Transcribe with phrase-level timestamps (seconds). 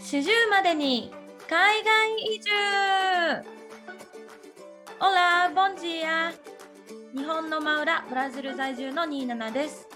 [0.00, 1.12] 四十までに
[1.48, 2.50] 海外移住。
[5.00, 6.32] オラボンジーア
[7.16, 9.88] 日本の真裏ブラジル在住の27です。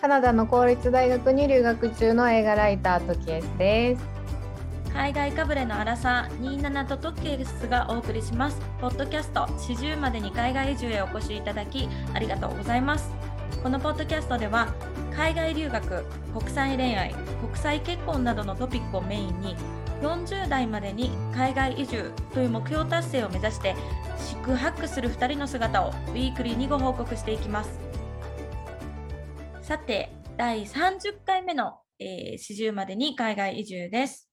[0.00, 4.02] カナダの公立大学に留学中の映画ライタートキエスです。
[4.92, 8.60] 海外かぶれの荒さ27とトキエスがお送りします。
[8.82, 13.12] ポッドキャスト四十までに海外移住へお越しいただきありがとうございます
[13.62, 14.74] このポッドキャストでは
[15.14, 16.04] 海外留学
[16.36, 19.56] 国際恋愛国際結婚などのトピックをメインに
[20.00, 23.76] 40代までに海外移住という目標達成を目指して
[24.18, 27.78] 四苦八苦する2人の姿をウィークリーにご報告していきます。
[29.60, 34.28] さて第30回目の、えー、四十までに海外移住です。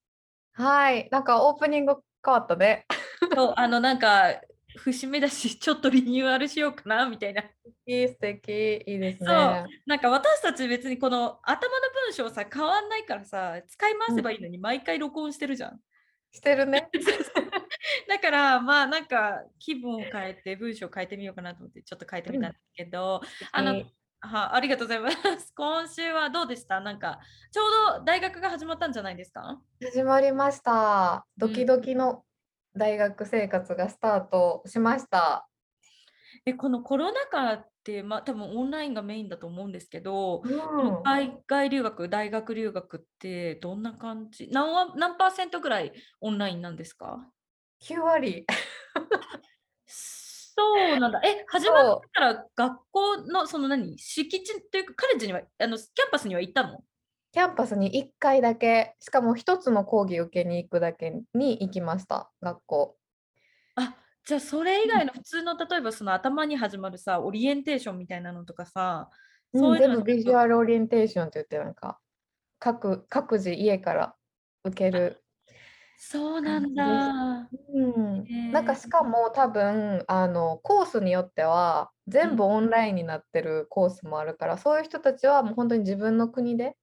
[0.54, 2.88] はいなんかオープニング変わったね。
[3.36, 4.42] そうあのなんか
[4.80, 7.44] 節目だし ちょっとリニューアルしようかなみたいな。
[7.86, 8.50] いい素敵
[8.86, 9.28] いいですね。
[9.30, 15.80] そうなんか私たち別にこの頭の文章さ変わんないからさ使い回せばいいのに毎回録音してるじゃん。
[16.32, 16.90] してるね。
[18.08, 23.84] だからまあなんか気分を変えて文章を変えてみようかなと思ってちょっと変えてみたんですけど、うん、あの
[24.22, 25.18] はありがとうございます。
[25.56, 26.80] 今週はどうでした？
[26.82, 27.20] なんか
[27.52, 27.64] ちょ
[27.96, 29.60] うど大学が始まったんじゃないですか？
[29.82, 31.26] 始まりました。
[31.38, 32.24] ドキドキの
[32.76, 35.48] 大学生活がスタートしました。
[36.46, 44.48] でこのコロナ禍って、まあ、多分オンラインがメインだと思うんですけど、うん、海外留学大学留学ってどんな感じ？
[44.52, 47.28] 何何パーセントぐらいオンラインなんですか
[47.84, 48.46] ?9 割
[49.86, 51.22] そうなんだ。
[51.24, 53.98] え、始まったら学校のその何？
[53.98, 56.84] 敷地というかカレッジにはあのキャンパスには行ったの？
[57.32, 62.98] キャンパスに1回だけ、しかも1つの講義受けに行くだけに行きました、学校。
[63.76, 69.10] あ、じゃあそれ以外の普通の例えばその頭に始まるさ、オリエンテーションみたいなのとかさ、
[69.54, 72.00] そういうの全部ビジュアルオリエンテーションって言ってなんか
[72.60, 74.16] 各各自家から
[74.64, 75.24] 受ける
[76.02, 77.50] そうなんだ。
[77.74, 86.78] うん、なんかしかも多分あのコースによっては全部オンラインになってるコースもあるから、そういう人たちはもう本当に自分の国で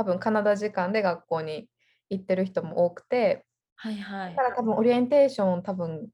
[0.00, 1.68] 多分カナダ時間で学校に
[2.08, 3.44] 行ってる人も多くて、
[3.76, 4.34] はいはい。
[4.34, 6.08] だから多分オリエンテーション多分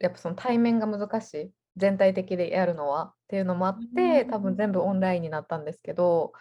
[0.00, 1.50] やっぱその対面が難しい。
[1.76, 6.32] 全体的でやるのはっていうのもあって多分全部オンラインになったんですけど。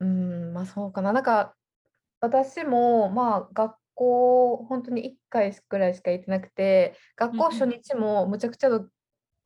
[0.00, 1.14] うんまあそうかな。
[1.14, 1.54] なんか
[2.20, 8.70] 私もまあ学校本当に1回くらいしか行ってなくて学校初日もむちゃくちゃ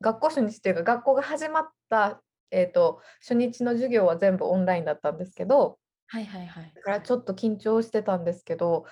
[0.01, 2.21] 学校初日っていうか学校が始まった、
[2.51, 6.71] えーと初日の授業は全部オンラインだったんですけどはいはいはい。
[6.75, 8.85] だからちょっと緊張してたんですけど、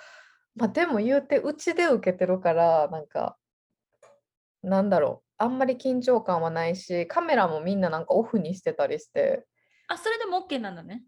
[0.54, 3.36] まあ、でも言うてうちで受けてるからなんか
[4.62, 9.46] なんだろうあんまり緊張感はないしカメラもみんななんかオフにしてたりして。
[9.88, 11.04] あ、それでも OK なんだね。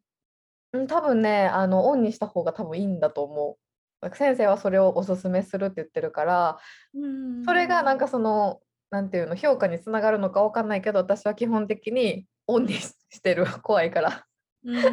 [0.73, 3.57] うん多分ねあのオンにした方が多分いいんだと思
[4.03, 4.11] う。
[4.15, 6.59] 先生はそれをおすすめするって言ってるから
[6.95, 13.45] うんそれがなんかそのなんていうの評価につながるのかわかんないけど私は基本的にオンにしてる。
[13.63, 14.27] 怖いから。
[14.65, 14.89] うんうんう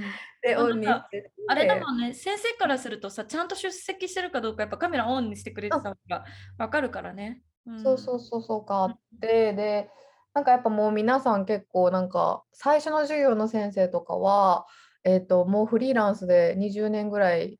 [0.00, 0.02] ん
[0.42, 1.32] で、オンにして。
[1.48, 6.24] あれだもんね、先生からするとさ、ちゃんと出席してるかどうか、やっぱカメラオンにしてくれてた方が
[6.58, 7.42] 分かるからね。
[7.66, 8.84] うん、そうそうそうそうか。
[8.86, 9.90] って、で、
[10.38, 14.66] なんかやっぱもう皆さん結構なんか最初の授業の先生とかは、
[15.04, 17.58] えーと、もうフリーランスで20年ぐらい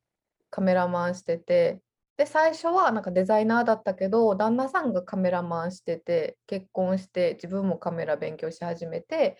[0.49, 1.81] カメラマンしてて
[2.15, 9.37] で最初はなんかデザイナーだったけど旦那さんがカメラマンしてて結婚して自分もカメラ勉強し始めて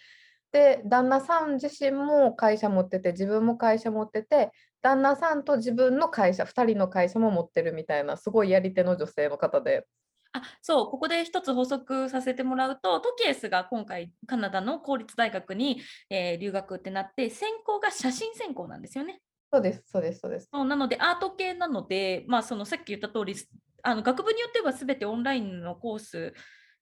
[0.52, 4.52] で旦那さん自身も会社持ってて自分も会社持ってて
[4.82, 9.86] 旦那さんと自分の会社2人の会社も持ってるみたいなすごいやり手の女性の方で。
[10.32, 19.22] あそうここで一つ補足させてもらうとトキエスが今回カナダの公立大学に、えー、留学ってなって専攻が写真専攻なんですよね。
[19.52, 20.48] そうですそうですそうです。
[20.54, 23.36] そうなのでアート系なので、まあ、そのさっき言った通り
[23.82, 26.34] あり学部によっては全てオンラインのコース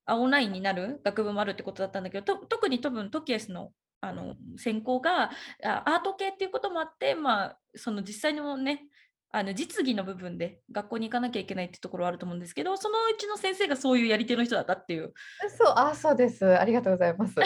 [0.07, 0.99] あオンラインになる？
[1.03, 5.31] 学部もあるってことだったんだけど特に多分トキエスのあの専攻が
[5.63, 8.85] アート系っていうこともあって、まあ、その実際のね
[9.31, 15.13] あの実技の部分で学校に行かなきゃいけないってところはあると思うんですけどそのうちの先生がそういうやり手の人だったっていう。
[15.49, 16.57] そうあそうです。
[16.57, 17.33] ありがとうございます。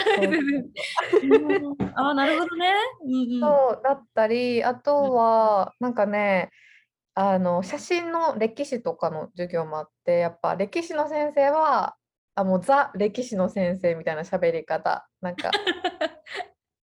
[1.94, 2.72] あなるほどね、
[3.04, 6.50] うんうん、そうだったりあとはなんかね
[7.14, 11.96] あの写真の歴史とかの授業もあってやっぱ歴史の先生は
[12.34, 15.08] あもうザ歴史の先生みたいな喋り方。
[15.20, 15.50] なんか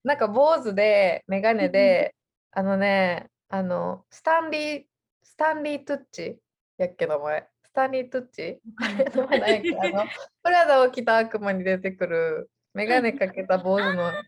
[0.05, 2.15] なんか坊主で眼鏡で
[2.53, 4.83] あのねあのスタンリー
[5.23, 6.39] スタンリー・トゥッチ
[6.79, 7.49] やっけ名前。
[7.65, 8.59] スタンリー・トゥッチ？
[8.83, 10.05] あれ名前ないあの
[10.43, 14.13] プラダを着た悪魔に出てくる眼鏡かけた坊主の。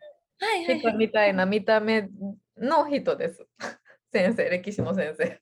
[0.67, 2.09] 人みたいな見た目
[2.56, 3.47] の人です。
[4.11, 5.39] 先生、歴史の先生。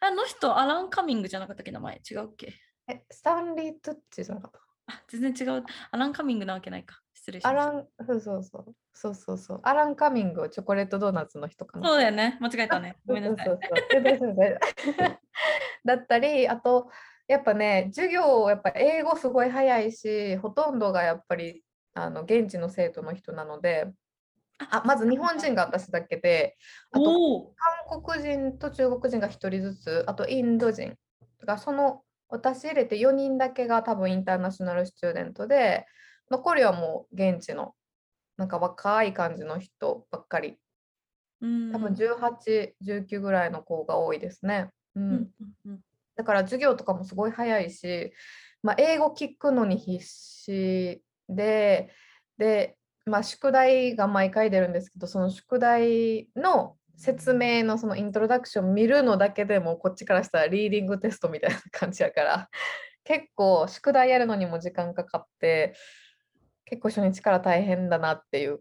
[0.00, 1.70] あの人、アラン・カミングじゃなかったっけ？
[1.70, 2.00] 名前。
[2.10, 2.54] 違うっけ？
[2.86, 4.60] え、スタンリー・トゥッチじゃなかった？
[4.94, 5.64] あ、全然違う。
[5.90, 7.00] アラン・カミングなわけないか。
[7.14, 7.62] 失礼しました。
[7.62, 8.74] アラン、そうそうそう。
[8.92, 9.60] そうそうそう。
[9.62, 11.88] アラン・カミング、チョコレートドーナツの人かな。
[11.88, 12.38] そうだよね。
[12.40, 12.96] 間違えたね。
[13.06, 13.46] ごめんなさい。
[13.46, 14.58] そうそうそう全然全然
[15.84, 16.90] だったり、あと、
[17.26, 21.64] やっぱね、授業、やっぱ英語すごい早いし、ほとんどがやっぱり
[21.94, 23.90] あの現地の生徒の人なので、
[24.70, 26.56] あまず日本人が私だけで、
[26.92, 27.54] あとおお。
[27.88, 30.90] 韓国人と中国人が1人ずつ、あとインド人。
[31.40, 32.03] だからその
[32.34, 35.86] 私入れて4人だけが多分インターナショナルスチューデントで、
[36.30, 37.74] 残りはもう現地の
[38.36, 40.58] なんか若い感じの人ばっかり。
[41.40, 44.70] うん多分18、19ぐらいの子が多いですね。
[44.96, 45.30] うん
[46.16, 48.12] だから授業とかもすごい早いし、
[48.62, 51.90] まあ、英語聞くのに必死で、
[52.38, 62.48] で、まあ、宿題が毎回出るんですけど、その宿題の説明のそのイントロダクション見るのだけでもこっちからしたらリーディングテストみたいな感じやから、
[63.04, 65.74] 結構宿題やるのにも時間かかって、
[66.64, 68.60] 結構初日から大変だなっていう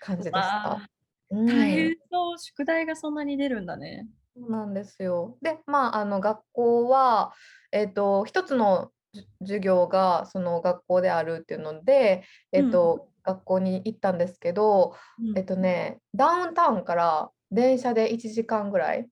[0.00, 0.88] 感じでしたあ。
[1.30, 2.38] うん大変そう。
[2.38, 4.06] 宿題がそんなに出るんだね。
[4.36, 5.38] そうなんですよ。
[5.42, 7.32] で、まあ、あの学校は、
[7.72, 19.08] えっと、一つのじ授業がその学校であるっていうので、えっと、学校に行ったんですけど、うんえっとね、ダウンタウンから電車で1時間ぐらい。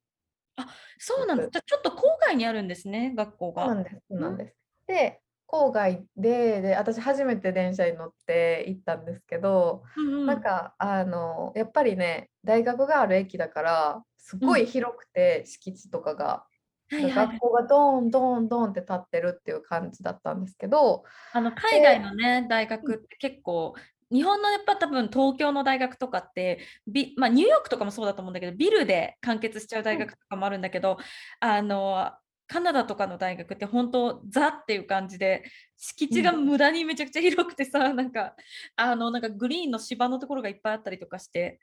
[0.99, 1.50] そうなんです。
[1.50, 3.65] じゃあちょっと郊外にあるんですね、学校が。
[3.65, 3.97] そうなんです。
[4.11, 4.56] そうなんです。
[4.87, 16.47] で、郊外で、で、私初めて電車に乗って行ったんですけど、うんうんなんかあのやっぱりね大学がある駅だからすごい広くて、敷地とかが、は
[16.93, 23.75] いはいはい学校がドーンドーンドーンって立ってるっていう感じだったんですけどあの海外のね、大学って結構、
[24.12, 30.99] 日本のやっぱ多分東京の大学とかってビ、まあ、ニューヨークとかもそうだと思うんだけどビルで完結しちゃう大学とかもあるんだけど、
[31.41, 32.11] あの
[32.47, 35.44] カナダとかの大学って本当ザっていう感じで
[35.79, 38.35] 敷地が無駄にめちゃくちゃ広くてさ、なんか
[38.76, 41.58] あのなんかグリーンの芝のところがいっぱいあったりとかして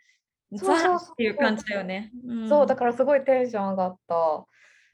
[0.53, 2.11] ザっていう感じだよね。
[2.27, 4.45] んそうだからすごいテンション上がった。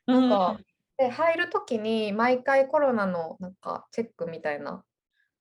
[0.08, 0.66] なんかうん
[0.98, 4.84] で入る時に毎回コロナのなんかチェックみたいな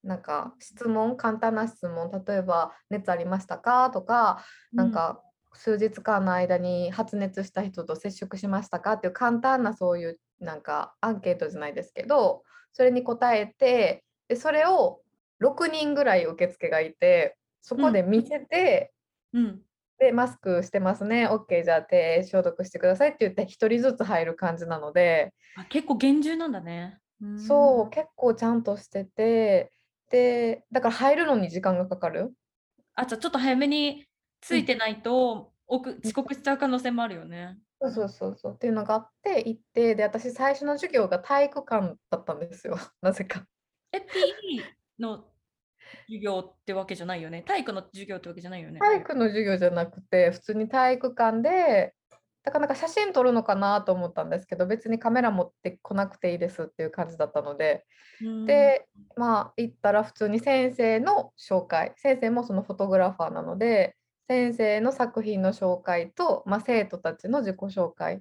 [0.05, 3.91] なんか質問簡単な質問例えば熱ありましたか？
[3.91, 5.23] とかなんか
[5.55, 8.93] 数日間の間に発熱した人と接触しましたか？
[8.93, 12.43] っていう簡単なそういうなんかアンケートじゃないですけど
[12.73, 15.01] それに答えてでそれを
[15.43, 18.93] 6人ぐらい受付がいてそこで見せて、
[19.33, 19.61] うん
[19.97, 21.29] でマスクしてますね。
[21.29, 26.99] OK じゃあ手消毒してくださいって言って1人ずつ入る感じなので、あ結構厳重なんだね。
[27.39, 29.71] そう結構ちゃんとしてて
[30.11, 32.33] でだから入るのに時間がかかる？
[32.95, 34.05] あじゃあちょっと早めに
[34.41, 37.59] ついてないと、遅遅刻しちゃう可能性もあるよね。
[37.81, 43.45] そうそうそうそうっていうのがあって行ってで私最初の授業が体育館だったんですよ なぜか。
[43.93, 44.63] え、PE
[44.99, 45.27] の
[46.07, 47.43] 授業ってわけじゃないよね？
[47.43, 48.79] 体育の授業ってわけじゃないよね？
[48.81, 51.95] 体育の授業じゃなくて普通に体育館で
[52.45, 57.85] だからなんか写真撮るのかなと思ったんですけど別にカメラ持ってこなくていいですっていう感じだったので。
[58.23, 58.87] うん、で
[59.17, 61.95] まあ行ったら普通に先生の紹介。
[61.97, 63.97] 先生もそのフォトグラファーなので
[64.29, 68.21] 先生の作品の紹介と、まあ、生徒たちの自己紹介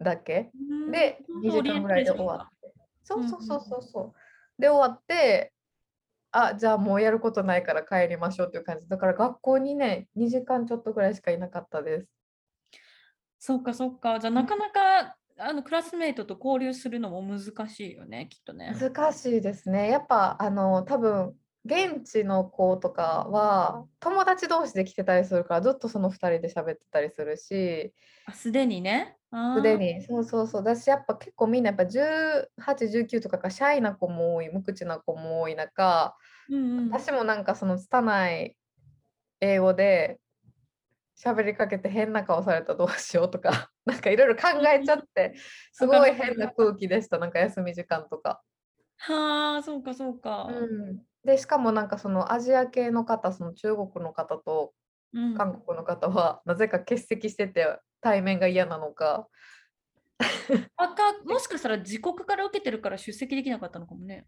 [0.00, 0.50] だけ。
[0.70, 0.90] うん。
[0.90, 4.60] で2時間ぐらいで終わっってそうそうそうそうそう。
[4.60, 5.52] で終わって
[6.30, 8.88] あじゃあもうやることないから帰りましょうっていう感じ。
[8.88, 12.17] だから学校にね2時間ちょっとぐらいしかいなかったです
[13.38, 14.18] そうかそうか。
[14.18, 18.74] じゃあなかなかあのクラスメートと交流するのも難しいよね、きっとね。
[18.78, 19.88] 難しいですね。
[19.88, 27.92] やっぱあの多分現地の子とかは友達同士で来てたりするからずっとその2人で喋ってたりするし。
[28.26, 29.16] あすでにね。
[29.56, 30.02] すでに。
[30.02, 30.62] そうそうそう。
[30.64, 36.16] だしやっぱ結構みんなやっぱ1819とかがシャイな子も多い無口な子も多い中
[36.50, 38.56] うんうん、私もなんかその拙い
[39.40, 40.18] 英語で
[41.22, 45.34] 喋りかけて変な顔されたらどうしようとか なんかいろいろ考えちゃって
[45.72, 48.42] すごい変な空気でしたなんか休み時間とか。
[49.00, 50.48] はあ、そうかそうか。
[50.50, 54.72] うん、でしかもなんかそのアジア系の方その中国の方と
[55.12, 59.26] うん韓国の方はなぜか欠席してて対面が嫌なのか
[60.76, 64.26] あか もしかしたら自国から受けてるから出席できなかったのかもね。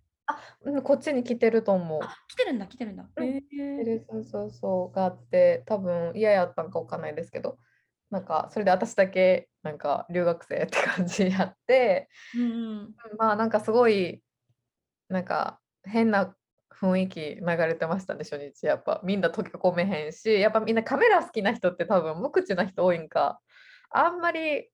[0.63, 2.01] うんこっちに来てると思う。
[2.03, 3.09] あ来てるんだ、来てるんだ。
[3.17, 3.43] うんへ
[3.81, 7.59] えでそうそうそうがあって多分嫌やったんかわかんないですけど
[8.11, 12.47] なんかそれで私だけなんか留学生って感じやってうんう
[12.83, 14.23] んまあなんかすごい
[15.09, 16.35] なんか変な
[16.81, 18.65] 雰囲気流れてましたね、初日。
[18.65, 23.39] やっぱみんな溶け込めへんし、やっぱみんなカメラ好きな人って多分無口な人多いんか。
[23.91, 24.71] あんまり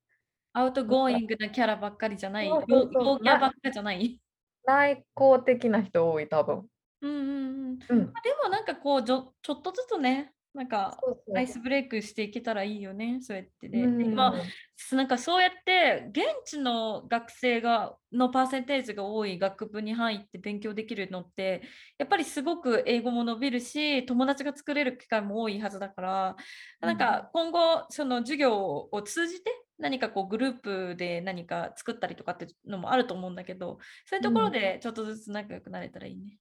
[0.53, 2.49] outgoing なキャラばっかりじゃない。
[2.49, 4.21] 陽キャばっかじゃない。
[4.67, 6.67] 内向的な人多い、多分。
[7.03, 7.25] うんうんう
[7.73, 7.79] ん。
[7.89, 7.99] うん。
[8.07, 10.97] まあでもなんかこうちょちょっとずつね、なんか
[11.35, 13.83] アイスブレイクしていけたらいいよね、そうやってね。
[13.85, 14.35] うんまあ
[14.75, 21.63] すなんかそうやって現地の学生がのパーセンテージが多い学部に入って勉強できるのって
[21.99, 26.37] やっぱりすごく英語も伸びるし友達が作れる機会も多いはずだから
[26.81, 36.39] なんか今後その授業を通じて何かこうグループで何か作ったりとかってのもあると思うんだけどそういうところでちょっとずつ仲良くなれたらいいね。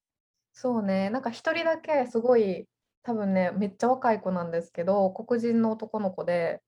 [0.57, 2.65] そうね、なんか一人だけすごい、
[3.03, 6.61] 多分ね、めっちゃ若い子なんですけど、黒人の男の子で、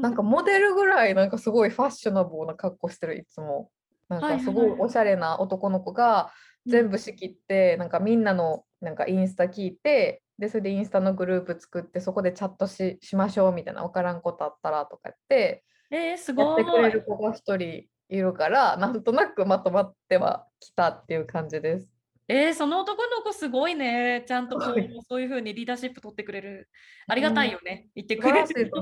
[0.00, 3.70] なんかモデルぐらいなんかすごいファッショナブルな格好してるいつも。
[4.08, 4.70] なんはいかすごい。
[4.70, 6.30] はいおしゃれな男の子が
[6.64, 6.72] うん。
[6.72, 21.88] 全部仕切って、なんかみんなのなんかインスタ聞いて、で、それでインスタのグループ作って、そこでチャットししましょうみたいな、分からんことあったらとか言って、えー、すやごいってくれる子が一人いるから、なんとなくまとまってはきたっていう感じです。
[22.26, 24.24] えー、その男の子すごいね。
[24.26, 24.74] ちゃんとこう
[25.06, 26.70] そういうふうにリーダーシップ取ってくれる。
[27.06, 27.88] ありがたいよね。
[27.94, 28.72] 言って素くれる。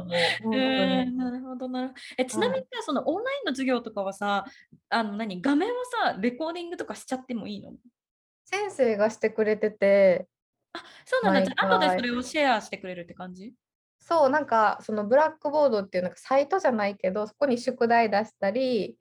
[1.16, 1.92] なるほどな。
[2.16, 4.44] えちなみにさそのオンラインの授業とかはさ、
[4.90, 7.72] あの何画面をさレコーディングとかしちゃってもいいの？
[8.44, 10.28] 先生がしてくれてて、
[11.04, 11.40] そうなんだ。
[11.40, 13.52] 毎じゃあ後で回それをシェアしてくれるって感じ？
[14.04, 18.96] そう、なんかその Blackboard っていうなんかサイトじゃないけど、そこに宿題出したり、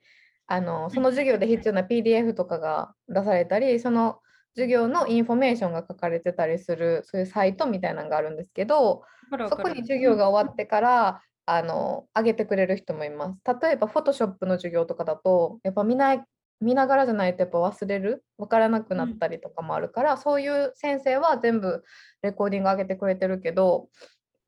[0.48, 4.20] あのその授業で必要な PDF とかが出されたり、その
[4.56, 9.04] 授業のインフォメーションが書かれてたりする、そういうサイトみたいなのがあるんですけど、
[9.50, 13.40] そこに授業が終わってから、あの上げてくれる人もいます。
[13.62, 16.24] 例えば、フォトショップの授業とかだと、やっぱ見ない
[16.62, 21.84] 見ながらじゃないとやっぱ忘れる、分からなくなったりとかもあるから、そういう先生は全部
[22.22, 23.90] レコーディング上げてくれてるけど、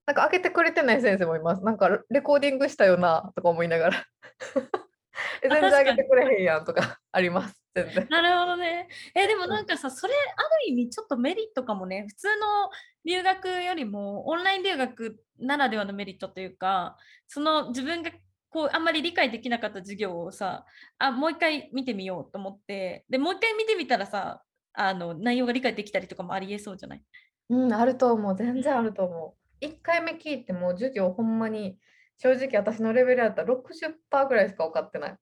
[0.05, 1.63] なんか上げてくれてない先生もいます。
[1.63, 4.05] なんかレコーディングしたよなとか思いながら。
[5.43, 7.55] え全然上げてくれへんやんとか あります。
[7.75, 8.07] 全然。
[8.09, 8.87] なるほどね。
[9.15, 12.05] えでもなんかさ、それある意味ちょっとメリットかもね。
[12.07, 12.69] 普通の
[13.05, 18.11] 留学よりもオンライン留学ならではのメリットというか、その自分が
[18.49, 20.65] こうあんまり理解できなかった授業をさ、
[20.99, 24.43] あもう一回見てみようと思って、でもう一回見てみたらさ、
[24.73, 27.03] あの内容が理解できたりとかもありえそうじゃない？
[27.49, 28.35] うん、あると思う。
[28.35, 29.42] 全然あると思う。
[29.63, 31.77] 1回目聞いても授業ほんまに
[32.17, 35.09] 正直私のレベルだったら60%ぐらいしか分かってない。
[35.09, 35.17] だ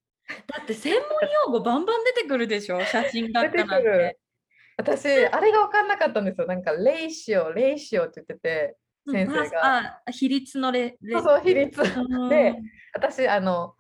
[0.64, 1.02] って専門
[1.46, 4.20] 用語バンバン出てくるでしょ 写真学科なん出てくるて。
[4.78, 6.48] 私、あれが分かんなかったんですよ。
[6.48, 9.66] なんか、レイシオ、レイシオって言ってて、うん先生が。
[9.66, 11.82] ああ比率のレレそうそう、比率。
[11.82, 12.56] うんで、
[12.94, 13.76] 私、あの、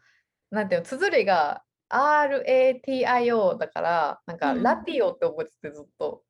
[0.51, 6.23] なんていうの、綴りが RATIO だから、なんか、うんラティオって覚えててずっと。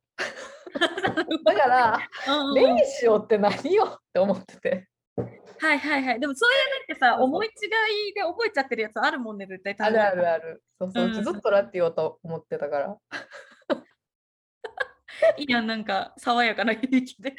[1.46, 4.88] だから、うんうんレイシオって何よって思ってて。
[5.18, 5.24] は
[5.74, 6.20] いはいはい。
[6.20, 7.50] でもそういうなんかさ、思い違
[8.10, 9.76] いで覚えちゃってるやつあるもんね、絶対。
[9.80, 10.64] あるあるある。
[10.80, 12.98] そうそう、ううんちずっとラティオと思ってたから。
[15.38, 17.32] いいやん、なんか爽やかな響きで。
[17.32, 17.38] だ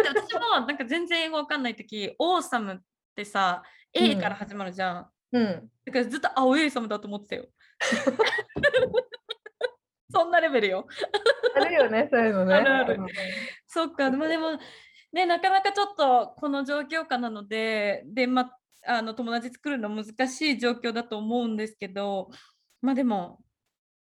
[0.00, 2.78] って私もなんか全然英語わかんないとき、オーサムっ
[3.14, 3.62] てさ、
[3.92, 5.10] A から始まるじゃん。
[5.32, 5.70] うん。
[5.84, 7.48] だからずっとアウェイサムだと思ってたよ。
[10.10, 10.86] そんなレベルよ。
[11.56, 12.54] あるよね、そういうのね。
[12.54, 13.06] あるあるうん
[13.66, 14.58] そっか、でもでも、
[15.12, 18.52] ね、なかなかちょっとこの状況下なので、で、ま
[18.86, 22.30] あの友達作るの難しい状況だと思うんですけど、
[22.80, 23.40] まあでも、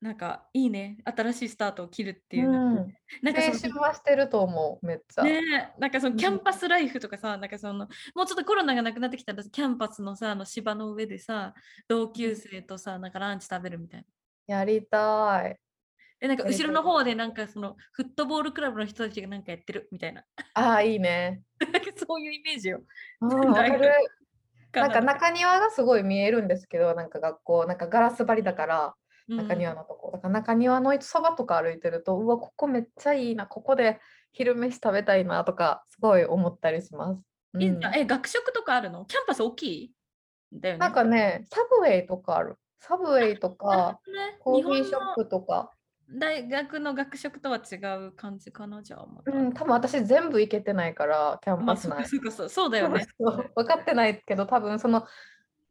[0.01, 2.59] なんかいいね、新しいスタートを切るっていうの。
[2.59, 2.93] うん。
[3.23, 5.23] なんか青春はしてると思う、めっちゃ。
[5.23, 5.39] ね
[5.77, 11.53] えなんかそのうんキャンパスライフとかさ、なんかそのもうちょっとコロナがなくなってきたらキャンパスのさあの芝の上でさ
[11.87, 14.05] 同級生とさなんかランチ食べるみたい
[14.47, 14.57] な。
[14.57, 15.57] やりたい。
[16.19, 20.23] でなんか後ろの方でなんかそのフットボールクラブの人たちがなんかやってるみたいな。
[20.53, 21.41] ああ、いいね。
[22.07, 22.81] そういうイメージよ。
[23.21, 28.95] なんかな中庭がすごい見えるんですけど、なんか学校、なんかガラス張りだから、
[29.27, 30.11] うん中庭のとこ。
[30.11, 33.99] だから中庭のそばとか歩いてると、うわ、ここめっちゃいいな、ここで
[34.33, 37.21] 昼飯食べたいなとか、すごい思ったりします。
[37.53, 39.05] うんえ学食とかあるの？
[39.05, 39.93] キャンパス大きい？
[40.51, 40.79] だよね。
[40.79, 42.57] なんかね、サブウェイとかある。
[42.81, 45.71] サブウェイとか、ね、コーヒーショップとか。
[46.09, 47.75] 大学の学食とは違
[48.07, 49.31] う感じかなじゃあまた。
[49.31, 52.07] うん、多分私全部行けてないから、キャンまあパス内。
[52.07, 53.05] そうかそうかそうそうだよね。
[53.55, 55.05] 分かってないけど、多分その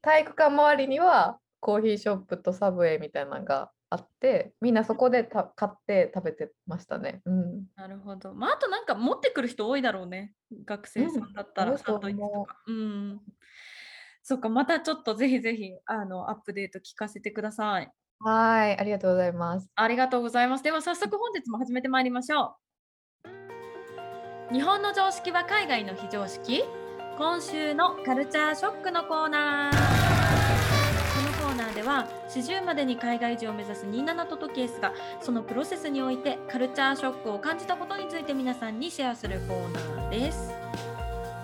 [0.03, 7.23] 体育館周りにはコーヒーショップとサブウェイみたいなのがあって、みんなそこでた買って食べてましたね。
[7.25, 7.67] うん。
[7.77, 8.35] なるほど。
[8.35, 10.35] まあ、あとなんか持ってくる人多いだろうね。
[10.65, 12.59] 学生さんだったらサンドイッチとか。
[12.67, 13.21] うん。
[14.23, 17.93] そっか、またちょっとぜひぜひあのアップデート聞かせてください。
[18.21, 19.69] はい、ありがとうございます。
[19.75, 20.65] ありがとうございます。
[20.65, 22.57] では早速本日も始めてまいりましょ
[24.53, 26.65] 日本の常識は海外の非常識？
[27.17, 40.53] 今週のカルチャーショックのコーナーこのコーナーでは40までに海外移住を目指す27トトケースがそのプロセスにおいてカルチャーショックを感じたことについて皆さんにシェアするコーナーです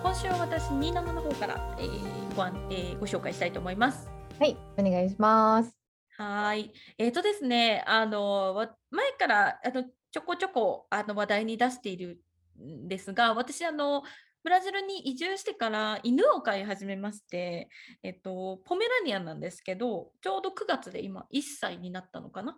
[0.03, 4.09] 今週は私27の方から、えーご案えーご紹介したいと思います
[4.39, 5.80] はい、お願いします。
[6.21, 6.71] はい。
[6.99, 12.21] えっ、とですね、あの、わ前からあのちょこちょこあの話題に出している
[12.61, 14.03] んですが、私、あの、
[14.43, 17.69] ブラジルに移住してから犬を飼い始めまして、
[18.03, 22.55] えっと、ポメラニアンなんですけど、ちょうど9月で今1歳になったのかな。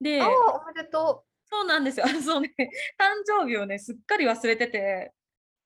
[0.00, 2.06] であ、あ、おめでとそうなんですよ。
[2.20, 2.52] そうね、
[2.98, 5.12] 誕生日をね、すっかり忘れてて、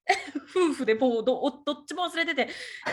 [0.54, 2.48] 夫婦でもうどおどっちも忘れてて、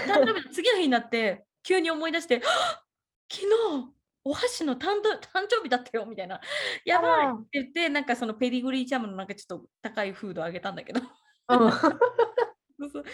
[0.08, 2.86] 誕生日の次の日になって、急に思い出して、はっ
[3.30, 3.96] 昨日、
[4.26, 6.42] お箸の誕生 誕生日だったよみたいな、
[6.84, 7.28] やばい！
[7.28, 11.02] って言って、なんかそのペディグリーチャムのなんかちょっと高いフードあげたんだけど、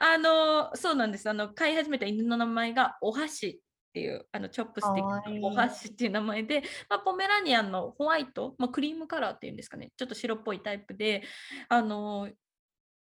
[0.00, 1.30] あの、そうなんです。
[1.30, 3.58] あの、飼い始めた犬の名前がお箸っ
[3.92, 11.22] ていう、あのチョップスティックのお箸っていう名前で、まあ、ポメラニアンのホワイト、まあ、クリームカラーっていうんですかね、ちょっと白っぽいタイプで、
[11.68, 12.28] あの、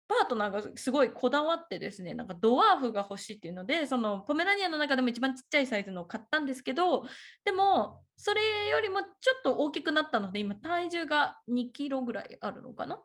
[0.10, 7.06] パートナーがすごいこだわってですね、なんかドワーフが欲しいっていうので、そのポメラニアンの中でも一番ちっちゃいサイズのを買ったんですけど、
[7.46, 9.06] でも、それよりもちょ
[9.38, 12.96] っと大きくなったので、今体重が2キロぐらいあるのかな？
[12.96, 13.02] っ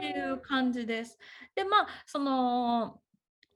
[0.00, 1.16] ていう感じです。
[1.54, 2.98] で、まあ、その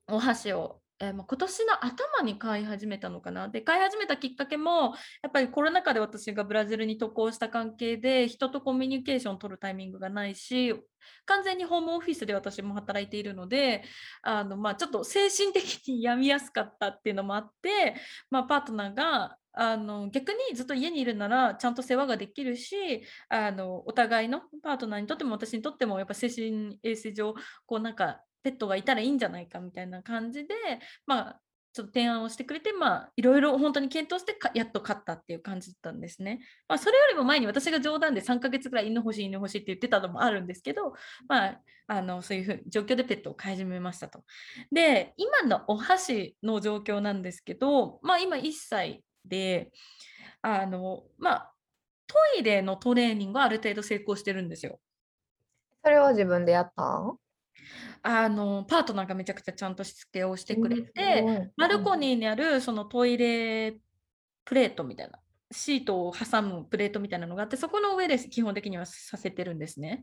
[0.06, 3.48] お箸を、えーまあ、今年の頭に買い始めたのかな。
[3.48, 10.74] で、買い始めたきっかけも、やっぱりコロナ禍で私がブラジルに渡航した関係で、人とコミュニケーションを取るタイミングがないし、
[11.26, 13.84] 完全にホームオフィスで私も働いているので、
[14.22, 17.94] あのまあ、ちょっと精神的に病みやすかったっていうのもあって、
[18.30, 22.76] まあ、パートナーがあの逆にずっと家にいるならちゃんと世話ができるし
[23.30, 27.34] あのお互いのパートナーにとっても私にとってもやっぱ精神衛生上
[27.64, 30.54] こうなんかペットがいたらいいんじゃないかみたいな感じで
[31.04, 31.40] まあ
[31.72, 36.40] ちょっと提案をしてくれてまあいろいろ本当に検討してやっと買ったっていう感じだったんですね。
[36.68, 40.94] まあ、それよりも前に私が冗談で3ヶ月ぐらい犬欲しい犬欲しいって言ってたのもあるんですけど、
[41.28, 44.22] まあ、あのそういうう状況でペットを飼い始めましたと。
[44.70, 49.72] で今のお箸の状況なんですけど、まあ、今1歳で
[50.40, 51.52] あの、まあ、
[52.06, 54.78] トイレのトレーニングはある程度成功してるんですよ。
[55.84, 57.18] それを自分でやったん？
[58.08, 63.76] あのパートナーがめちゃくちゃちゃんとしつけをしてくれうんすて、ごいバルコニーにあるそのトイレ
[64.44, 65.18] プレートみたいな
[65.50, 70.02] シートを挟むプレートみたいなのがあってそこの上で基本的にはさせてるんですね。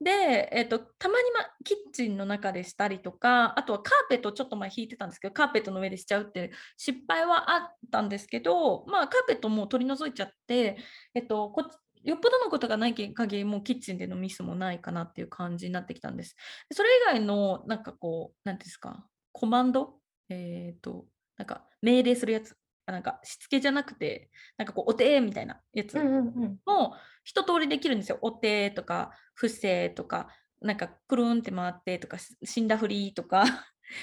[0.00, 10.78] で、えっと、たまに、ま、キッチンの中でしたりとかあとはカーペットをちょっと前引いてたんですけどカーペットの上でしちゃうって失敗はあったんですけど、まあ、カーペットもう取り除いちゃって、
[11.14, 16.36] えっと、こっちよっぽどのことがない限りもうキッチンでのミスもないかなっていう感じになってきたんです。
[16.70, 19.06] それ以外のなんかこう何ですか？
[19.32, 19.94] コマンド？
[20.28, 25.98] えっ、となんか命令するやつあなんかしつけじゃなくてなんかこうお手みたいなやつ。
[25.98, 28.18] も一通りできるんですよ。
[28.20, 30.28] お手とか伏せとか
[30.60, 33.44] なんかくるんって回ってとかし死んだふりとか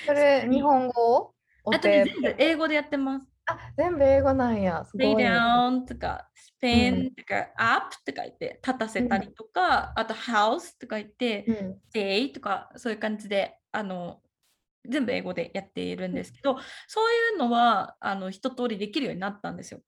[0.07, 1.33] それ、日本語？
[1.63, 3.25] おあとね手全部英語でやってます。
[3.51, 4.83] あ、全部英語なんや。
[4.85, 5.15] すご lay い。
[5.15, 6.29] down とか
[6.61, 11.81] spin とか up とか言って立たせたりとか、あと house とか言ってうん。
[11.93, 14.21] stay とかそういう感じであの
[14.89, 19.81] 全部英語でやっているんですけど、そういうのはあの一通りできるようになったんですよ。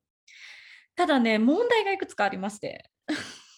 [0.95, 2.91] ただね問題がいくつかありまして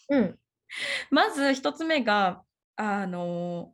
[0.10, 0.39] うん。
[1.12, 2.44] まず一つ目が
[2.76, 3.74] あの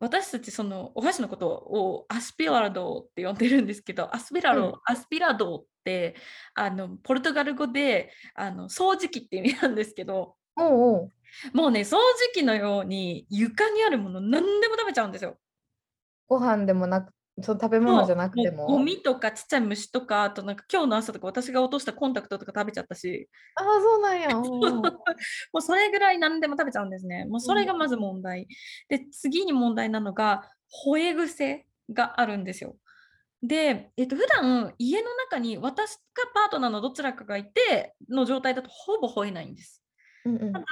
[0.00, 6.16] 私たちそのお箸のことをアスピラドって呼んでるんですけどアスピラド、うんアスピラドって
[6.54, 10.34] あのポルトガル語であの掃除機って意味なんですけど。
[11.54, 11.98] もうね掃除
[12.34, 15.38] 機のように床にあるもの何でも食べちゃうんですよ。
[16.26, 18.66] ご飯でもなく、その食べ物じゃなくても。
[18.66, 24.30] ゴミとかちっちゃい虫とかあとなんか今日の朝とか私が落としたコンタクトとか食べちゃったしああ、そうなんや。
[24.36, 24.82] も
[25.54, 27.24] うそれぐらい何でも食べちゃうんですね。
[27.26, 28.46] もうそれがまず問題。
[28.88, 30.50] で次に問題なのが
[30.86, 32.76] 吠え癖があるんですよ。
[33.42, 39.82] で、えっと普段家の中に私かパートナーのどちらかがいての状態だとほぼ吠えないんです。
[40.24, 40.66] うんうんただ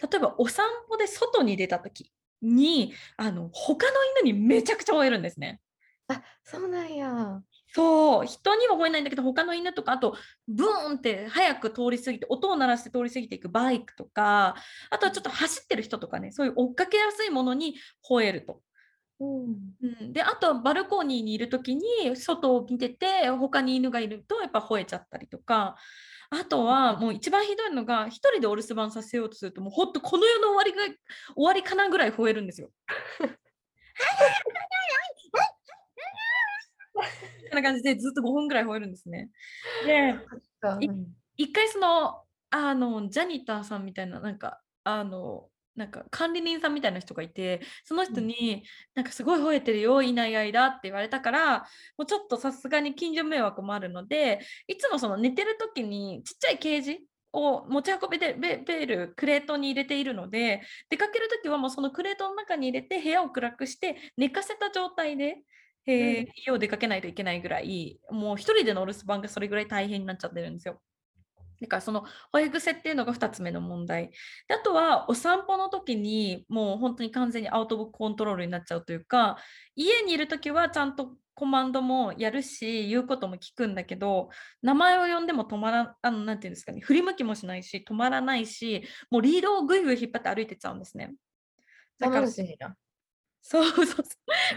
[0.00, 5.60] 例えばお散歩で外に出た時にあの他の犬にめちゃくちゃ吠えるんですね。
[6.08, 7.42] あ、そうなんや。
[7.74, 14.54] そう人には吠えないんだけど他の犬とかあとブーンって早く通り過ぎて音を鳴らして通り過ぎていくバイクとか
[14.90, 17.74] あとはちょっと走ってる人とかねそういう追っかけやすいものに
[18.08, 18.60] 吠えると。
[19.20, 21.82] うん、であとバルコニーにいる時に
[22.16, 25.76] 外を見てて他に犬がいるとやっぱ吠えちゃったりとか
[26.30, 30.78] あとはもう一番ひどいのが一人でお留守番させようとするともうほんとこの世の終わりが
[31.34, 32.70] 終わりかなぐらい吠えるんですよ。
[37.42, 39.30] みたいな感じでずっと5分ぐらい吠えるんですね。
[39.86, 40.14] で
[41.36, 48.62] 一回そのあのジャニターさんみたいななんかあのなんか管理人さんみたいな人がいてその人に、
[48.94, 51.58] なんかすごい吠えてるよいない間って言われたから
[51.98, 57.00] もうちょっとさすがに近所迷惑もあるのでいつもその寝てる時にちっちゃいケージ
[57.32, 65.42] を持ち運びでベールクレートに入れているので出かける時はもうそのクレートの中に入れて部屋を暗くして寝かせた状態で、
[65.86, 70.80] えー、家を出かけないといけないぐらいもう一人でのお留守番がそれぐらい大変になっちゃってるんですよ。
[71.60, 74.10] だからその保育癖っていうのが2つ目の問題
[74.48, 79.38] であとはお散歩の時にもう本当に完全にアウト・ブックコントロールになっちゃうというか
[79.76, 84.28] 家にいる時はちゃんとコマンドもやるし言うことも聞くんだけど
[84.62, 91.14] 名前を呼んでも止まらあのなて言うんですかね振り向きもしないし止まらないしもうリードをぐいぐい引っ張って歩いてっちゃうんですね。
[91.98, 92.28] だから
[93.46, 94.04] そう そうそう。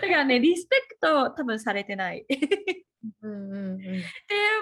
[0.02, 2.26] だからね、リスペクト多分されてない。
[3.22, 4.00] うんうんうん、っていう、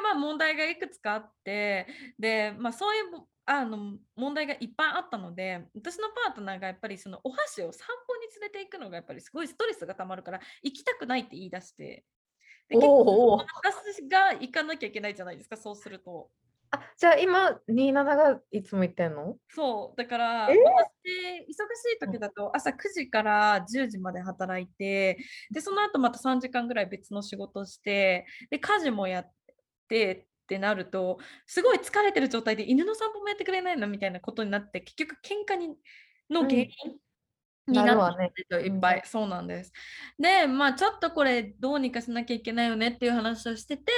[0.04, 1.88] まあ、問題がいくつかあって
[2.20, 3.04] で、まあ、そういう
[3.46, 12.04] あの問題がいっぱいあったので私のパートナーがやっぱりそのお箸を散歩に連れていくのがやっぱりすごいストレスがたまるから行きたくないって言い出して
[12.68, 16.30] で結構私が行かなきゃいけないじゃないですかそうすると。
[16.76, 19.36] あじゃあ今27がいつも行ってんの？
[19.50, 19.98] そう。
[19.98, 20.56] だから私忙し
[21.96, 25.18] い時だと朝9時から10時まで働いて
[25.52, 29.32] でその後また3時間ぐらい別の仕事してで家事もやっ
[29.88, 35.76] てってなるとすごい疲れてる状態で犬の散歩もやってくれないのみたいなことになって結局喧嘩に
[36.30, 36.70] の原因、
[37.68, 39.72] うん、になってるといっぱい、そうなんです。
[40.20, 43.92] でまあちょっとこれどうにかしなきゃいけないよねっていう話をしてて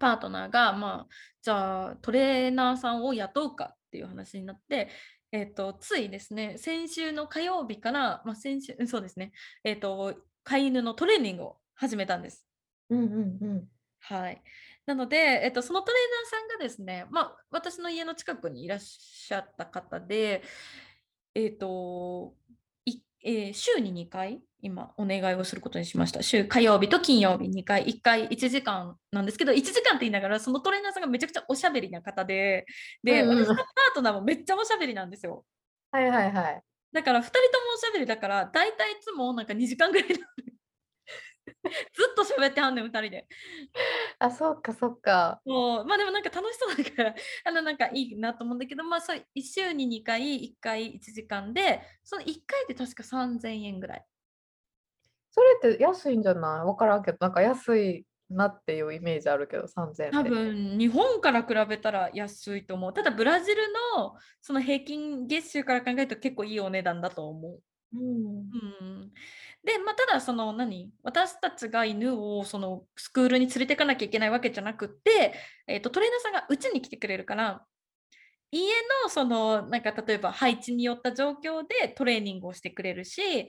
[0.00, 4.88] パートナーが、まあ、じゃあトレーナーさんを雇うかっていう話になって、
[5.30, 9.32] えーと、ついですね先週の火曜日から、まあ、先週そうですね、
[9.62, 12.44] えーと、飼い犬のトレーニングを始めたんです。
[12.88, 13.68] うんうんうん、
[14.00, 14.42] はい
[14.86, 16.00] なので、えっと、そのトレー
[16.32, 20.42] ナーさんがですね、まあ、私の家の近くにいらっしゃった方で、
[21.34, 22.34] えっと
[23.22, 26.22] えー、週に2回今お願いをすることにしました。
[26.22, 32.66] 週火曜日と金曜日2回、1回1時間なんですけど、1時間って言いながら、そのトレーナーさんがめちゃくちゃおしゃべりな方で、
[33.02, 35.44] で、うんうん、私のパートナーもめっちゃおしゃべりなんですよ。
[35.90, 36.62] はいはいはい。
[36.92, 40.20] だから2人ともおしゃべりだから、大体いつもなんか2時間ぐらいず
[42.12, 43.26] っと喋ってはんねん、2人で。
[44.20, 45.42] あ、そうか、そうか。
[45.44, 54.06] もう、まあでもなんか楽しそうだから、 あのなんかいいなと思うんだけど、まあそう、1週に2回、1回1時間で、その1回で確か3000円ぐらい。
[55.30, 56.64] それって安いんじゃない？
[56.64, 62.92] 分からんけど、なんか安いなっていうイメージあるけど、3000円多分日本から比べたら安いと思う。
[62.92, 63.62] ただブラジル
[63.96, 67.62] のその平均月収から考えると結構いいお値段だと思う。
[67.92, 69.12] うん、うん
[69.64, 75.34] で、まあ、ただその何私たちが犬をそのスクールに連れていかなきゃいけないわけじゃなくって、
[75.66, 77.62] えーと、トレーナーさんがうちに来てくれるから
[78.50, 78.66] 家
[79.04, 83.48] のそのなんか例えば配置によった状況でトレーニングをしてくれるし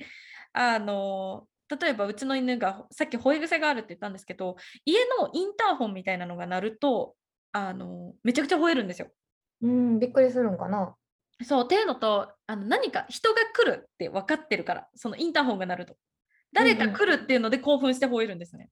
[0.54, 7.16] あの例えばうちの犬がさっき吠え癖があるって言ったんですけど家のインターホンみたいなのが鳴ると
[7.54, 9.08] あのめちゃくちゃ吠えるんですよ。
[9.62, 10.96] うんびっくりするんかな。
[11.44, 15.96] そうっていうのとあの何か人が来るって分かってるからそのインターホンが鳴ると。
[16.54, 18.70] 誰か来るっていうので興奮して吠えるんですね。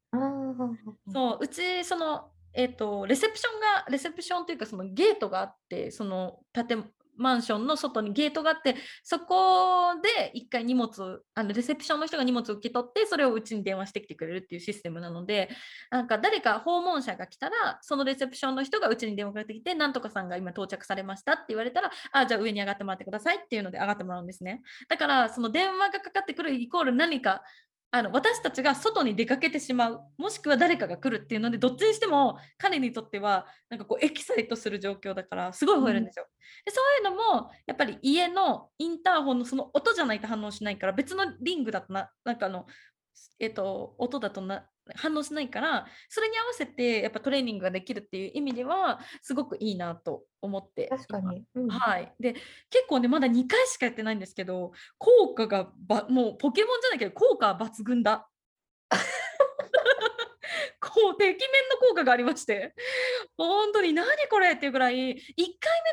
[1.14, 6.84] そううちそのえーと、レセプションがレセプションというかそのゲートがあってその建
[7.20, 15.50] マンションの外にゲートがあってそこで1回荷物あのレセプションの人が荷物を受け取ってそれをうちに電話してきてくれるっていうシステムなので
[15.92, 24.62] なんか誰か訪問者が来たらそのレセプションの人がうちに電話かけてきてなんとかさんが今到着されましたって言われたらあじゃあ上に上がってもらってくださいっていうので上がってもらうんですね。
[24.88, 27.44] だからその電話がかかってくるイコール何か
[27.92, 36.28] あの私たちが外に出かけてしまうもしくは誰かが来るっていうのでどっちにしても彼にとってはなんかこうエキサイトする状況だからすごい吠えるんですよ。
[36.66, 42.68] でそういうのもやっぱり家のインターホンのその音じゃないと反応しないから別のリングだとななんかあの、
[43.40, 52.14] えっと、音だとな反応しないからそれに合わせてやっぱトレーニングができるっていう意味ではすごくいいなと思って確かに、うん、はい。
[52.20, 52.34] で
[52.70, 58.30] 結構ねまだ2回しかやってないんですけど効果がばもうポケモンじゃないけど効果は抜群だ。
[60.82, 62.74] こう、てきめんの効果がありまして、
[63.38, 65.18] 本当に何これっていうぐらい、1回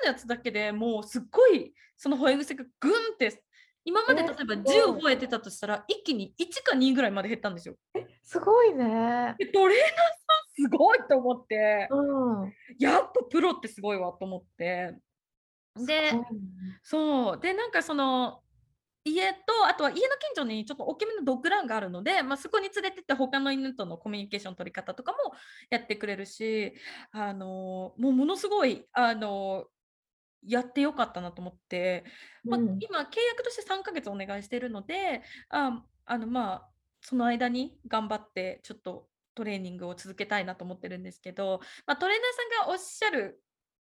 [0.03, 3.43] 目のやつだけでもうすっごい、その吠え癖がグンって
[3.85, 4.93] 今まで例えばえーすごい。
[4.93, 7.77] 10覚えてたとしたら、一気に1か2ぐらいまで減ったんですよ。
[8.27, 9.35] すごいね。
[9.39, 12.53] でトレーナーさんすごいと思って、うん。
[12.79, 14.99] やっぱプロってすごいわと思って。
[15.77, 16.29] で、ね
[16.83, 17.41] そう。
[17.41, 18.43] で、なんかその、
[19.05, 25.19] 家と、あとは家の近所にちょっと大きめのドッグランがあるので、まあ、そこに連れてって他の犬とのコミュニケーション取り方とかも
[25.71, 26.75] やってくれるし、
[27.13, 29.67] あのもうものすごい、あの
[30.45, 32.05] やってよかったなと思って、
[32.45, 36.69] まあうん今契約として3ヶ月お願いしてるので、ああのまあ
[37.09, 43.41] その間に頑張ってちょっとトレーニングを続けたいなと思ってるんですけど、まあ、トレーナーさんがおっしゃる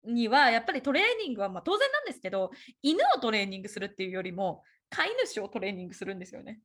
[0.04, 2.50] にはやっぱりトレーニングはまあ当然なんですけど
[2.82, 6.58] 犬をトレーニングするっていうよりも飼い主をトレーニングするんですよね。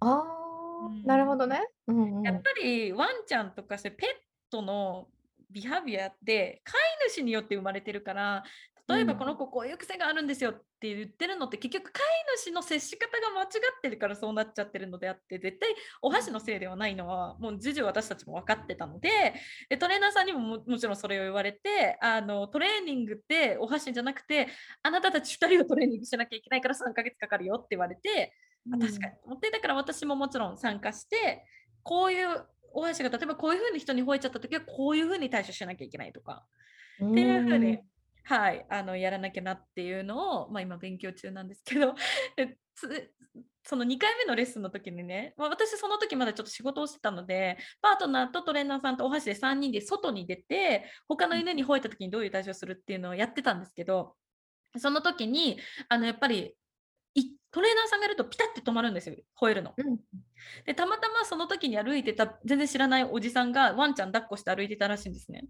[0.00, 1.62] あうんあ、なるほどね。
[1.86, 2.24] うんうん。
[2.24, 4.08] やっぱりワンちゃんとかそういうペッ
[4.50, 5.06] トの
[5.48, 8.42] ビハビアって飼い主によって生まれてるから
[8.88, 12.06] 例えばうんこの子こういう癖があるんですよって言ってるのって結局飼い
[12.38, 13.48] 主の接し方が間違っ
[13.82, 19.34] てるからそうなっちゃってるのであって絶対お箸のせいではないのはもう重々私たちも分かってたので
[19.68, 24.48] でトレーナーさんにもももちろんそれを言われてあのトレーニングってお箸じゃなくて
[24.82, 28.32] あなたたち2人をトレーニングしなきゃいけないから3ヶ月かかるよって言われて
[28.72, 31.44] あ確かにと思ってだから私ももちろん参加して
[31.82, 36.44] こういうお箸が例えばこういうふうに人に吠えちゃった時はこういうふうに対処しなきゃいけないとか
[37.00, 37.12] うん。
[37.12, 37.80] っていうふうにん、
[38.28, 41.94] はい、あのやらなきゃなっていうのを、まあ、今勉強中なんですけど
[43.62, 54.16] その2回目のレッスンの時にね、まあ、私その時まだちょっと仕事をしてたのでパートナーとトレーナーさんとお箸で3人で外に出て他の犬に吠えた時にどういう対処をするっていうのをやってたんですけど
[54.76, 56.56] その時にあのやっぱり
[57.14, 59.72] いトレーナーさんがいるとピタッて止まるんですよ吠えるの。
[59.76, 59.98] うん
[60.64, 65.46] でたまたまその時に歩いてた全然知らないおじさんがワンちゃん抱っこして歩いてたらしいんですね。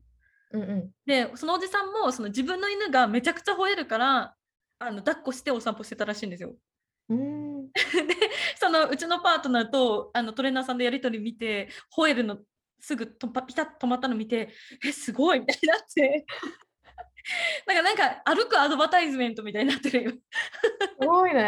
[0.57, 0.91] うんうん。
[1.07, 4.35] でそのおじさんもその自分の犬がめちゃくちゃ吠えるから
[4.79, 6.55] あの抱っこしてお散歩してたらしいんですよ。
[7.09, 7.67] うん。
[7.73, 7.75] で
[8.57, 12.39] そのうちのパートナーとあのトレーナーさんのやり取り見て吠えるの
[12.81, 14.51] すぐとパピタッと止まったの見て
[14.85, 16.27] えすごいみたいになって
[17.67, 20.13] なんかなんか歩くアドバタイズメントみたいになってるよ。
[21.01, 21.43] すごいだ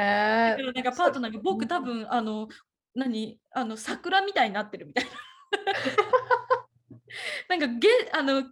[0.56, 2.48] ねなんかパートナーが僕多分あの
[2.94, 3.38] 何？
[3.52, 5.10] あの桜みたいになってるみたいな。
[7.48, 8.44] なんかゲあの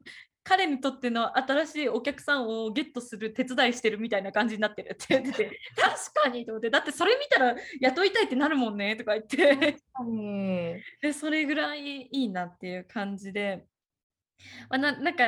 [0.48, 6.70] 彼にとっての新しいお客さんをゲットする手伝いしてるみたいな感じになってるって言ってて確かにと思って。
[6.70, 9.76] だってそれ見たら雇いたいってなるもんねとか言って。
[11.02, 13.66] でそれぐらいいいなっていう感じで、
[14.70, 15.24] まあ、ななんか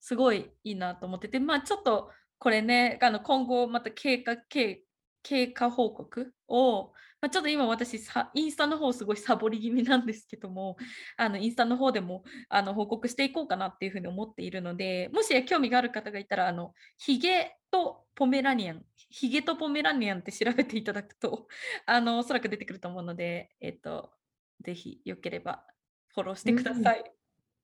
[0.00, 4.84] すごいいいなと思っててまあちょっとこれねあの今後また経過経
[5.24, 10.76] 経過報告を、まあ、ちょっと今私さインスタの方すごいサボり気味なんですけども
[11.16, 21.48] あのインスタの方でもあの報告していこうかなっていうふうに思っているのでもし興味がある方がいたらあのヒゲとポメラニアンヒゲとポメラニアンって調べていただくと
[21.86, 24.12] あのおそらく出てくると思うのでえっ、と
[24.60, 25.64] ぜひよければ
[26.08, 27.04] フォローしてください。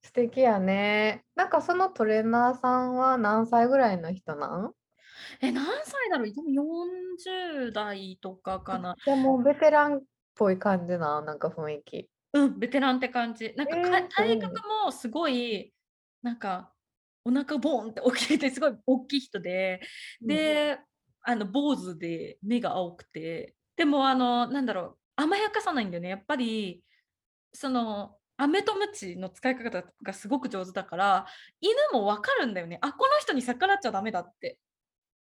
[0.02, 1.24] 素敵やね。
[1.34, 4.72] なんかそのトレーナーさんは何歳ぐらいの人なん？
[5.40, 6.32] え何歳だろう？
[6.32, 8.96] 多分40代とかかな。
[9.04, 10.02] じゃあもうベテランっ
[10.34, 12.08] ぽい感じな、なんか雰囲気。
[12.32, 13.54] うん、ベテランって感じ。
[13.56, 15.72] なんかか、えー体格もすごい、
[16.22, 16.72] なんか、
[17.24, 19.80] お腹ボーンって大きくて、すごい大きい人で、
[20.20, 20.78] で、
[21.22, 26.08] あの、坊主で目が青くて、でも、あの、なんだろう、甘やかさないんだよね。
[26.10, 26.84] やっぱり、
[27.52, 31.26] その、飴とムチの使い方がすごく上手だから、
[31.60, 32.78] 犬もわかるんだよね。
[32.82, 34.58] あ、この人に逆らっちゃダメだって。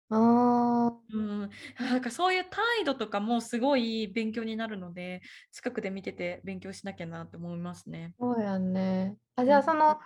[0.09, 8.13] あうん、 なんかそういう態度とかもすごい勉強になるので、近くで見てて勉強しなきゃなって思いますね。
[8.19, 9.15] あ、そうやんね。
[9.35, 9.99] あ、じゃうんあその、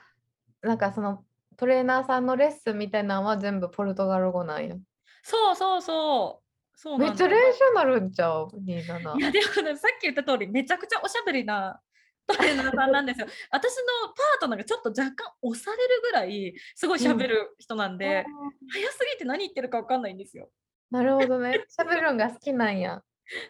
[0.62, 1.26] なんかその
[1.58, 4.76] トレーナーさんのレッスンみたいなのは全部ポルトガル語なんや。
[5.24, 6.52] そうそうそう。
[6.76, 9.18] そうめっちゃ練習になるんちゃう ?27。
[9.20, 11.80] いやでもねさっき言った通りめちゃくちゃおしゃべりな
[12.28, 13.28] トレーナーさんなんですよ。
[13.52, 18.24] 私のパートナーがちょっと若干押されるぐらいすごいしゃべる人なんで、あー
[18.72, 20.50] 早すぎて何言ってるかわかんないんですよ。
[20.90, 21.64] なるほどね。
[21.80, 23.02] 喋るのが好きなんや。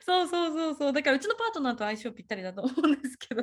[0.06, 0.94] そうそうそうそう。
[0.94, 3.42] だからうちのパートナーと相性ぴったりだと思うんですけど。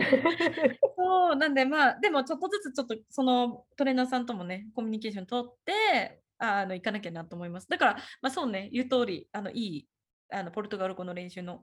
[0.97, 7.69] そうなんでまあでもちょっとずつちょっとそのトレーナーさんともねコミュニケーション取ってあの行かなきゃなと思います。
[7.69, 9.89] だからまあそうね言う通りあのいい
[10.31, 11.63] あのポルトガル語の練習の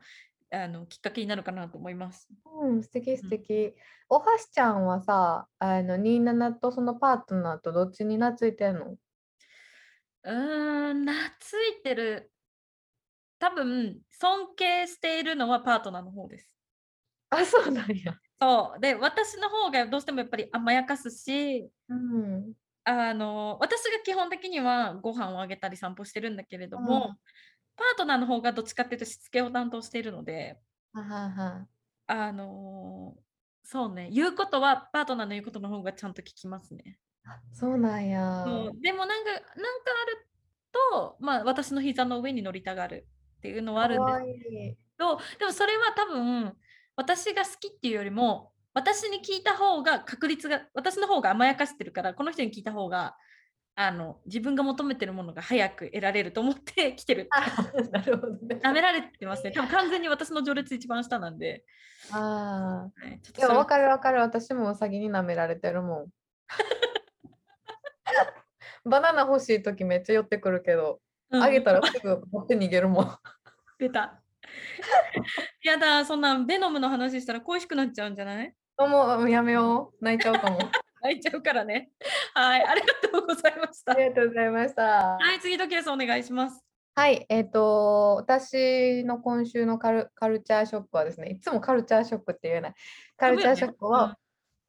[0.56, 2.30] あのきっかけになるかなと思います。
[2.62, 3.76] うん、素敵素敵。
[4.08, 8.96] おはしちゃんはさ、あの27とそのパートナーとどっちに懐いてんの？
[10.24, 11.28] うーん懐
[11.80, 12.32] いてる
[13.38, 16.50] 多分尊敬しているのはパートナーの方です。
[17.32, 18.18] あ、そうなんや。
[18.40, 22.54] そうで私の方がどうしてもやっぱり甘やかすしうん。
[22.84, 27.16] あの私が基本的にはご飯をあげたり散歩してるんだけれども、
[27.78, 30.60] パートナーの方がどっちかっていうとしつけを担当しているので、
[30.94, 31.68] ははは。
[32.08, 33.18] あの、
[33.64, 37.00] そうね、言うことはパートナーの言うことの方がちゃんと聞きますね。
[37.26, 38.22] あ、そうなんや。
[38.44, 40.28] そう、でもなんかなんかある
[40.72, 43.08] と、まあ、私の膝の上に乗りたがる
[43.38, 44.30] っていうのはあるんです可愛
[44.72, 44.78] い。
[45.00, 46.58] ど、でもそれは多分、
[46.96, 53.18] 私が好きっていうよりも、私に聞いた方が確率が私の方が甘やかしてるから、この人に聞いた方が、
[53.78, 57.28] あの、自分が求めてるものが早く得られると思って来てる。
[57.32, 57.42] あ、
[57.92, 58.56] なるほどね。
[58.64, 59.52] 舐められてますね。
[59.52, 61.66] 多分完全に私の序列一番下なんで。
[62.12, 62.22] ああ。
[63.06, 64.22] はい、ちょっといや、それわかるわかる。
[64.22, 66.08] 私もウサギに舐められてるもん。
[68.90, 73.18] バナナ欲しいときめっちゃ寄ってくるけど、うんあげたらすぐ持って逃げるもん。
[73.80, 74.22] 出た。
[75.64, 78.54] やだ、そんなベノムの話したら恋しくなっちゃうんじゃない？
[78.78, 80.06] もうやめよう。
[80.06, 80.60] 泣いちゃうかも。
[81.06, 81.92] 泣いちゃうからね。
[82.34, 83.92] はい、ありがとうございました。
[83.92, 84.84] ありがとうございました。
[84.84, 86.64] はい、次のケースお願いします。
[86.96, 92.74] はい、えっ、と、私の今週のカルカルチャーショックはですね、いつもカルチャーショックって言えない。
[93.18, 94.18] カルチャーショックは、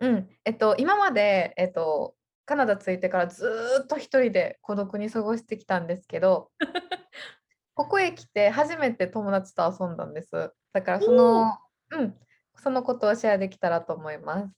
[0.00, 6.50] うん、えっと、今まで、えっと、カナダ着いてからずーっと一人で孤独に過ごしてきたんですけど、
[7.74, 10.52] ここへ来て初めて友達と遊んだんです。
[10.74, 11.58] だからその、
[11.92, 12.14] うん、
[12.56, 14.52] そのことをシェアできたらと思います。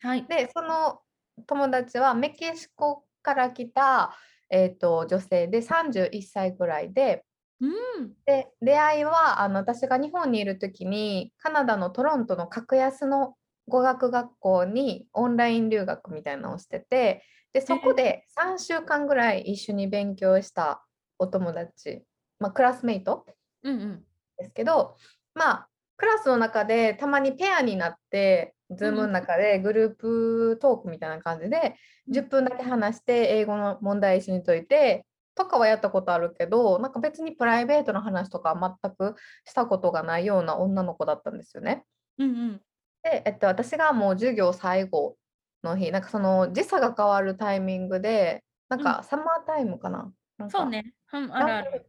[0.00, 0.24] はい。
[0.26, 1.00] で、その
[1.46, 4.16] 友達はメキシコから来た、
[4.50, 7.24] えっと、女性で31歳ぐらいで、
[7.60, 8.12] うん。
[8.26, 13.34] で出会いはあの私が日本にいる時にカナダのトロントの格安の
[13.68, 20.84] 語学学校にオンライン留学みたいなのをしててでそこで3週間ぐらい一緒に勉強した
[21.18, 22.02] お友達、
[22.38, 23.24] まあ、クラスメイト
[23.62, 24.04] うんうん。
[24.36, 24.96] ですけど
[25.34, 31.76] まあクラスの中でたまにペアになって Zoom の中でグループトークみたいな感じで
[32.10, 41.84] 10分だけ話して英語の問題一緒に解いてとかはやったことあるけどなんか別にプライベートの話とかは全くしたことがないような女の子だったんですよね。
[42.18, 42.60] うんうん。
[43.02, 45.16] で、えっと、私がもう授業最後
[45.62, 50.94] の日なんかその時差が変わるタイミングでなんかサマータイムかな,、なんかそうね。
[51.12, 51.86] うん、ある。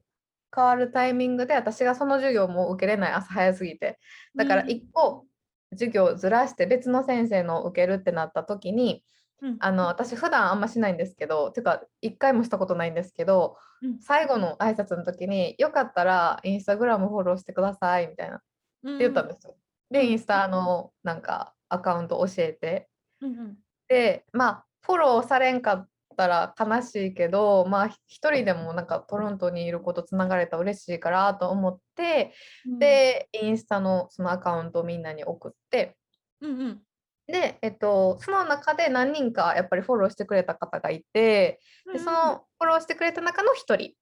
[0.56, 4.00] 変わるタイミングで私がその授業も受けれない朝早すぎて
[4.36, 5.26] だからうん1個
[5.71, 9.03] 授業ずらして別の先生の受けるってなった時に
[9.41, 9.58] うん。
[9.60, 13.99] あの私普段あんましないんですけどてか1回もしたことないんですけどうん。
[13.99, 18.45] 最後の挨拶の時によかったらインスタグラムフォローしてくださいみたいなって
[18.84, 19.56] うん言ったんですよ。
[19.91, 22.89] でインスタのなんかアカウント教えて。
[23.88, 32.34] でまあフォローされんかったら悲しいけどまあ一人でもなんかトロントにいることつながれたら嬉しいからと思って
[32.67, 35.95] うん、でインスタのそのアカウントをみんなに送って
[36.41, 36.82] うんうん。
[37.25, 41.60] で、えっと、その中で何人かやっぱりフォローしてくれた方がいて
[41.91, 43.93] でそのフォローしてくれた中の一人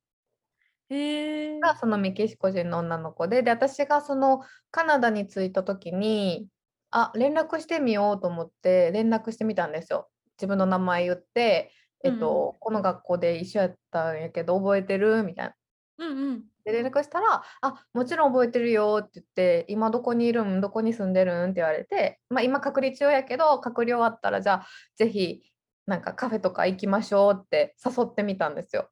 [0.90, 1.60] へえ。
[1.60, 6.48] がそのメキシコ人の女の子でで私がそのカナダに着いた時に
[6.92, 10.10] あ連絡してみようと思って連絡してみたんですよ。
[10.38, 11.72] 自分の名前言って、
[12.04, 15.24] えっとこの学校で一緒やったんやけど覚えてる？
[15.24, 15.56] みたいな。
[15.98, 16.44] うんうん。
[16.64, 20.62] で連絡したら「あもちろん覚えてるよ」って言って「今どこにいるん？
[20.62, 25.44] どこに住んでるん?」って言われて、まあ、今隔離中やけど隔離終わったらじゃあぜひ
[25.86, 28.90] なんかカフェとか行きましょうって誘ってみたんですよ。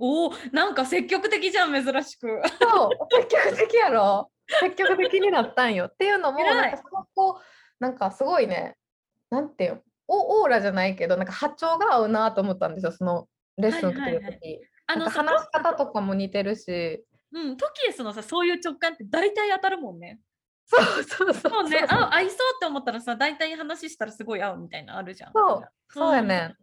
[0.00, 2.42] おお、なんか積極的じゃん、珍しく。
[2.60, 5.84] そう積極的やろ積極的になったんよ。
[5.86, 7.40] っていうのもなんかその子
[7.78, 8.76] なんかすごいね
[9.30, 9.80] なんていうの
[10.12, 17.04] オオーラじゃないけどなんか波長が合うなと思ったんですよそのレッスン受けてる時、はいはいあの話し方とかも似てるし。
[17.32, 20.20] うん、トキエスのさ、そういう直感って大体当たるもんね。
[20.66, 21.68] そうそうそうそう。
[21.68, 25.32] ね、あ合いそうって思ったらさ、大体話したらすごい合うみたいなのあるじゃん。
[25.32, 26.54] そうそうやね、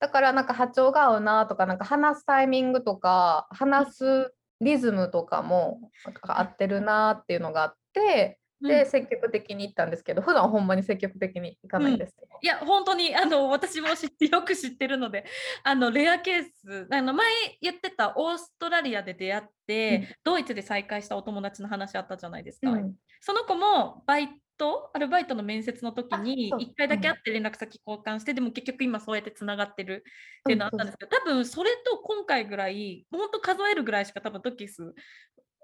[0.00, 5.90] だからなんか波長が合うなとかなんか話すタイミングとか話すリズムとかも
[6.22, 15.24] 合ってるなっていうのがあってうんで積極的に行ったんですけど普段ほんまに積極的に行かないんですけど、いや本当にあの私も知ってよく知ってるので
[15.64, 17.28] あのレアケースあの前
[17.60, 22.94] 言ってたオーストラリアで出会って、ドイツで再会したお友達の話あったじゃないですか、うん。
[23.20, 26.66] その子もバイトアルバイトの面接の時にあそう。
[26.66, 30.04] 1回だけ会って連絡先交換して、でも結局今そうやってつながってる
[30.40, 34.94] っていうのあったんですけど、多分それと今回ぐらい本当数えるぐらいしか多分トキス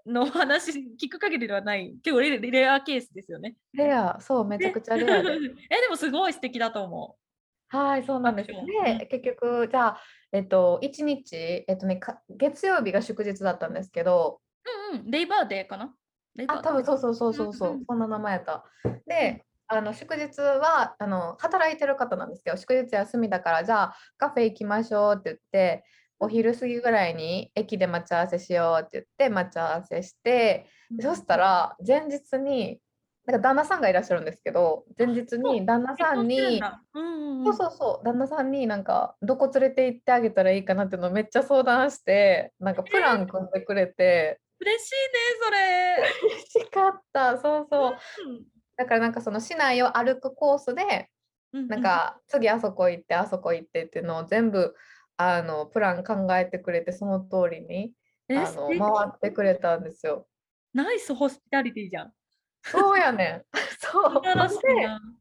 [0.09, 1.95] の話聞く限りではない。
[2.03, 3.57] 結構レレアケースですよね。
[3.73, 4.19] レア。
[4.21, 5.31] そうめちゃくちゃレアで
[5.71, 7.17] えでもすごい素敵だと思
[7.69, 8.67] はいそうなんですそう
[8.99, 10.01] で結局じゃあ
[10.33, 14.41] えっと1日えっとねか月曜日が祝日だったんですけど。
[14.93, 14.95] う。
[14.95, 15.95] うんうん、レイバーデーかな？
[16.47, 17.85] あ、多分そうそうそうそうそう、うんうん。
[17.85, 18.65] そんな名前やった。
[19.07, 25.85] で、あの祝日はあの働いてる方なんですけど、祝日休みだからじゃあカフェ行きましょうって言って、
[26.21, 32.81] お昼過ぎぐらいに駅で待ち合わせしようって言って待ち合わせして、でそしたら前日に
[33.29, 36.41] なんか旦那さんがいらっしゃるんですけど前日に旦那さんに
[36.95, 44.41] うんうんそうそうそう旦那さんになんかどこ連れて行ってあげたらいいかなっていうのをめっちゃ相談してなんかプラン組んでくれて。
[44.61, 45.09] 嬉しいね
[45.45, 46.31] それ。
[46.31, 47.39] 嬉しかった。
[47.39, 47.97] そうそう。
[48.77, 51.11] だからなんかその市内を歩くコースで
[51.53, 51.69] うん。
[51.69, 54.75] なんか次あそこ行ってあそこ行ってっていうのを全部
[55.19, 57.93] あのプラン考えてくれてその通りに
[58.29, 60.27] えあの回ってくれたんですよ。
[60.73, 62.13] ナイスホスピタリティじゃん。
[62.63, 63.45] そうやねん。
[63.81, 64.23] そう。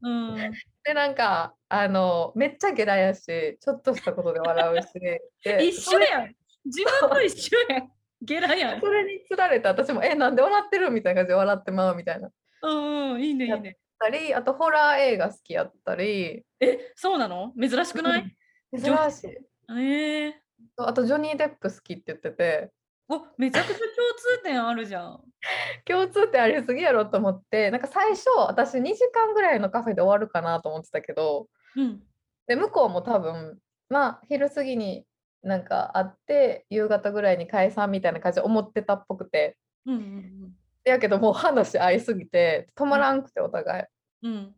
[0.02, 0.52] うん。
[0.84, 4.88] でなんかあのめっちゃゲラやしちょっとしたことで笑うし
[5.44, 6.34] で一緒やん。
[6.64, 7.92] 自分と一緒やん。
[8.22, 8.86] ゲラやんそ。
[8.86, 12.30] れにつられて私も「えなんで笑ってる?」みたいな感じで笑ってまうみたいな。
[12.62, 13.78] うんうん、いいねいいね。
[13.98, 17.52] たりあとホラー映画好きやったりえ、そうなの？
[17.60, 18.36] 珍しくない？
[18.76, 19.38] 珍しい。
[19.70, 20.42] ええ
[20.76, 22.70] あとジョニー・デップ好きって言ってて
[23.08, 23.84] お、めちゃくちゃ共
[24.16, 25.24] 通点あるじゃん。
[25.86, 32.02] 共通点ありすぎやろと思ってなんか最初私2時間ぐらいのカフェで終わるかなと思ってたけどうん。
[32.46, 33.58] で向こうも多分
[33.88, 35.06] まあ昼過ぎに
[35.42, 39.56] なんか会って夕方ぐらいに解散みたいな感じで思ってたっぽくて
[39.86, 43.88] うんうんやけどもう話合いすぎて止まらんくてお互
[44.22, 44.54] うん。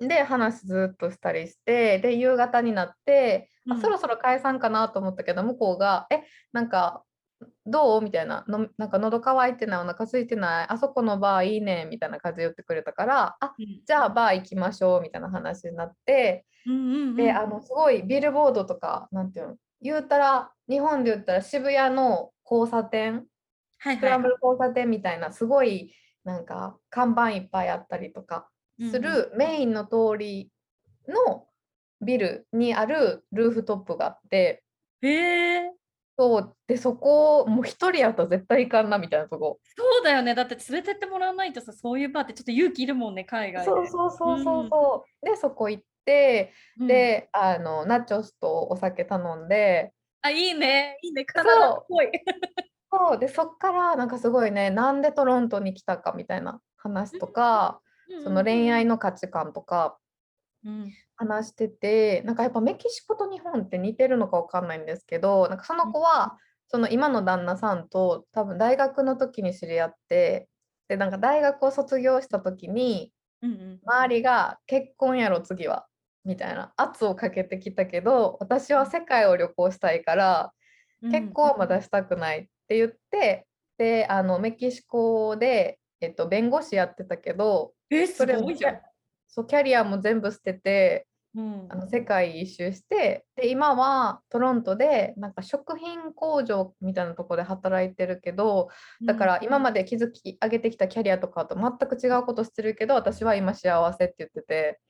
[0.00, 0.06] うん。
[0.06, 0.08] い。
[0.08, 3.80] で話ずっとしたりしてで夕方になって、あうん。
[3.80, 7.04] そろそろ解散かなと思ったけど向こうが「えなんか
[7.66, 8.44] どう?」みたいな。
[8.48, 13.82] の「なんか喉乾いてないお腹空いてないあそこのバーいいね」みたいな感じで言ってくれたから「あうん。
[13.84, 16.46] じゃあバー行きましょう」みたいな話になって。
[17.16, 23.26] であのすごいビルボードとかなんていうの言うたら日本で言ったら渋谷の交差点
[23.78, 23.96] はいはい。
[23.96, 25.92] スクランブル交差点みたいなすごい
[26.24, 28.48] なんか看板いっぱいあったりとか
[28.80, 30.50] すうんるメインの通り
[31.06, 31.46] の
[32.04, 34.62] ビルにあるルーフトップがあって
[35.02, 35.72] へえ。
[36.16, 40.34] そうでそこもう一人やったら絶対行かんなみたいなとこそうだよね。
[40.34, 43.70] だって連れてってもらわないとさ、そういうバーってちょっと勇気いるもんね、海外で。
[43.70, 50.98] そうそうそうそうそう、でそこ行ってうん、であのナチョスとお酒頼んであ、いいね。
[51.02, 51.24] いいね。
[51.24, 52.10] カナダっぽい。
[52.92, 57.80] そうでそっからなんかすごいねなんでトロントに来たかみたいな話とか、
[58.22, 60.03] その恋愛の価値観とかうん。
[61.16, 66.38] 話しててなんかやっぱメキシコと日本って似てるのかわかんないんですけどなんかその子は
[66.68, 70.48] その今の旦那さんと多分大学の時に知り合って
[70.88, 73.12] でなんか大学を卒業した時に。
[73.86, 75.86] 周りが結婚やろ次は
[76.24, 80.52] みたいな圧をかけてきたけど私は世界を旅行したいから
[81.02, 83.46] 結婚はまだしたくないって言って
[83.76, 88.80] であのメキシコで、えっと、弁護士やってたけどえ、すそれもごいじゃん。
[89.34, 91.66] そうキャリアも全部捨ててうん。
[91.68, 98.68] あの世界一周してで今はトロントでなんか食品工場みたいなところで働いてるけど
[99.04, 104.80] だから今まで築き上げてきたキャリアとかと全く違うことしてるけど私は今幸せって言ってて。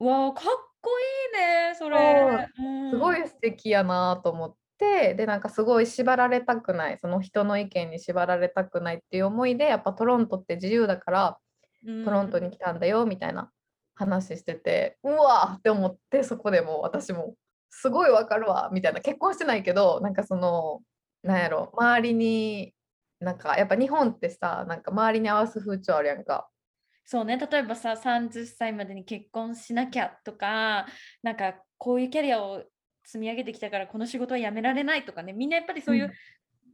[0.00, 0.44] わあ、かっ
[0.80, 2.48] こいいね、それ。
[2.90, 6.98] すごい素敵やなと思ってでなんかすごい縛られたくない。
[7.00, 11.38] その人の意見に縛られたくないっていう思いでやっぱトロントって自由だから
[11.86, 13.50] うん、トロントに来たんだよみたいな
[14.00, 17.34] 話しててうわーって思ってそこでもう私も
[17.70, 19.00] すごいわかるわみたいな。
[19.00, 20.80] 結婚してないけどなんかその
[21.22, 22.74] なんやろ周りに
[23.20, 26.48] なんかやっぱ日本ってさなんか周りに合わす風潮あるやんか。
[27.04, 30.86] そうね、例えばさ、30歳までに結婚しなきゃとか、
[31.24, 32.62] なんかこういうキャリアを
[33.04, 36.12] 積み上げてきたからこの仕事は辞められないとかね、みんなやっぱりそういう、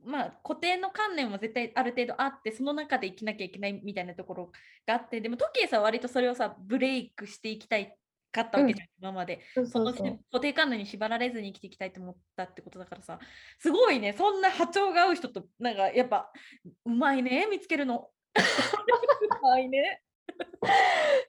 [0.07, 4.53] まあ固定の観念も絶対ある程度あって、その中で生きなきゃいけないみたいなところ
[4.87, 7.97] があって、でもトキエさんは割とそれをさ、ブレイクしていきたい
[8.33, 9.41] かったわけじゃん、今まで。
[9.71, 13.19] その固定観念に縛られずに生きていきたいと思ったってことだからさ、
[13.59, 16.31] すごいね、そんな波長が合う人と、なんかやっぱ、
[16.85, 18.11] うまいね、見つけるの。
[19.41, 20.03] うまいね。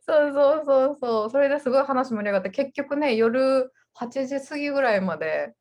[0.01, 5.53] そうそうそうそうそれですごい話盛り上がって結局ね夜8時過ぎぐらいまで、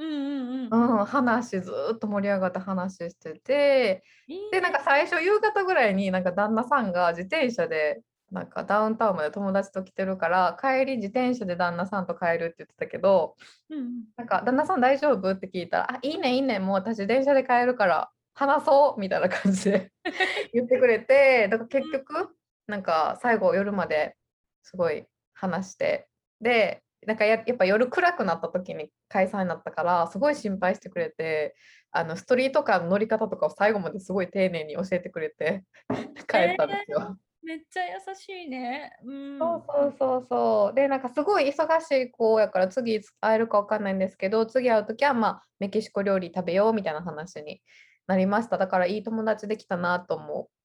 [0.00, 0.98] うんうんうん。
[0.98, 4.02] うん、話ずーっと盛り上がって話してて。
[4.50, 13.36] でなんか最初夕方ぐらいになんか旦那さんが自転車でなんかダウンタウンまで友達と来てるから帰り自転車で旦那さんと帰るって言ってたけど
[13.68, 14.04] うんうん。
[14.16, 15.30] なんか旦那さん大丈夫？
[15.32, 19.90] って聞いたら「あいいねいいねもう私電車で帰るから話そう」みたいな感じで
[20.54, 22.36] 言ってくれてだから結局
[22.68, 24.16] なんか最後夜まで
[24.62, 26.06] すごい話して
[26.40, 31.54] でなんかややっぱ夜暗くなった時に解散になったからすごい心配してくれて
[31.92, 35.64] あのストリートカーの乗り方とかを最後まですごい丁寧に教えてくれて
[36.28, 37.16] 帰ったんですよ。
[37.42, 38.92] めっちゃ優しいね。
[39.02, 39.38] うん。
[39.38, 40.74] そうそうそうそう。
[40.74, 47.62] で、なんかすごい忙しい子やから次会えるかわかんないんですけど、次会うときはまあメキシコ料理食べようみたいな話に
[48.06, 48.58] なりました。
[48.58, 50.59] だからいい友達できたなと思う。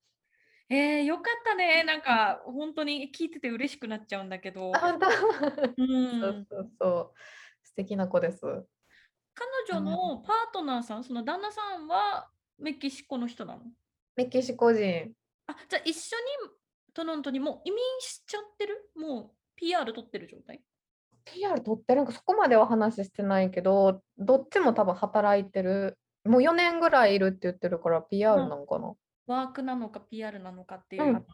[0.69, 1.83] えー、よかったね。
[1.83, 4.71] なんか本当に聞いてて嬉しくなっちゃうんだけど。
[4.75, 5.07] あ、本当？
[5.07, 5.11] う。
[5.11, 5.87] そう
[6.31, 7.13] んそうそう。
[7.63, 8.41] 素敵な子です。
[9.35, 13.61] 彼女のパートナーさん、その旦那さんはメキシコの人なの？
[14.15, 15.13] メキシコ人。
[15.47, 16.51] あ、じゃあ一緒に
[16.93, 18.89] トロントにもう移民しちゃってる？
[18.95, 20.63] もう PR 取ってる状態
[21.25, 22.01] ？PR 取ってる？
[22.01, 25.99] んかそこまでは話してないけど、どっちも多分働いてる。
[26.23, 28.95] もう4年ぐらいいるって言ってるから PR なのかな。
[29.27, 31.25] ワークなのか PR なのかっていう、うん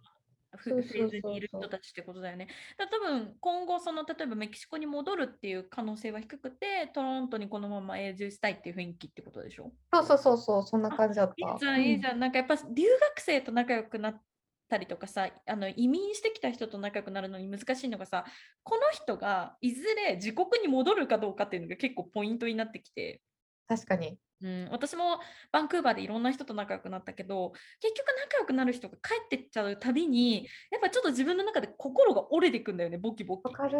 [0.53, 2.49] フェーズにいる人たちってことだよね。
[2.77, 9.71] だ多分今後その例えばメキシコに戻るっていう可能性は低くてトロントにこのまま永住したいっていう雰囲気ってことでしょ？
[9.93, 11.33] そうそうそうそう、そんな感じだった。
[11.53, 12.19] いいじゃん、いいじゃん。
[12.19, 14.21] なんかやっぱ留学生と仲良くなっ
[14.67, 18.25] たりとかさ、あの移民してきた人と仲良くなるのに難しいのがさ、
[18.63, 23.21] この人がいずれ自国に戻るかどうかっていうのが結構ポイントになってきて。
[23.69, 24.17] 確かに。
[24.43, 25.19] うん、私も
[25.51, 33.51] バンクーバーでいろんな人と仲良くなったけど結局仲良くなる人が帰ってっちゃうたびにやっぱちょっと自分の中で心が折れていくんだよねボキボキわ。
[33.51, 33.77] かる。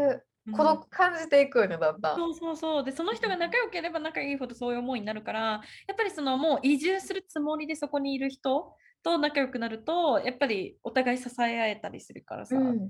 [0.48, 2.16] うん孤独感じていくよね、だんだん。
[2.16, 5.60] そうそうそうでその人が仲良ければ仲いいほどそういう思いになるからや
[5.94, 12.56] っぱりそのもう移住するつもりでそこにいる人と仲良くなるとやっぱりお互い支え合えたりするからさ。
[12.56, 12.90] うん、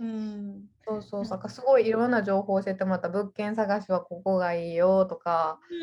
[0.00, 1.30] うんそうそうそう。
[1.30, 3.08] なんかすごいいろんな情報教えてもらった。
[3.08, 5.74] 物件探しはここがいいよとか、う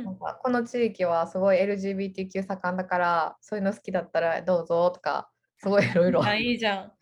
[0.00, 6.92] んなんかこの地域はすごい LGBTQ 盛んだから、そういうの好きだったらどうぞとか、すごいいろいろあいいじゃん。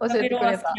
[0.00, 0.74] 教えてくれた。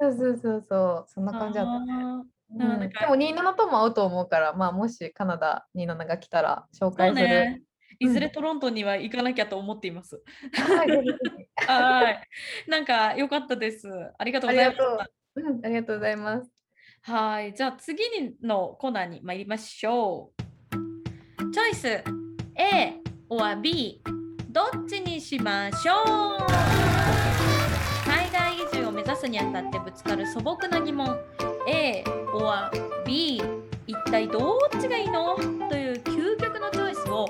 [0.00, 1.12] そうそうそうそう。
[1.12, 1.94] そんな感じだったね。
[1.94, 7.28] うんでも27とも合うと思うから、まあ、もしカナダ27が来たら紹介する。
[7.28, 7.62] ね。
[8.00, 10.20] いずれうんトロントには行かなきゃと思っています。
[10.54, 10.84] は
[12.10, 12.26] い。
[12.68, 13.88] なんか良かったです。
[14.18, 15.10] ありがとうございましありがとた。
[15.36, 16.50] うん、ありがとうございます。
[17.02, 17.54] はい。
[17.54, 18.02] じゃあ次
[18.42, 21.50] のコーナーに参りましょう。
[21.52, 21.86] チョイス
[22.56, 22.94] A
[23.28, 24.02] or B
[24.48, 26.46] どっちにしましょう
[28.04, 31.18] 海外移住を目指すにあたってぶつかる素朴な疑問
[31.68, 32.70] A or
[33.04, 33.42] B
[33.86, 35.36] 一体どっちがいいの？
[35.36, 37.26] という究極のチョイスを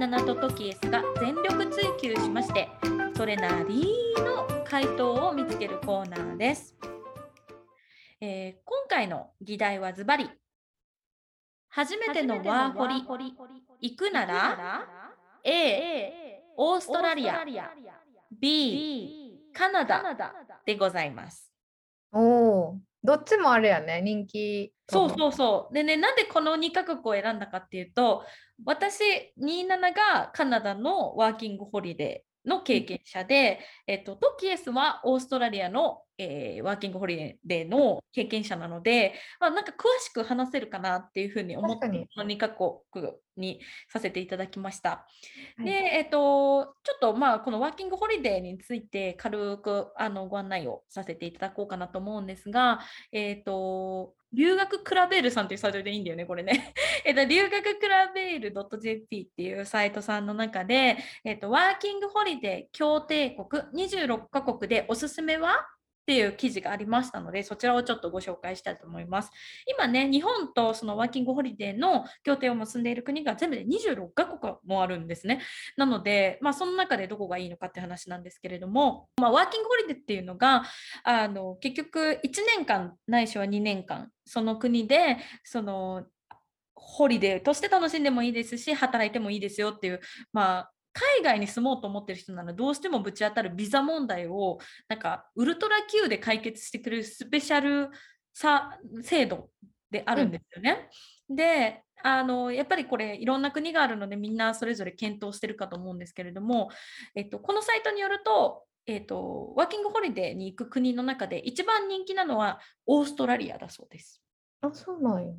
[0.00, 2.70] 7とトキエスが全力追求しまして
[3.14, 3.84] それなり
[4.16, 6.74] の回答を見つけるコーナーです。
[8.18, 10.28] えー今回の議題はズバリ
[11.68, 13.04] 初めてのワーホリ
[13.82, 14.88] 行くなら
[15.44, 17.44] A オーストラリア
[18.40, 20.34] B カナダ
[20.64, 21.52] でございます。
[22.10, 24.72] おお、どっちもあれやね、人気。
[24.88, 25.74] そうそうそう。
[25.74, 28.24] でね、なんでこの2カ国を選んだかっていうと、
[28.64, 29.02] 私、
[29.40, 44.90] 27がカナダのワーキングホリデーの経験者で、えっと、トキエスはオーストラリアの、えーワーキングホリデーの経験者なので、まあ、なんか詳しく話せるかなっていうふうに思って、この2カ国にさせていただきました。
[44.90, 45.06] は
[45.62, 52.80] いで、えっと、ちょっとまあ、このワーキングホリデーについて軽くあのご案内をさせていただこうかなと思うんですが、
[53.12, 56.74] えっと、留学クラベールさんというサイトでいいんだよね、これね。
[57.04, 65.66] えっと、留学クラベール .jp っていうサイトさんの中で、えっと、ワーキングホリデー協定国26カ国でおすすめは？
[66.00, 69.30] っていう記事がありましたので、そちらをちょっとご紹介したいと思います。
[69.66, 75.40] 今ね、日本とそのワーキングホリデーの協定を結んでいる国が全部で26カ国もあるんですね。
[75.76, 80.64] なので、まあ、その中でどこがいいのかって話なんですけれども、まあ、ワーキングホリデーっていうのが
[81.04, 86.04] あの結局1年間ないしは2年間その国でその
[86.74, 90.00] ホリデーとして楽しんでもいいですし働いてもいいですよっていう、
[90.32, 97.90] まあ、海外に住もうと思ってる人ならどうしてもぶち当たるビザ問題をなんかウルトラ Q で解決してくれるスペシャル
[98.32, 99.50] さ制度
[99.90, 100.88] であるんですよね。
[101.28, 106.70] であのやっぱりこれいろんな国があるのでみんなそれぞれ検討してるかと思うんですけれども、
[107.14, 114.22] えっと、このサイトによると,、えっと、ワーキングホリデーに行く国の中で一番人気なのはオーストラリアだそうです。
[114.62, 115.34] あ、そうなんや。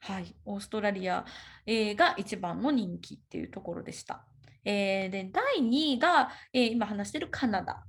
[0.00, 1.24] はい、オーストラリア、
[1.66, 4.24] えーが一番の人気っていうところでした。
[4.64, 7.84] えーで第2位が、えー今話しているカナダ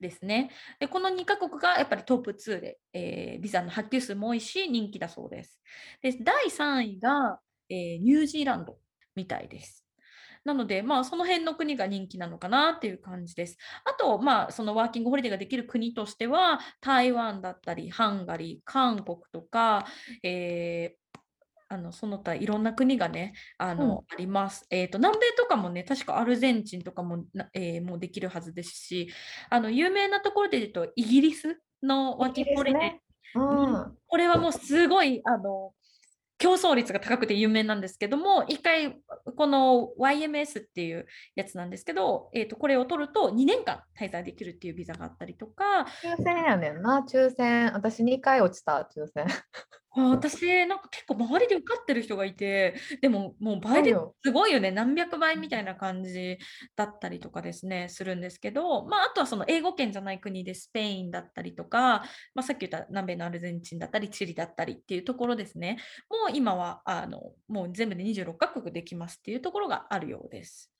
[0.00, 0.50] ですね。
[0.78, 5.60] でこの2カ国がやっぱりトップ2で、えービザの発給数も多いし人気だそうです。
[6.02, 8.78] で第3位が、えニュージーランド
[9.14, 9.86] みたいです。
[10.44, 13.58] なので、まあ、その辺の国が人気なのかなっていう感じです。
[13.84, 19.86] あと、まあ、そのワーキングホリデーができる国としては、台湾だったり、ハンガリー、韓国とか、
[20.22, 20.96] え
[21.72, 24.66] あのその他いろんな国がねあの、うんあります。
[24.70, 29.08] えーと南米とかもね確かアルゼンチンとかもな、えーもうできるはずですし
[29.48, 33.02] あの有名なところで言うとイギリスのワーキングホリデー、ね。
[33.36, 33.96] うん。
[34.06, 35.72] これはもうすごいあの
[36.38, 38.96] 競争率が高くて有名なんですけども一回
[39.36, 41.06] この YMS っていう
[41.36, 47.72] やつなんですけど、えー、とこれを取ると2年間滞在できるっていうビザがあったりとか抽選やねんな、抽選。
[47.74, 49.26] 私2回落ちた、抽選。
[49.92, 54.70] あ私なんか結構周りで受かってる人がいてでももう倍ですごいよね。
[54.70, 56.38] 何百倍みたいな感じ
[56.76, 65.78] だったりとかですねするんですけど、まあ、あとはその英語圏じゃない国でスペインだったりとか、まあ、さっき言った南米のアルゼンチンだったりチリだったりっていうところですね。
[66.08, 70.72] もう今はあのもう全部で26カ国できますっていうところがあるようです。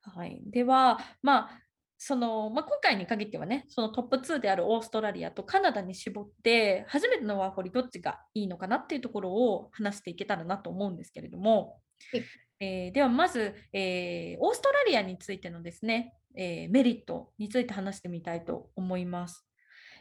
[0.00, 1.60] はい、では、まあ
[2.04, 11.78] そのまあ、今回に限ってはね、そのトップ2であるオーストラリアとカナダに絞って、初めてのワーホリどっちがいいのかなっていうところを話していけたらなと思うんですけれども、
[12.10, 12.24] はい
[12.58, 19.46] えーではまず、えーオーストラリアについてのですね、えーメリットについて話してみたいと思います。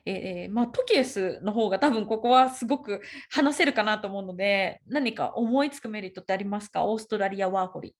[0.04, 6.84] えーまあ、トキエスの方が多分ここはすごく話せるかなと思うので、何か思いつくメリットってありますか？
[6.84, 7.96] オーストラリアワーホリ。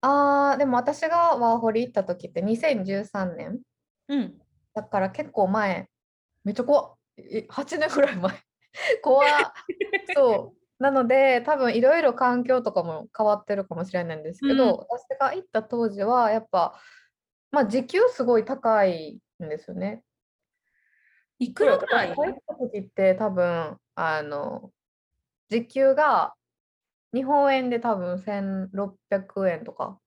[0.00, 3.60] あー、でも私がワーホリ行った時って2013年。
[4.08, 4.38] うん。
[4.74, 5.88] だから結構前。
[6.44, 6.94] めっちゃ怖っ。
[7.18, 8.32] え8年ぐらい前。
[9.02, 9.28] 怖っ。
[10.14, 10.58] そう。
[10.82, 16.78] なので、多分いろいろ環境とかも変わってるかもしれないんですけど、うん私が行った当時は、やっぱ、
[17.50, 20.04] まあ、時給すごい高いんですよね。
[21.40, 22.10] いくらぐらい？
[22.10, 24.70] 私が行った時って多分、あの、
[25.48, 26.34] 時給が
[27.14, 29.98] 日本円で多分1600円とか。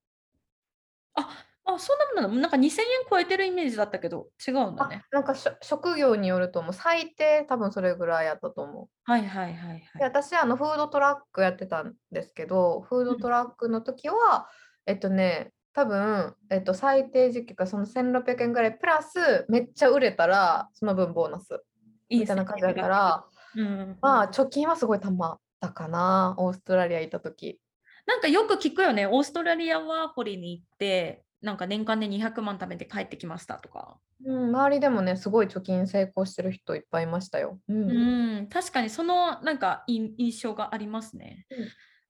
[1.16, 2.42] あ、あ、そんなもんなの？
[2.42, 2.72] なんか2000円
[3.10, 5.04] 超えてるイメージだったけど、違うんだあね。
[5.12, 6.74] なんかしょ職業によると思う。
[6.74, 8.88] 最低多分それぐらいやったと思う。
[9.04, 10.10] はいはいはいではい。
[10.10, 14.48] 私あのフードトラックやってたんですけど、フードトラックの時は、
[14.86, 21.64] えっとね、多分、えっと、最低時給がその1600円ぐらいプラスめっちゃ売れたらその分ボーナス
[22.10, 23.26] いいみたいな感じだかから、
[23.56, 27.62] うん、まあ貯金はすごいたまったかな、オーストラリア行った時。
[28.06, 33.98] なんかよく聞くよね、オーストラリアワーホリに行って、なんか年間で200万貯めて帰ってきましたとか。
[34.26, 37.60] うん、周りでもね、すごい貯金成功してる人いっぱいいましたよ。
[37.68, 37.92] うん。
[37.92, 41.48] うん、確かにそのなんかい印象がありますね。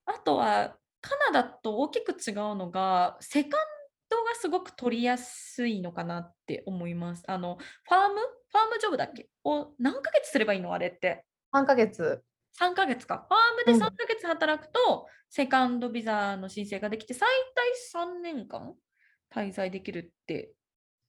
[0.06, 3.62] あとはカナダと大きく違うのが、セカン
[4.10, 7.24] ドがすごく取りやすいのかなって思います。
[7.28, 8.16] あの、ファーム？
[8.16, 9.30] ファームジョブだっけ？
[9.45, 10.74] を何ヶ月すればいいの？
[10.74, 11.24] あれって。
[11.54, 12.22] 3ヶ月。
[12.60, 13.26] 3ヶ月か。
[13.30, 17.30] ファームでうん3ヶ月働くと、セカンドビザの申請ができて、最
[17.93, 18.74] 大3年間
[19.34, 20.52] 滞在できるって、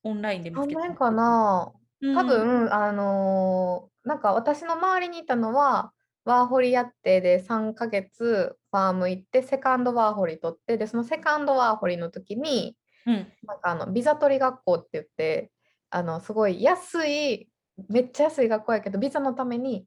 [0.05, 0.81] オンラインで見つ3けた。
[0.83, 5.93] 年かなうん多分、あのーなんか私の周りにいたのは、
[6.25, 12.77] ワーホリやってで3ヶ月ファーム行って、セカンドワーホリ取って、で、そのセカンドワーホリの時に、
[13.07, 13.15] うん。
[13.45, 15.53] なんかあのビザ取り学校って言って、
[15.91, 17.49] あのすごい安い、
[17.89, 19.87] めっちゃ安い学校やけど、ビザのために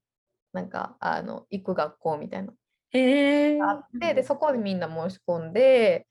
[0.55, 2.47] なんかあの行く学校みたいな。
[2.47, 2.53] の
[2.91, 6.07] へあって、で、そこにみんな申し込んで、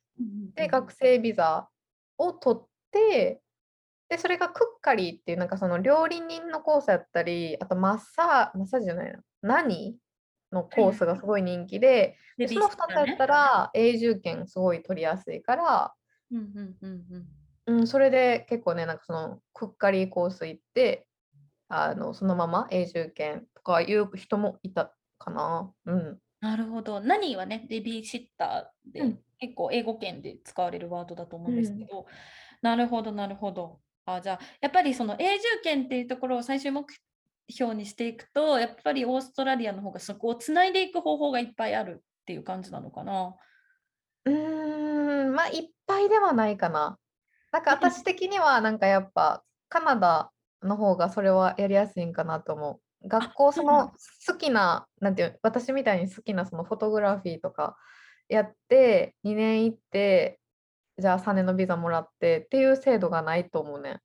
[0.55, 1.69] で、学生ビザ
[2.19, 3.41] を取って、
[4.11, 9.97] で、それがクッカリーっていう、なんかその料理人のコースやったり、あとマッサー、マッサージじゃないな、何
[10.53, 15.95] のコースがすごい人気で、でその2つやったら永住権すごい取りやすいから、
[16.31, 17.05] うんうんうん
[17.67, 17.79] うん。
[17.79, 21.07] うん、それで結構ね、なんかそのクッカリーコース行って、
[21.69, 25.73] あのそのまま永住権とかいう人もいたかな。
[25.87, 26.19] うん。
[26.41, 27.01] なるほど。
[27.01, 32.07] 何はね、ベビーシッターで、うん結構英語圏で使われるワードだと思うんですけど、
[32.63, 33.81] なるほど、なるほど。
[34.07, 36.87] あ、じゃあ、やっぱりその永住権っていうところを最終目
[37.51, 43.35] 標にしていくと、やっぱりオーストラリアの方がそこをつないでいく方法がいっぱいあるっていう感じなのかな。
[44.25, 46.99] うーん、まあいっぱいではないかな。
[47.53, 50.31] なんか私的にはなんかやっぱカナダ
[50.65, 53.09] の方がそれはやりやすいんかなと思う。
[53.09, 53.93] 学校その
[54.27, 57.77] 好きな、なんていう、私みたいに好きなそのフォトグラフィーとか
[58.29, 60.41] やって2年行って、
[60.99, 64.01] じゃあ3年のビザもらってっていう制度がないと思うね。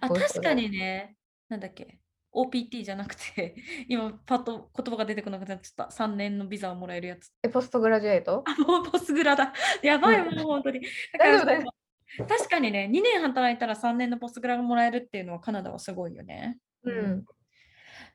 [0.00, 1.16] あ、確かにね、
[1.48, 1.98] なんだっけ、
[2.34, 3.56] OPT じゃなくて、
[3.88, 5.92] 今パッと言葉が出てこなくなっちゃった。
[5.94, 7.32] 3年のビザをもらえるやつ。
[7.42, 8.44] え、ポストグラジュエイト？
[8.46, 9.52] あ、もうポスグラだ。
[9.82, 10.80] やばい、うんもう本当に。
[11.18, 11.85] 大丈夫大丈そう
[12.28, 16.58] 確かにね、2年働いたら3年のポストグラがもらえるっていうのはカナダはすごいよね。
[16.84, 17.24] うん。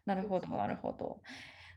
[0.06, 1.22] なるほど、なるほど。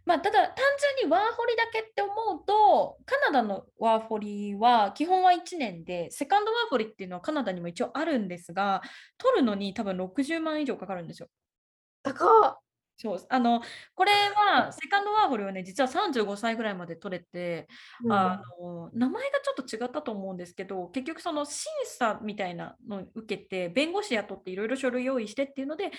[0.07, 0.55] まあ、ただ単
[0.99, 8.83] 純にワーホリだけって思うと、カナダのワーホリは基本は1年で、セカンドワーホリっていうのはカナダにも一応あるんですが、
[9.19, 11.29] 取るのに多分60万以上かかるんですよ。
[12.03, 12.59] 高っ
[12.97, 13.61] そうあの
[13.95, 17.67] これはセカンドワーホルはね実は35歳ぐらいまで取れて、
[18.05, 25.91] うん、あの名前がちょっと違ったと思うんですけど結局その審査みたいなのを受けて弁護士雇っていろいろ書類用意してっていうので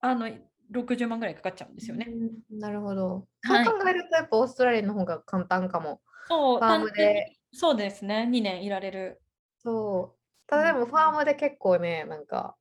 [0.00, 0.28] あの
[0.72, 2.06] 60万ぐらいかかっちゃうんですよね。
[2.50, 3.26] うん、なるほど。
[3.44, 6.00] そう考えるとやっぱオーストラリアの方が簡単かも。
[6.28, 7.36] そうファームで。
[7.52, 9.20] そうですね2年いられる。
[9.58, 10.18] そう。
[10.46, 12.56] ただでもファームで結構ねなんか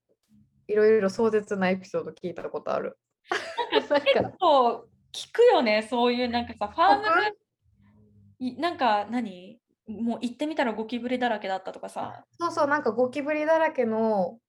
[0.68, 2.98] いろいろ壮絶なエピソード聞いたことある。
[3.90, 9.60] なんか結構聞くよね、そういうなんかさ、ファームで、なんか何？
[9.88, 12.24] もう行ってみたらゴキブリだらけだったとかさ。
[12.40, 14.40] そうそう、なんかゴキブリだらけの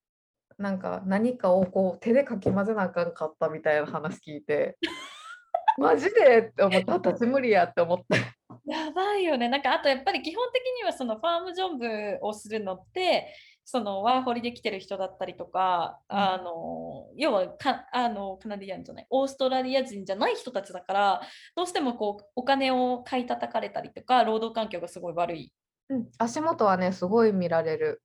[0.58, 4.76] なんか何かをこう手でかき混ぜなあかんかったみたいな話聞いて、
[5.78, 6.50] マジで？
[6.50, 8.04] って思った、私無理やって思って。
[8.66, 9.48] やばいよね。
[9.48, 13.34] なんかあとやっぱり基本的にはそのファームジョブをするのって
[13.64, 21.20] そのワーホリで来てる人だったりとか、うん、あの要はかあのカナディアンじゃないオーストラリア人じゃない人たちだから
[21.54, 25.52] どうしてもこうお金を買い叩かれたりとか労働環境がすごい悪い。
[25.88, 28.02] うん、足元はねすごい見られる。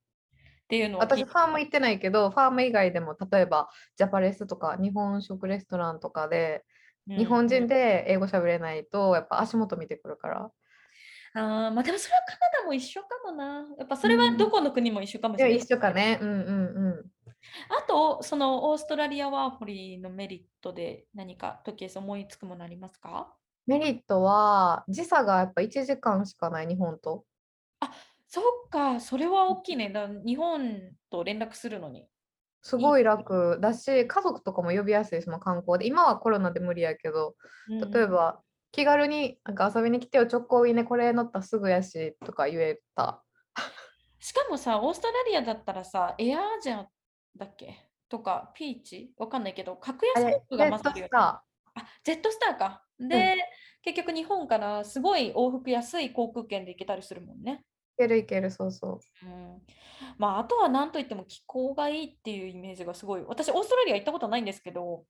[0.65, 6.65] っていうの私ファーム行ってないけどファーム以外でも例えばジャパレスとか日本食レストランとかで、
[7.09, 10.51] うん、日本人で英語喋れないとやっぱ足元見てくるから。
[11.33, 13.65] あまあでもそれはカナダも一緒かもな。
[13.77, 15.53] やっぱそれはどこの国も一緒かもしれない。
[15.53, 16.19] うん、一緒かね。
[16.21, 17.11] うんうんうん。
[17.69, 23.33] あと、そのオーストラリアワーホリーのメリットで何か時計思いつくものありますか？
[23.65, 27.25] メリットは時差がやっぱ1時間しかない日本と。
[27.79, 27.91] あ
[28.27, 29.89] そっか、それは大きいね。
[29.89, 32.07] だ日本と連絡するのに。
[32.61, 35.87] すごい楽だし、家族とかも呼びやすいその観光で。
[35.87, 37.35] 今はコロナで無理やけど、
[37.69, 38.41] 例えば
[38.71, 43.23] 気軽になんか遊びに来てよ直行便でこれ乗ったらすぐやしとか言えた。
[44.19, 46.85] しかもさ、オーストラリアだったらさ、エアージャ
[47.35, 49.11] だっけとか、ピーチ？
[49.17, 51.41] わかんないけど、格安航空がまさるあ、
[52.03, 52.83] ジェットスターか。
[52.99, 53.11] で、うん、
[53.83, 57.63] 結局日本からすごい往復安い航空券で行けたりするもんね。
[57.99, 59.25] いけるいける、そうそう。
[59.25, 59.61] うん、
[60.17, 63.23] まあ、あとは何といっても気候がいいっていうイメージがすごい。
[63.27, 65.03] 私、オーストラリア行ったことないんですけど、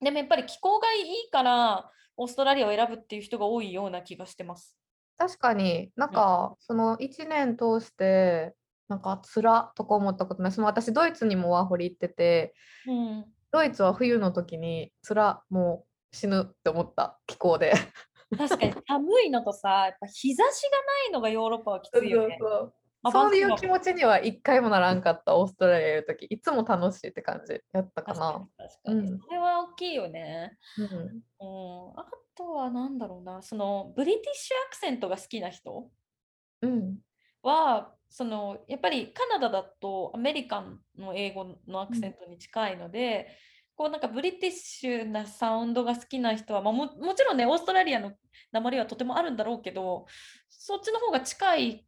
[0.00, 1.90] でもやっぱり気候がいいから
[2.20, 4.76] オーストラリアを選ぶっていう人が多いような気がしてます。
[5.16, 5.90] 確かに。
[5.96, 8.52] なんか、その1年通して
[8.88, 10.52] なんかつらとか思ったことない。
[10.52, 12.52] その私ドイツにもワーホリ行ってて、
[12.86, 17.18] うん、ドイツは冬の時につらもう死ぬって思った。
[17.26, 17.72] 気候で。
[18.36, 18.74] 確かに。
[18.86, 22.36] 寒いのとさやっぱ日差しがないのがヨーロッパはきついよね。
[22.38, 22.74] そうそう
[23.10, 28.46] そういう気持ちには一回もならんかったオーストラリアいる時いつも楽しいって感じやったかな。
[28.58, 30.52] 確かにそれは大きいよね。
[30.76, 35.88] うん、うん、あとは何だろうなそのブリティッシュアクセントが好きな人、
[36.60, 36.98] うん、
[37.42, 43.28] はそのやっぱりカナダだとアメリカンの英語のアクセントに近いので、
[43.78, 48.12] うん、こうなんかブリティッシュなサウンドが好きな人は、まあ、ももちろんねオーストラリアの
[48.52, 50.06] 鉛はとてもあるんだろうけど
[50.50, 51.86] そっちの方が近い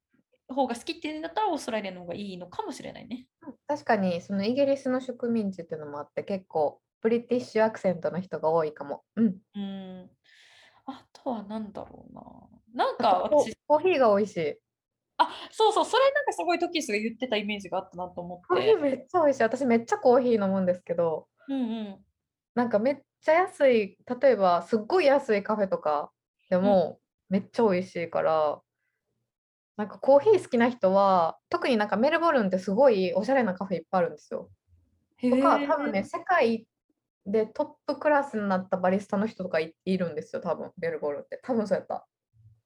[0.55, 3.27] 方が好きっていうんだったらオーストラリアの方がいいのかもしれないね。
[3.67, 9.03] 確かにそのイギリスの植民地っていうのもあって結構ブリティッシュアクセントの人が多いかも。
[9.17, 9.37] うん。
[9.55, 10.11] うん
[10.85, 12.15] あとは何だろう
[12.75, 12.87] な。
[12.87, 14.57] なんか私コーヒーが美味しい。
[15.19, 18.47] あそうそうそれなんかすごいトキスが言ってたイメージがあったなと思って。
[18.49, 19.43] コーヒーめっちゃ美味しい。
[19.45, 21.99] 私めっちゃコーヒー飲むんですけど、うんうん、
[22.55, 26.11] なんかめっちゃ安い例えばすっごい安いカフェとか
[26.51, 26.99] でも
[27.29, 28.61] めっちゃ美味しいから、
[29.77, 34.51] なんかコーヒー好きな人は特になんかメルボルンってすごいおしゃれなカフェいっぱいあるんですよ。
[35.23, 36.67] とか多分ね世界
[37.25, 42.07] でトップクラスになったバリスタの人とかいるんですよ多分メルボルンって多分そうやった。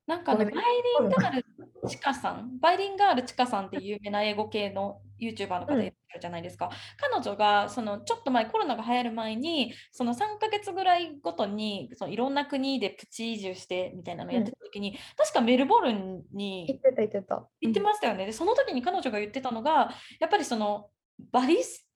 [0.07, 1.45] なんかね、バイリンガール
[1.89, 6.67] チカさん、バイリンガールチカさんって有名な英語系の YouTuber の方いらっしゃるじゃないですか。
[6.67, 6.73] うん、
[7.13, 17.49] 彼女がそのちょっと前、コロナが流行る前に、その3ヶ月ぐらいごとにそのいろんな国でプチ移住してみたいなのやってた時に、うん、確かメルボルンに行ってた行ってた。
[17.61, 18.27] 行ってましたよね。
[18.27, 19.91] で、その時に彼女が言ってたのが、
[20.21, 20.89] やっぱりその
[21.33, 21.89] バリス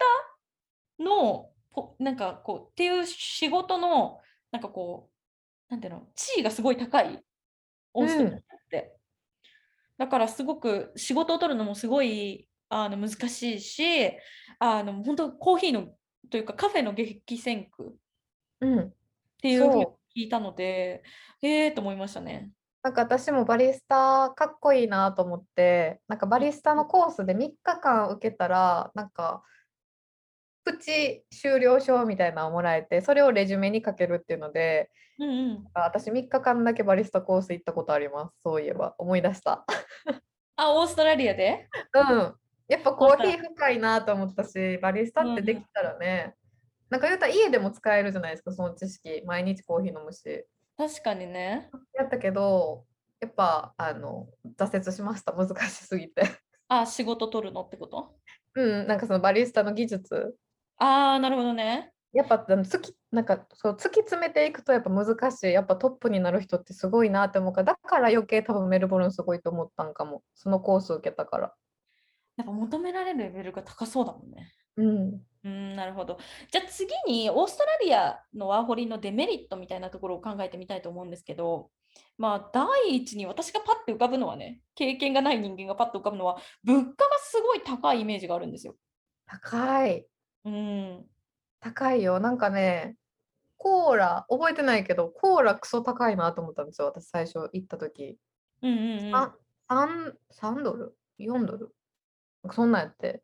[0.98, 1.50] タの
[1.98, 4.18] なんかこうっていう仕事の
[4.50, 7.22] なんかこうなんていうの地位がすごい高い
[7.94, 8.96] オーストラリアって、
[9.98, 13.82] だからすごく仕事を取るのもすごいあの難しいし
[14.58, 15.88] あの本当コーヒーの
[16.30, 17.96] というかカフェの激戦区
[18.64, 18.90] っ
[19.42, 19.86] ていうふうに
[20.16, 21.02] 聞いたので、
[21.42, 22.50] ええー、と思いましたね。
[22.82, 29.42] なんか私もバリスタかっこいいなと思ってなんかバリスタのコースで3日間受けたらなんか
[30.72, 39.64] プチ修了証みたいなのをもらえてそれをレジュメにかけるっていうので、うんうん、私3日間だけバリスタコース行ったことありますそういえば思い出した
[40.56, 41.68] あオーストラリアで？
[41.94, 42.34] うん
[42.68, 46.36] やっぱコーヒー深いなと思ったしバリスタってできたらね、
[46.88, 49.22] なんか言うたら家でも使えるじゃないですか、その知識。
[49.24, 50.44] 毎日コーヒー飲むし。
[50.76, 51.68] 確かにね。
[51.94, 52.84] やったけど、
[53.20, 55.32] やっぱ、あの、挫折しました。
[55.32, 56.22] 難しすぎて。
[56.68, 58.14] あ、仕事取るのってこと？
[58.54, 60.36] うん、なんかそのバリスタの技術。
[60.80, 61.92] ああ、なるほどね。
[62.12, 71.54] やっぱあの突きなんかそう突き詰めていくとやっぱ難しいやっぱトップになる人ってすごいなって思うからだから余計多分メルボルンすごいと思ったんかもそのコース受けたから
[72.36, 74.52] やっぱ求められるレベルが高そうだもんね。
[74.76, 76.18] うんうん、なるほど。
[76.50, 81.70] じゃあ次にオーストラリアのワーホリのデメリットみたいなところを考えてみたいと思うんですけど、
[82.18, 88.74] まあ第一に私がパッて浮かぶのはね、経験がない人間がパッと浮かぶのは、物価がすごい高いイメージがあるんですよ。
[89.26, 90.06] 高い
[90.44, 91.06] うん。
[91.60, 92.96] 高いよなんかね
[93.58, 98.16] コーラ覚えてないけどコーラクソ高いなと思ったんですよ私最初行った時
[98.62, 99.14] うんうんうん。
[99.14, 99.34] あ
[99.68, 101.74] 3, 3ドル？4ドル？
[102.50, 103.22] そんなんやって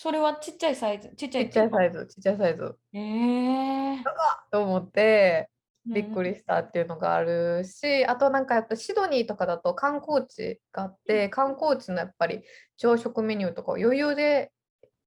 [0.00, 2.76] それはちっちゃいサイズ、ちっちゃいちっちゃいサイイズちっちゃいサイズズ。
[2.92, 4.02] えー。
[4.52, 5.50] と思って
[5.86, 12.42] びっくうんりしたっていうのがあるし、あとなんかやっぱシドニーとかだと観光地があって観光地のやっぱり
[12.76, 14.52] 朝食メニューとか余裕で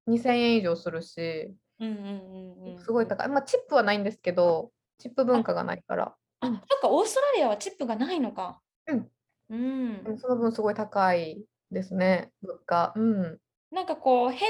[0.08, 2.80] 2000円以上するしうんうんうんうん。
[2.80, 8.62] すごい高い、まあチップはないんですけどチップ文化がないからあ、そっか、オーストラリアはチップがないのか。
[8.88, 9.12] うん。
[9.49, 10.18] うん。
[10.18, 13.38] その分すごい高いですね物価うん
[13.72, 14.47] なんかこう平均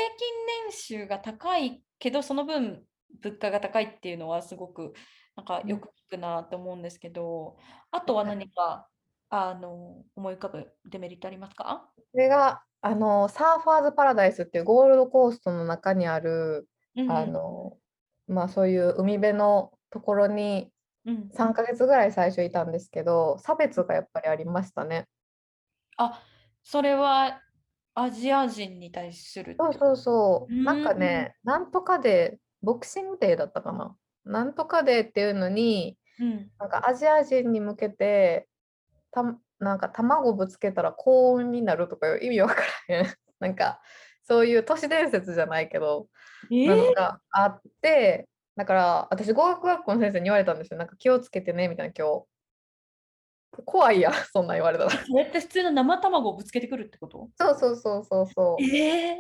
[0.68, 2.84] 年収が高いけどその分
[3.22, 4.94] 物価が高いっていうのはすごく
[5.36, 7.58] なんかよく聞くなって思うんですけど、
[7.92, 8.88] あとは何か
[9.30, 11.90] あの思い浮かぶデメリットありますか？
[12.12, 17.78] それがあのサーファーズパラダイスっていうゴールドコーストの中にあるうんあの
[18.28, 20.72] まあそういう海辺のところに
[21.06, 25.08] うん、3ヶ月ぐらい最初いたんですけど差別がやっぱりありましたね。
[25.98, 26.22] あ
[26.64, 27.42] それは
[27.94, 30.64] アジア人に対するそうそうそうう。
[30.64, 33.96] なんかんね、なんとかで、ボクシングデーだったかな？
[34.24, 38.48] なんとかデーっていうのに、うん、なんかアジア人に向けて、
[39.12, 39.24] た
[39.60, 42.56] なんか卵ぶつけたら高温になるとかいう意味わか
[42.90, 43.06] らへん。
[43.40, 43.82] なんか
[44.24, 46.08] そういう都市伝説じゃないけど、
[46.52, 50.78] えなのがあって、だから私語学学校の先生に言われたんですよ。
[50.78, 52.26] なんか気をつけてねみたいな今日。
[53.66, 54.92] 怖いやん、そんなん言われたら。
[54.92, 57.30] それって普通の生卵をぶつけてくるってこと？
[57.38, 58.64] そうそうそうそうそう。
[58.64, 59.18] ええ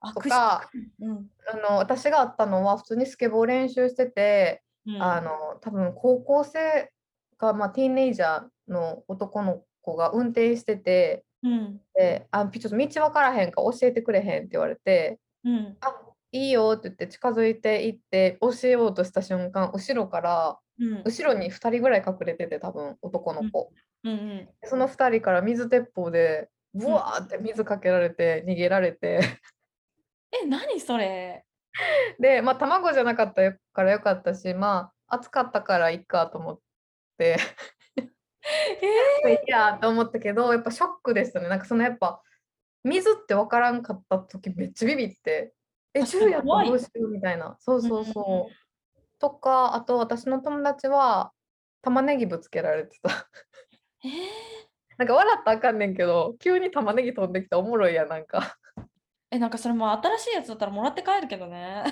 [0.00, 0.68] あとか、
[1.00, 5.30] うんあの私があったのは普通にスケボー練習してて、うん、あの
[5.60, 6.90] 多分高校生
[7.38, 11.80] か、まあ、ティーンネイジャーの男の子が運転しててうん。
[11.94, 15.76] であちょっと道分からへんか教えてくれへんって言われてうん。
[15.80, 15.94] あ
[16.32, 21.02] いいよって言って近づいていって教えようとした瞬間後ろからうん。
[21.04, 23.70] 後ろに2人ぐらい隠れてて多分男の子、
[24.04, 24.12] うん。
[24.12, 24.18] うん
[24.62, 29.20] でその2人から水鉄砲でブワーって水かけられて逃げられて。
[30.42, 31.44] え何それ？
[32.18, 36.58] でまあ卵じゃなかったからよかったしまあ暑かったからいっかと思っ
[37.18, 37.36] て。
[39.24, 41.48] えいやと思ったけどやっぱショックでしたね。
[41.48, 42.22] なんかそのやっぱ
[42.82, 45.54] 水って分からんかった時めっちゃビビって
[45.94, 46.66] え確かに銃やった怖い。
[46.66, 47.56] らどうしようみたいな。
[47.60, 48.02] そうそうう。
[48.02, 48.54] んそう
[49.18, 51.32] とかあと私の友達は
[51.82, 53.28] 玉ねぎぶつけられてた。
[54.04, 54.10] えー。
[54.98, 58.56] なんか笑ったらあかんねんけど急に玉ねぎ飛んできたらおもろいやんなんか。
[59.30, 61.84] えなんかそれも新しいやつだったらもらって帰るけどね。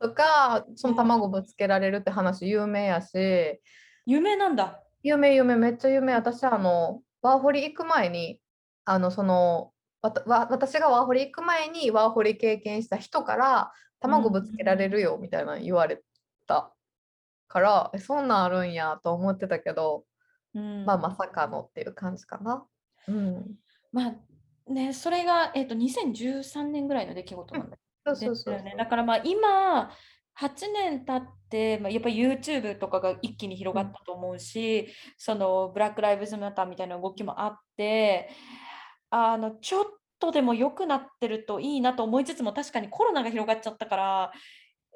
[0.00, 3.60] とかその卵ぶつけられるって話有名やし。
[4.06, 8.40] 有名なんだ有名有名めっちゃ有名私あのワーホリ行く前に
[8.84, 9.70] あのその
[10.02, 16.02] わたわ私がワーホリ行く前にワーホリ経験した人から卵ぶつけられるよみたいなの言われ
[16.46, 16.72] た。
[17.48, 20.04] からえそんなんあるんやと思ってたけど、
[20.54, 20.84] うん。
[20.84, 22.64] まあまさかのっていう感じかな。
[23.08, 23.54] うん、
[23.92, 28.74] まあねそれが、えっと2013年ぐらいの出来事なんだそうそうそうですよね。
[28.76, 29.90] だからまあ今
[30.40, 38.28] 8年経って、まあ、やっぱ YouTube とかが一気に広がったと思うし、そのブラック・ライブズ・マターみたいな動きもあって
[39.10, 39.84] あのちょっ
[40.18, 44.32] とでも良くなってるといいなと思いつつも確かにコロナが広がっちゃったから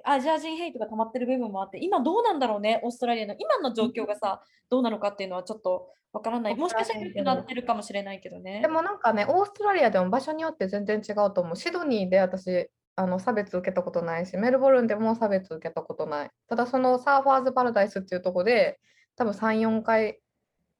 [0.04, 8.68] アジア人ヘイトが溜まってる部分もあって今どうなんだろうねオーストラリアの今の状況がさどうなのかっていうのはちょっとわからないもしかしたら良くなってるかもしれないけどねで。
[8.68, 11.56] もなんかねオーストラリアでも場所によって全然違うと思う。
[11.56, 12.68] シドニーで私
[13.00, 16.30] あの差別受けたことないしメルボルンでも差別受けたことない。
[16.48, 18.78] ただそのサーファーズパラダイスっていうところで
[19.16, 20.20] 多分3、4回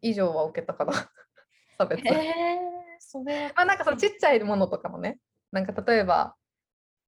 [0.02, 0.92] 以上は受けたかな
[1.78, 2.06] 差別。
[2.06, 2.22] えー、
[2.98, 5.18] それはまあなんかそのちっちゃいものとかもね
[5.50, 6.36] なんか例えば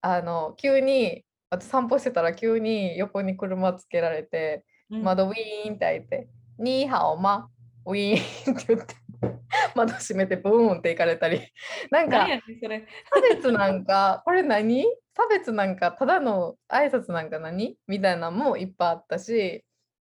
[0.00, 7.50] あの急にあと散歩してたら急に横に車つけられてうん窓ウィーンって開いて「ニーハオマ
[7.84, 8.94] ウィーン」って言って
[9.74, 11.40] 窓閉めてブーンって行かれたり。
[11.90, 12.26] なんか。
[13.14, 14.84] 差別なんかこれ何？
[15.14, 17.76] 差別なんかただの挨拶なんか何？
[17.86, 19.64] みたいなのもいっぱいあったし。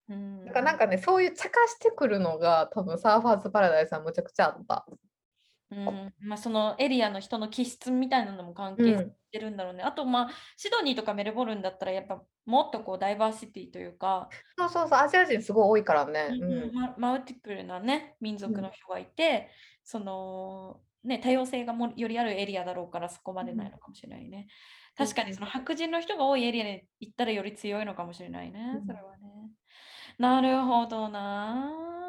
[0.08, 0.44] うん。
[0.46, 4.86] なんかねそういう茶化してくるのが多分サーファーズパラダイスはむちゃくちゃあった。
[5.74, 9.82] うんまあ、そのエリアの人の気質みたいなのも関係してるんだろうね。
[9.82, 16.28] あと、まあ、シドニーとかメルボルンだったら、やっぱもっとこうダイバーシティというか、そうそうそうアジア人すごい多いからね。
[16.32, 19.50] うんうんまマルティプルなね、民族の人がいて、
[19.82, 24.38] その、ね、多様性がもよりあるエリアだろうから、そこまでないのかもしれないね。
[24.38, 24.46] うん
[24.96, 28.78] 確かにその白人の人が多いエリアに行ったらより強いのかもしれないねう。
[28.78, 29.50] んそれはね。
[30.18, 32.03] なるほどな。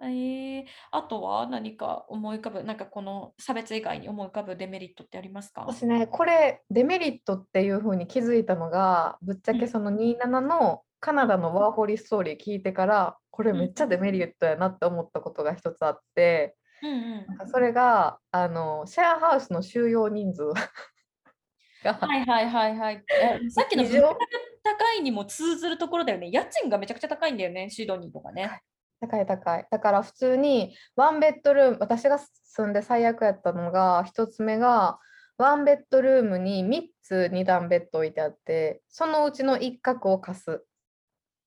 [0.00, 5.62] えー、あとは何か思い浮かぶ、なんかこの差別以外に思い浮かぶデメリットってありますか？
[5.62, 6.06] 私ね。
[6.06, 17.26] これデメリットっていう風に気づいたのがぶっちゃうんけその27のカナダのワーホリストーリー聞いてからこれめっちゃデメリットやなって思ったことが一つあってうんうん。
[17.26, 20.52] なんかそれがあのシェアハウスの収容人数
[21.84, 23.04] がはいはいはいはい。
[23.20, 26.30] え さっきの高いにも通ずるところだよね。
[26.30, 28.60] 家賃がめちゃくちゃ高いんだよね、シドニーとかね。
[29.00, 34.98] 高い高いだから普通にワンベッドルーム私が住んで最悪やったのが一つ目が
[35.36, 40.64] ワンベッドルームに3つ2段ベッド置いてあってそのうちの一角を貸す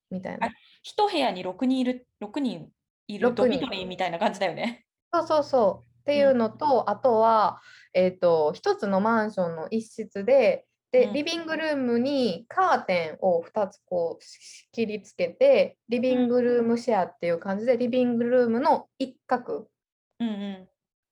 [0.09, 0.51] みたいなあ
[0.83, 2.69] 一部屋に6人いる、6人
[3.07, 4.85] いるド六人ミトリーみたいな感じだよね。
[5.13, 5.91] そうそうそう。
[6.01, 7.61] っていうのと、あとは、
[7.93, 19.69] えっ、と、一つのマンションの一室で、で、うんリビングルームにカーテンを2つこう仕切りつけて、リビングルームシェアっていう感じで、リビングルームの一角
[20.19, 20.67] うんうん。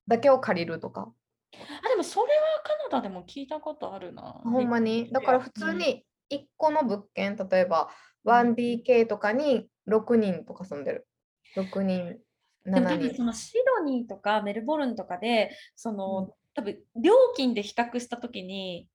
[0.07, 1.11] だけを借りるとか。
[1.53, 4.21] あ、でもそれはカナダでも聞いたことあるな。
[4.43, 5.11] ほんまに？
[5.11, 7.89] だから普通うんに1個の物件、例えば
[8.25, 11.07] 1DK とかに6人とか住んでる。
[11.55, 12.19] 6人、
[12.65, 12.99] でも多7人。
[13.07, 18.87] 分そのシドニーとかメルボルンとかで、その、多分料金で比較したときに、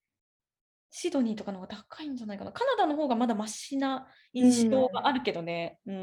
[0.96, 2.52] シドニーとかの方が高いんじゃないかな。
[2.52, 5.80] カナダの方がまだマシな印象があるけどね。
[5.86, 5.94] うん。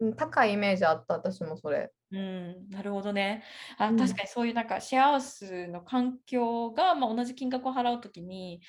[0.00, 1.92] うん高いイメージあった、私もそれ。
[2.10, 3.44] うん、なるほどね。
[3.78, 8.60] あ、うん確かにそういうなんかシェアハウスの環境が、まあ、同じ金額を払うときに、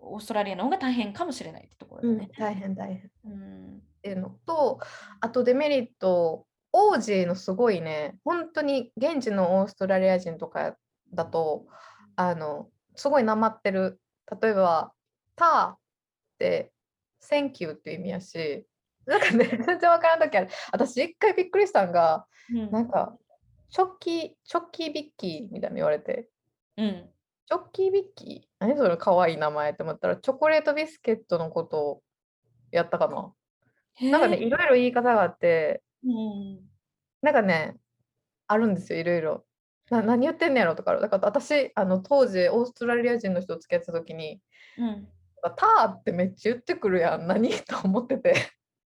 [0.00, 2.30] オーストラリアの方が大変かもしれないってところだね。
[2.38, 3.10] 大変大変。
[3.24, 3.76] うん。
[3.78, 4.78] っていうのと
[5.20, 10.76] あとデメリットオージーのすごいね本当に現地のオーストラリア人とか
[11.14, 11.66] だと
[12.16, 14.00] あのすごいなまってる
[14.40, 14.92] 例えば
[15.36, 15.78] 「ター」っ
[16.38, 16.72] て
[17.22, 18.66] 「Thank you」っていう意味やし
[19.06, 20.48] なんかね全然わからん時ある。
[20.72, 22.70] 私一回びっくりしたんがうん。
[22.70, 23.16] なんか
[23.70, 26.28] 「チョッキーチョッキービッキー」みたいな言われて。
[26.76, 27.08] うん。
[27.46, 28.48] 「チョッキービッキー？
[28.60, 32.02] 何それかわいい名前」って思ったらチョコレートビスケットのことを
[32.70, 33.34] やったかな。
[34.10, 36.60] なんかね、いろいろ言い方があって、うん。
[37.20, 37.76] なんかね、
[38.46, 39.44] あるんですよ、いろいろ。
[39.92, 44.40] な何言ってんねやろとか、だから私、あの当時、オーストラリア人の人と付き合ってた時に、
[44.78, 45.08] うん。
[45.56, 47.50] ターってめっちゃ言ってくるやん、 何？
[47.50, 48.34] と思ってて。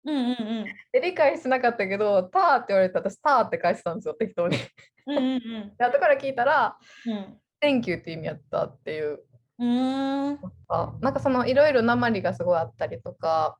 [0.04, 0.64] うんうんうん。
[0.92, 4.56] で理解してなかったけど、ターって言われて、私、ターって返してたんですよ、適当に。
[5.06, 6.76] うんうん で後から聞いたら、
[7.06, 7.40] うん。
[7.62, 9.20] Thank you って意味やったっていう。
[9.58, 10.40] うん。
[11.00, 13.56] なんかそのいろいろ訛りがすごいあったりとか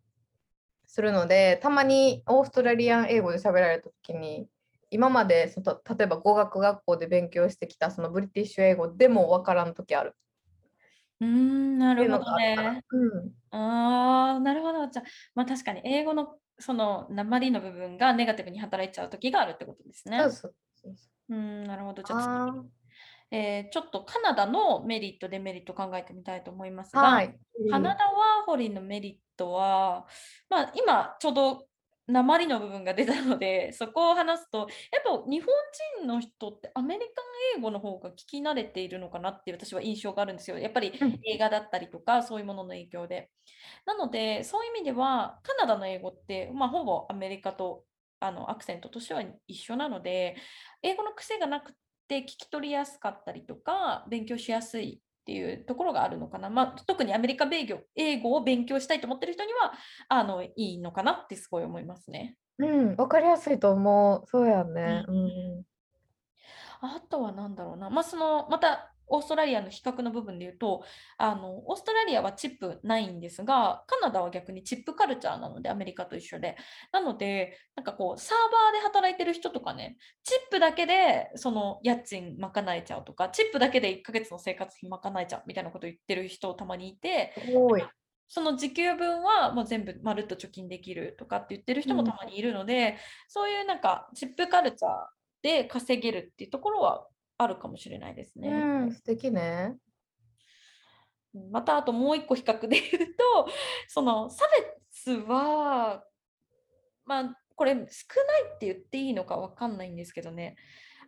[0.86, 4.46] するのでたまにオーストラリアン英語で喋られた時に
[4.90, 10.14] 今までその例えば語学学校で勉強してきたそのブリティッシュ英語でもわからん時ある。
[11.20, 12.84] うーん、なるほどね。
[12.90, 13.32] うん。
[13.50, 14.86] ああ、なるほど。
[14.88, 20.20] じゃあ、まあ確かに英語のその鉛の部分がネガティブに働いちゃう時があるってことですね。
[20.20, 20.30] そう。
[20.30, 20.54] そう。
[20.74, 22.02] そうそううん、なるほど。
[22.02, 22.54] じゃあ
[23.30, 27.38] えーちょっとカナダのメリット、デメリット考えてみたいと思いますーが、はい。
[27.70, 30.06] カナダワーホリのメリットは、
[30.48, 31.65] まあ、今ちょうど
[32.08, 34.68] 鉛の部分が出たので、 そこを話すと、やっ
[35.02, 35.52] ぱ日本
[36.00, 37.24] 人の人ってアメリカン
[37.58, 40.58] 英語の方が聞き慣れているのかなっていう私は印象があるんですよ。
[40.58, 43.30] やっぱりうん映画だったりとか、そういうものの影響で。
[43.86, 47.86] なので、そういう意味では、カナダの英語って、まあ、ほぼアメリカと
[48.20, 50.36] あのアクセントとしては一緒なので、
[50.82, 51.74] 英語の癖がなく
[52.08, 56.48] て聞き取りやすかったりとか、勉強しやすいっていうところがあるのかな。
[56.50, 59.72] まあ、特にアメリカ米語英語を勉強したいと思ってる人には
[60.08, 62.36] あのいいのかなってすごい思いますね。
[62.60, 65.62] うんわかりやすいと思うそうやねううんん
[66.80, 67.90] あとは何だろうな。
[67.90, 70.84] まあ、そのまたオーストラリアの比較の部分で言うと
[71.18, 76.56] あの、オーストラリアはチップないんですが、カナダは逆にチップカルチャーなので、アメリカと一緒で。
[76.92, 87.32] なので、なんかこう、サーバーで働いてる人とかね、チップだけでその家賃賄えちゃうとか、チップだけで1ヶ月の生活費賄えちゃうみたいなことを言ってる人たまにいて、
[88.28, 92.96] その時給分はもう全部まるっと貯金できるとかって言ってる人もうんたまにいるので、
[93.28, 94.92] そういうなんかチップカルチャー
[95.42, 97.06] で稼げるっていうところは
[97.38, 98.48] あるかもしれないですね。
[98.48, 98.54] う
[98.86, 99.76] ん素敵ね
[101.50, 103.48] またあともう一個比較で言うと
[103.88, 104.46] その差
[105.04, 106.04] 別は
[107.04, 107.86] まあこれ少ない
[108.54, 110.56] って言っていいのか分かんないんですけどね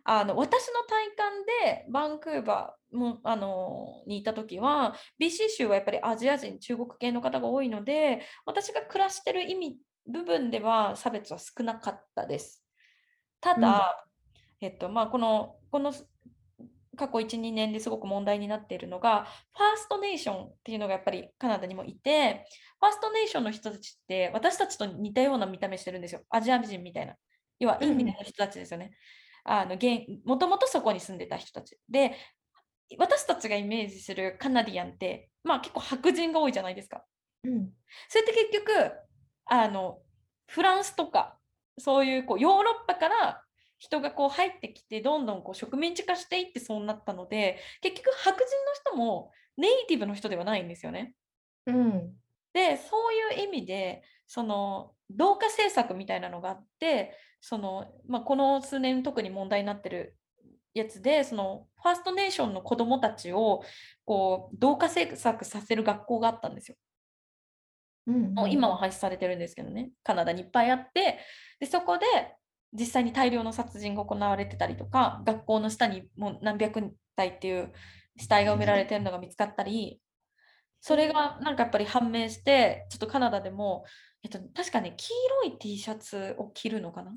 [0.03, 9.77] あの私の体感でバンクーバーもあのにいた時は BC 州はやっぱりアジア人中国系の方が多いので私が暮らしてる意味
[10.07, 12.63] 部分では差別は少なかったです。
[13.39, 14.07] ただ、
[14.61, 15.93] うん、えっとまあ、このこの
[16.99, 19.25] 過去1、2年ですごく問題になっているのが、
[19.55, 22.45] ファーストネーションっていうのがやっぱりカナダにもいて、
[22.81, 26.21] ファーストネーションの人たちって私たちと似たような見た目してるんですよ。
[26.29, 27.15] アジア人みたいな。
[27.57, 28.91] 要はインみたいな人たちですよね。
[29.45, 29.77] あの
[30.25, 31.77] もともとそこに住んでた人たち。
[31.87, 32.17] で、
[32.97, 37.05] 私たちがイメージするカナディアンって、まあ結構白人が多いじゃないですか。
[37.45, 37.71] うん、
[38.09, 38.91] それって結局、
[39.45, 39.99] あの、
[40.47, 41.37] フランスとか、
[41.77, 43.43] そういうこうヨーロッパから
[43.79, 48.45] 人がこう入ってきてどんどんこう植民地化していってそうなったので結局白人の
[48.91, 51.13] 人もネイティブの人ではないんですよね。
[51.65, 52.13] うん、
[52.53, 60.15] でそういう意味でその同化政策みたいなのがあってその、まあ、この数年特に問題になってる
[60.73, 63.63] やつでそのファーストネーションの子どもたちを
[64.05, 66.77] こう同化政策させる学校があったんですよ。
[68.07, 71.19] うんうん、今は廃止されてるんですけどねカナダにいっぱいあって
[71.59, 72.05] でそこで
[72.73, 77.71] 実際に大量の殺人が行われてたりとか学校の下にもう何百体っていう
[78.17, 79.99] 死体が埋められてるのが見つかったり
[80.81, 83.85] それがなんかやっぱり判明してちょっとカナダでも、
[84.23, 85.07] えっと、確かね黄
[85.43, 87.11] 色い T シャツを着るのかな？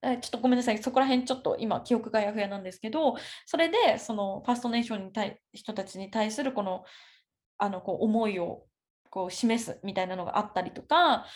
[0.00, 6.84] ちょっとごめんなさい、そこら辺ちょっと今記憶がやふやなんですけど、それでそのファーストネーションに対人たちに対するこの
[7.58, 8.62] あのこう思いを
[9.10, 11.26] こう示すみたいなのがあったりとか、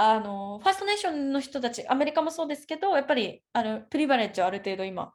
[0.00, 5.12] あのファーストネーションの人たち、アメリカもそうですけど、やっぱりあのプリバレッジはある程度今、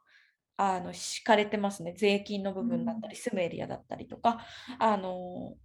[0.57, 1.95] あの敷かれてますね。
[1.97, 4.45] 税金の部分だったり、住むエリアだったりとか、
[4.79, 5.55] あの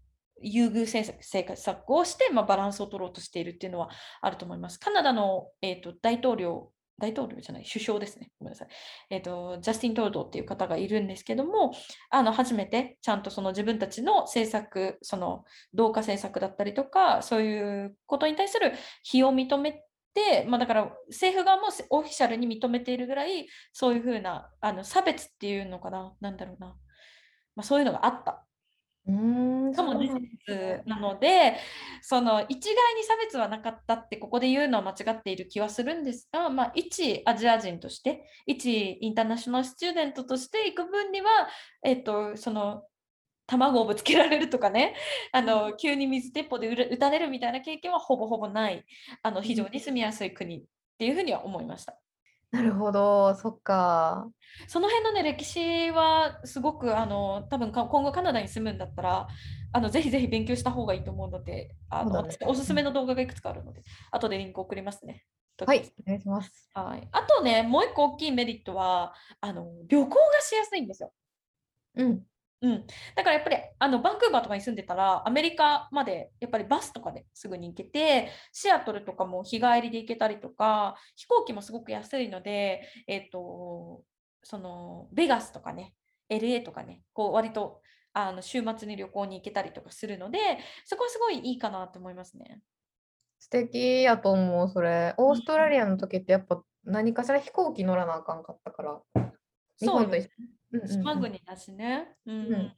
[0.41, 1.13] 優遇政
[1.57, 3.91] 策をして、まあ、バランスを取ろうとしているっていうのは
[4.21, 4.79] あると思います。
[4.79, 8.31] カナダの、えーと大統領大統領じゃない、首相ですね。
[8.39, 8.69] ごめんなさい。
[9.11, 11.73] えっ、ー、と、ジャスティン・トルドーっていう方がいるんですけども、
[12.11, 18.73] あの、初めてちゃんとその自分たちの政策、その、同化政策だったりとか、そういうことに対する
[19.05, 19.85] 非を認め
[20.15, 26.77] て、まあ、だから政府側もオフィシャルに認めているぐらい、そういうふうなあの差別っていうのかな、なんだろうな、
[27.55, 28.45] まあ、そういうのがあった
[29.09, 31.57] うんかも事実なので
[32.03, 41.29] その一概に差別はなかったってここで言うのは間違っている気はするんですが、まあ、一アジア人として一インターナショナルスチューデントとして行く分には、
[41.83, 42.83] えっと、その
[43.47, 44.95] 卵をぶつけられるとかね
[45.33, 48.85] あの急に水鉄砲で撃たれるみたいな経験はほぼほぼない
[49.23, 50.63] あの非常に住みやすい国っ
[50.99, 51.99] ていうふうには思いました。
[52.51, 54.31] なるほど、そっか。
[54.67, 59.29] その辺のね、歴史はすごく、あの、多分か今後カナダに住むんだったら、
[59.71, 65.25] あのぜひぜひ勉強した方がいいと思うので、あの、ね、おすすめの動画がいくつかあるので、後でリンク送りますね。
[65.67, 66.71] はい、お願いします。
[66.73, 67.09] はい。
[67.13, 71.13] あとね、もう一個大きいメリットは、あの、旅行がしやすいんですよ。
[71.97, 72.27] うん。
[72.61, 84.03] うん、だからやっぱりあのバンクーバーとかに住んでたらアメリカまでやっぱりバスとかですぐに行けてシアトルとかも日帰りで行けたりとか飛行機もすごく安いので、えーと、
[84.43, 85.95] そのベガスとかね
[86.31, 87.81] LA とかねこう割と
[88.13, 90.39] あの週末に旅行に行けたりとかするので
[90.85, 92.61] そこはすごいいいかなと思いますね。
[93.39, 94.03] 素敵。
[94.03, 99.01] やと思うそれオーストラリアの時ってやっぱ何かしら飛行機乗らなあかんかったから
[99.81, 100.29] 日本と一緒
[100.87, 102.09] 島国だしね。
[102.27, 102.73] うん、うん、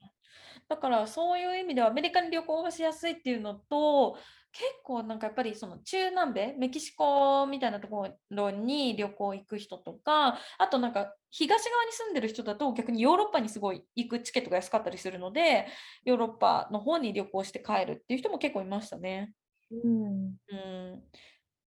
[0.68, 4.16] だからそういう意味ではアメリカに旅行がしやすいっていうのと
[4.52, 15.66] 結構なんかやっぱりその中南米メキシコみたいなところに旅行行く人とかあとなんか東側に住んでる人だと逆にヨーロッパにすごい行くチケットが安かったりするので
[16.04, 19.32] ヨーロッパの方に旅行して帰るっていう人も結構いましたね。
[19.70, 21.02] うん、うん。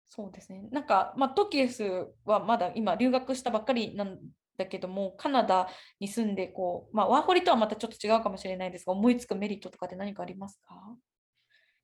[0.10, 0.68] そうですね。
[0.72, 1.84] なんか、まあ、トキエス
[2.26, 4.20] はまだ今留学したばっかりなん
[4.58, 5.68] だけどもカナダ
[6.00, 10.76] に住んでこう、まあ、ワーホリとはまたちょっと違うかもしれないですが思いつくメリットとかって何かありますか？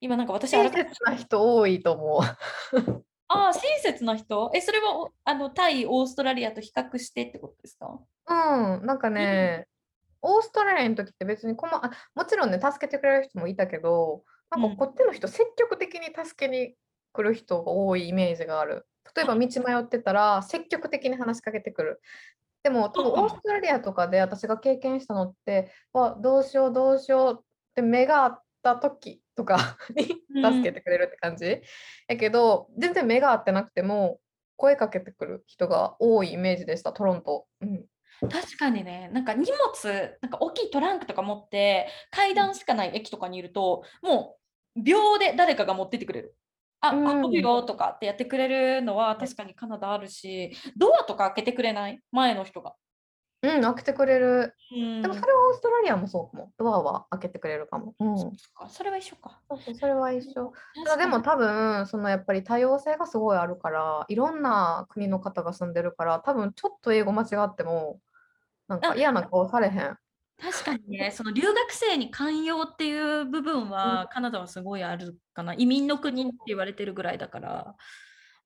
[0.01, 2.21] 今なんか私親切な人多いと思う。
[3.31, 4.49] ああ、親切な人？
[4.55, 7.99] え、それはあのタイ、オーストラリアと比較してってことですか？
[8.27, 9.67] うん、なんかね、
[10.23, 16.75] うん、オーストラリアの時って別にこまあもちろんね、助けてくれる人もいたけど、なんかこっちの人、積極的に助けに
[17.11, 18.87] 来る人が多いイメージがある。
[19.15, 19.47] 例えば道迷
[19.79, 22.01] ってたら積極的に話しかけてくる。
[22.69, 27.43] でも多分オーストラリアとかで私が経験したのってわどうしようどうしようっ
[27.73, 31.61] て目が合った時とか に助けてくれるって感じ、うん、
[32.07, 34.19] やけど全然目が合ってなくても
[34.55, 37.47] 声かけてくる人が多いイメージでしたトロント。
[37.61, 37.85] うん。
[38.29, 44.35] 確かにね、なんか荷物、なんか大きいトランクとか持って、階段しかない駅とかにいると、も
[44.75, 46.35] う秒で誰かが持ってってくれる。
[46.81, 48.47] あ、うん運ぶよとかってやってくれ
[48.77, 51.99] るのは確かにカナダあるし、ドアとか開けてくれない？
[52.11, 52.75] 前の人が。
[53.41, 54.53] うん、開けてくれる。
[54.75, 56.51] うんでもそれはオーストラリアもそうかも。
[56.57, 57.95] ドアは開けてくれるかも。
[57.99, 58.17] うん。
[58.17, 59.39] そっかそれは一緒か。
[59.49, 60.51] そうそう、それは一緒。
[60.85, 68.01] ただでも多分、そのやっぱり多様性がすごいあるから、いろんな国の方が住んでるから、多分ちょっと英語間違っても、
[68.67, 69.97] なんかあ嫌な顔されへん。
[70.41, 75.53] 確かにね、その留学生に寛容っていう部分は、カナダはすごいあるかな。
[75.53, 77.75] 移民の国って言われてるぐらいだから、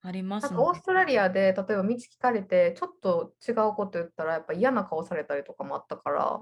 [0.05, 6.39] ありますねオーストラリアで例えば道聞かれて、ちょっと違うこと言ったら、やっぱ嫌な顔されたりとかもあったから。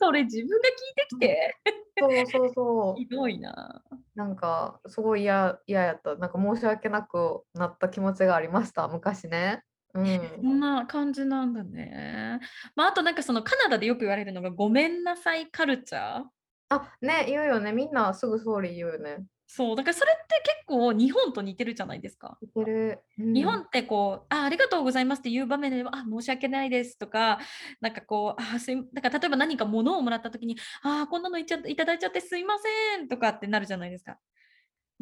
[0.00, 1.54] それ自分が聞いてきて、
[2.00, 2.94] そうそうそう。
[2.98, 3.82] ひどいな。
[4.14, 6.16] なんかすごい嫌嫌やった。
[6.16, 9.62] なんか申し訳なくなった気持ちがありました、昔ね。
[9.94, 10.20] うん。
[10.42, 12.40] そんな感じなんだね。
[12.74, 16.22] まあ、あとなんかそのカナダでよく言われるのがごめんなさいカルチャー。
[16.70, 17.72] あ、ね、言うよね。
[17.72, 19.24] みんなすぐ総理言うよね。
[19.54, 22.38] そう、だからそれって結構日本と似てるじゃないですか。
[22.40, 23.00] いける。
[23.18, 27.38] うん日本ってこう、あ、ありがとうございますっていう場面では、あ、申し訳ないですとか、
[27.82, 32.54] なんかこう、あ、すい、だから例えば何か物をもらった時に、あ、こんなのいっちゃいただいちゃってすいま
[32.96, 34.16] せんとかってなるじゃないですか。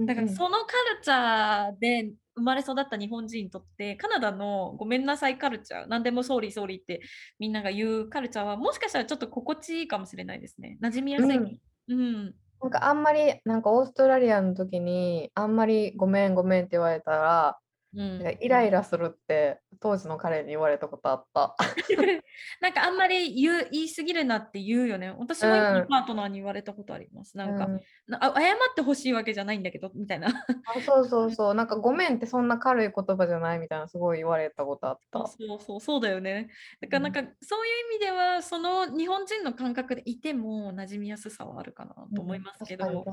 [0.06, 7.02] だからうんそのカルチャーで生まれ育った日本人にとって、カナダのごめんなさいカルチャー、何でも総理総理って
[7.39, 10.78] みんなが言うカルチャーは、もしかしたらちょっと心地いいかもしれないですね。
[10.82, 11.36] 馴染みやすい。
[11.36, 11.59] うん
[11.89, 12.35] うん。
[12.62, 17.59] なんかあんまり、なんかオーストラリアの時に、あんまりごめんごめんって言われたら、
[17.95, 21.57] うんイライラするって当時の彼に言われたことあった。
[22.61, 25.11] なんかあんまり言う言い過ぎるなって言うよね。
[25.19, 25.49] 私も
[25.89, 27.37] パートナーに言われたことあります。
[27.37, 27.81] なんか、うん
[28.11, 30.29] 謝ってほしいわけじゃないんだけど、みたいな。
[30.29, 35.27] あそうそうそう、 なんかごめんってそんな軽い言葉じゃないみたいなすごい言われたことあった。
[35.27, 36.49] そうそうそうだよね。
[36.81, 43.05] だからなんか、そういう意味ではその日本人の感覚でいても馴染みやすさはあるかなと思いますけど、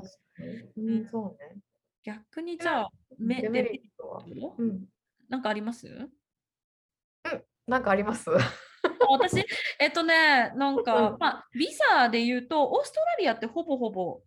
[0.78, 1.62] うん、そうね。
[2.08, 2.90] 逆にじゃあ
[3.20, 4.24] めデメリットは？
[4.58, 4.86] うん。
[5.28, 5.88] なんかあります？
[7.68, 9.46] なんかあります私
[9.78, 11.68] えっとねなんか、うんまあ、ビ
[12.00, 14.22] ザで言うとオーストラリアってほぼほぼ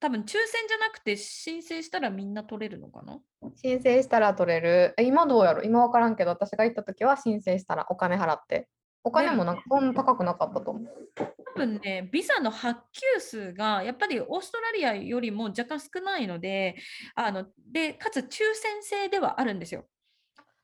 [0.00, 3.18] 多分抽選じゃなくて申請したらみんな取れるのかな？
[3.62, 4.94] 申請したら取れる。
[4.96, 5.62] え今どうやろ？
[5.62, 8.68] 今わからんけど、私が行った時は申請したらお金払って。
[9.06, 10.84] お金もなんかそんな高くなかったと思う。
[11.14, 12.80] 多分ね、ビザの発
[13.14, 16.74] 給数がやっぱりオーストラリアよりも若干少ないので、
[17.14, 19.84] あのでかつ抽選制ではあるんですよ。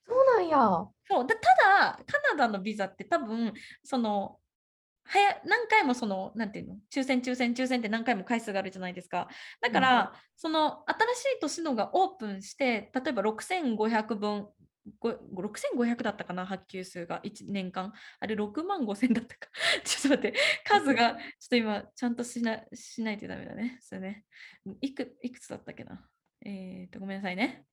[0.09, 0.59] そうなんや。
[1.09, 1.41] そうでた
[1.81, 3.53] だ、カナダのビザって多分
[3.85, 4.39] その
[5.05, 9.29] はや何回もその、なんていうの、抽選、抽選、抽選って何回も回数があるじゃないですか。
[9.61, 14.49] だから、その新しい年のがオープンして、例えば6500分、ご
[15.01, 17.93] 6500だったかな、発給数が1年間。
[18.21, 19.49] あれ、6万5000だったか。
[19.85, 23.79] ちょっと待って、数が、ちょっと今、ちゃんとしなしないとダメだね。
[23.81, 24.25] それね。
[24.81, 26.09] いくいくつだったっけな。
[26.45, 27.65] えっ、と、ごめんなさいね。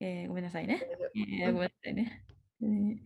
[0.00, 0.86] えーごめんなさいね。
[1.14, 2.24] えーごめんなさいね。
[2.62, 2.98] えー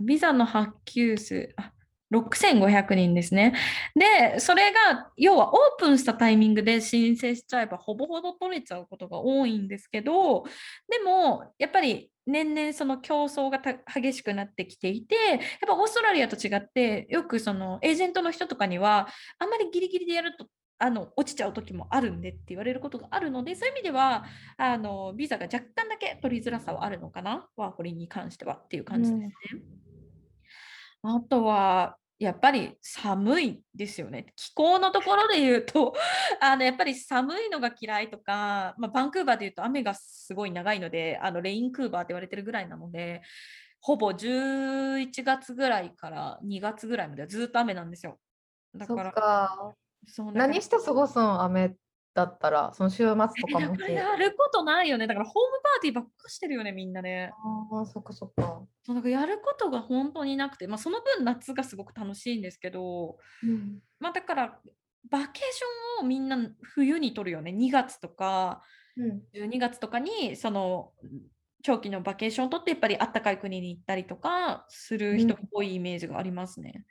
[0.00, 1.74] ビザの発給数、あ
[2.10, 3.54] 6500人ですね。
[3.94, 10.44] で、それが、要はオープンしたタイミングで申請しちゃえば、ほぼほぼ取れちゃうことが多いんですけど、
[10.88, 13.60] でも、やっぱり年々その競争が
[13.94, 19.08] 激しくなってきていて、やっぱオーストラリアと違って、よくそのエージェントの人とかには、
[19.38, 20.46] あんまりギリギリでやると、
[20.82, 24.24] あの落ちちゃう時もあるんでって言われることがあるので、そういう意味では、
[24.56, 29.32] あのビザが若干だけ取りづらさはあるのかな、ワーホリに関してはっていう感じですね。
[31.02, 34.26] あとは、やっぱり寒いですよね。
[34.36, 35.94] 気候のところで言うと、
[36.40, 43.22] あのやっぱり寒いのが嫌いとか、まあ、バンクーバーで言うと雨がすごい長いので、あのレインクーバーって言われてるぐらいなので、
[43.80, 48.20] ほぼ11月ぐらいから2月ぐらいまではずっと雨なんですよ。
[48.74, 49.74] だから、か。
[50.06, 51.74] そうだから何して過ごすん雨
[52.12, 53.28] だったら、その週末とか
[53.60, 55.06] えもやることないよね。
[55.06, 57.32] だからホームパーティーばっかしてるよね、みんなね。
[57.72, 58.66] ああ、そっかそっか。
[58.82, 63.80] そうなんかやることが本当になくて、まあ、その分夏がすごく楽しいんですけど、うん。
[64.00, 64.60] まあ、だから
[65.08, 67.52] バケーションをみんな冬に取るよね。
[67.52, 68.62] 2月とか
[68.96, 69.22] うん。
[69.32, 70.92] 12月とかにその
[71.62, 76.84] 長期のバケーションを取ってやっぱりあったかい国に行ったりとかする人が多いイメージがありますね。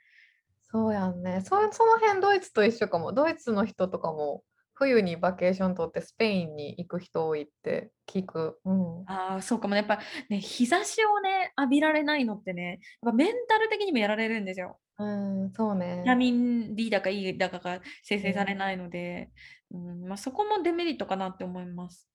[0.62, 1.40] そうやんね。
[1.42, 3.12] そその辺ドイツと一緒かも。
[3.12, 4.44] ドイツの人とかも
[4.80, 8.58] 冬にバケーション取ってスペインに行く人多いって聞く。
[8.64, 9.02] うん。
[9.06, 9.78] ああ、そうかもね。
[9.78, 10.00] やっぱ
[10.30, 14.78] ね、日差しをね、浴びられないのってね、やっぱメンタル的にもやられるんですよ。
[14.98, 16.04] うん、そうねビ。
[16.06, 19.30] タミン D だか E だかが生成されないので、
[19.70, 22.08] うんまあ、そこもデメリットかなって思います。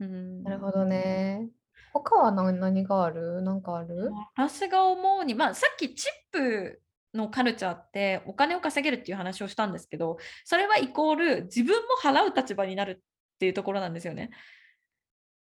[0.00, 1.48] うん、なるほどね。
[1.94, 3.42] 他は何何がある？
[3.42, 4.10] なんかある？
[4.36, 6.80] 私が思うに、まあ、さっきチップ
[7.14, 14.30] のカルチャーってお金を稼げるっていう話をしたんですけど、それはイコール自分も払う立場になるっていうところなんですよね。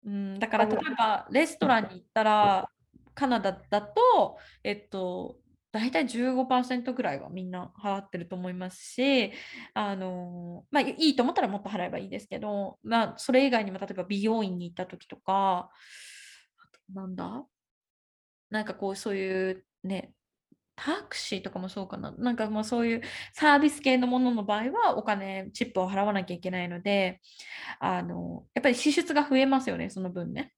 [0.04, 2.68] うん、だから例えばレストランに行ったら
[3.14, 5.36] カナダだと、えっと、
[5.72, 9.32] 大体15%ぐらいはみんな払ってると思いますし、
[9.72, 15.70] あのまあ、いいと思ったらもっと払えばいいですけど、まあ、それ以外にも例えば美容院に行った時とか、
[16.58, 17.44] あとなんだ？
[18.50, 20.12] なんかこうそういうね、
[20.76, 22.12] タクシーとかもそうかな。
[22.12, 23.02] なんかもうそういう
[23.32, 27.20] サービス系のものの場合はお金、チップを払わなきゃいけないので、
[27.78, 30.52] あのやっぱり支出が増えますよね、その分ね。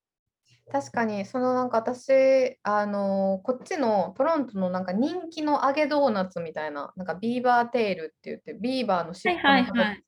[0.72, 10.02] 確かに、そのなんか私、あのこっちのトロントのなんか人気の揚げドーナツみたいな、なんかビーバーテールって言って、ビーバーの尻尾のはいはいはい。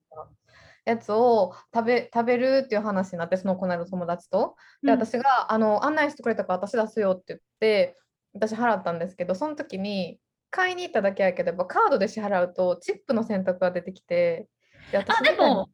[0.85, 4.57] やつを食べ食べるっていう話になって、そのこの間友達と。
[4.83, 7.97] で、うん、私があの案内してくれたから私出すよって言って、
[8.39, 10.19] 私払ったんですけど、その時に
[10.51, 14.49] 買いに行っただけやけど、カードで支払うとチップの選択が出てきて、
[14.93, 15.69] で私あ、でも、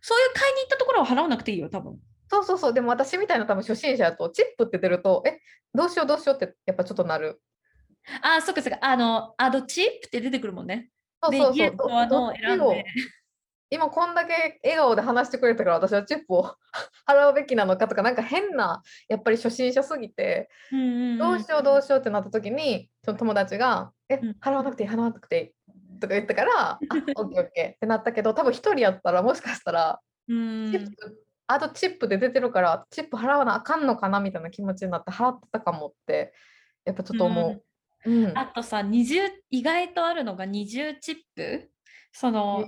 [0.00, 1.98] そういう買いに行ったところは払わなくていいよ、多分。
[2.28, 5.40] そうそうそう、でも私みたいな多分初心者だと、チップって出ると、え、
[5.74, 7.40] どうしようどうしようってやっぱちょっとなる。
[8.22, 10.90] あ、そっかそっか、あの、アドチップって出てくるもんね。
[11.22, 11.76] そうそうそう。
[11.76, 12.84] どど選んで
[13.74, 16.54] 今こんだけ笑顔で話してくれたから私はチップを
[17.08, 20.48] 払うべきなのかとかなんか変なやっぱり初心者すぎて、
[21.18, 25.44] どうしようどうしようってなった時にその友達が「え払わなくていい払わなくてい
[25.96, 36.32] い」とか言ったから「あオッケーオッケー」ってなったけど多分一人やったらもしかしたらチップあとチップで出てるからチップ払わなあかんのかなみたいな気持ちになって払ってたかもって
[36.84, 37.64] やっぱちょっと思う。
[38.08, 38.24] うん。
[38.26, 39.18] うん、あとさ二重
[39.50, 41.70] 意外とあるのが二重チップ？
[42.12, 42.64] その、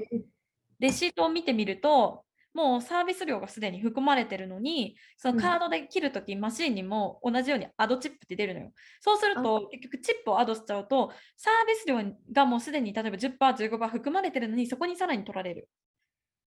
[0.79, 2.25] レシートを見てみると
[2.55, 8.73] もうサービス料がすでに含まれてるのにそのカードで切るとき、うん、マシンにも同じようにアドチップって出るのよ。
[9.01, 12.01] そうすると結局チップをアドしちゃうとサービス料
[12.33, 15.69] がもうすでに例えば 10%15% 含まれてるのにそこにさらに取られる。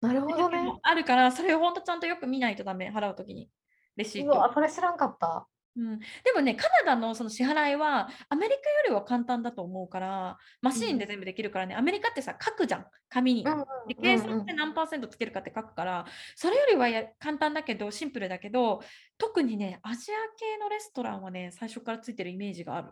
[0.04, 0.74] なるほどね。
[0.84, 3.50] あるから、それを本当ちゃんとよく見ないとダメ、払うときに。
[3.96, 4.52] レシート。
[4.54, 5.48] それ知らんかった。
[5.76, 6.06] うん、で
[6.36, 13.44] もね、カナダのその支払いはアメリカよりは簡単だと思うから、マシーンで全部できるからね、うん、アメリカってさ、書くじゃん、紙に。
[13.88, 16.06] で計算して何パーセントつけるかって書くから、
[16.36, 18.82] それよりはや簡単だけど、シンプルだけど、
[19.18, 22.92] 特にね、アジア系のレストランはね、最初からついてるイメージがある。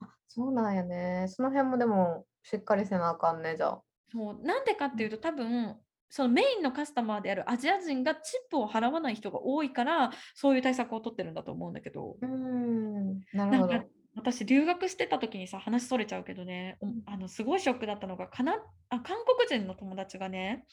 [0.00, 1.26] あそうなんやね。
[1.28, 3.82] その辺もでも、しっかりせなあかんね、じゃあ。
[4.10, 5.76] そうなんでかっていうと、多分
[6.14, 12.16] そのメインのカスタマーであるアジア人がチップを払わない人が多いからそういう対策を取ってるんだと思うんだけど。
[12.22, 13.18] うん。
[13.32, 13.74] なるほど。
[14.14, 16.78] 私留学してた時にさ話それちゃうけどね。
[17.06, 18.54] あのすごいショックだったのがかな
[18.90, 20.66] あ韓国人の友達がね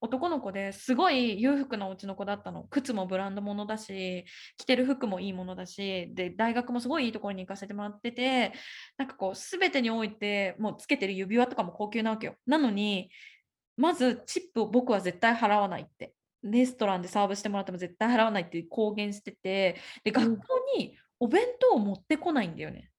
[0.00, 2.64] 男の子ですごい裕福なお家の子だったの。
[2.70, 4.24] 靴もブランド物だし
[4.56, 8.54] 着てる服もいいものだしで大学もすごいいいところに行かせてもらってて
[8.96, 12.36] なんかこう全てにおいてもうつけてる指輪とかも高級なわけよ。
[12.46, 13.10] なのに
[13.78, 16.12] まずチップを僕は絶対払わないって。
[16.42, 20.44] レストランでサーブしてもらっても絶対払わないって公言してて、で、学校
[20.76, 22.90] にお弁当を持ってこないんだよね。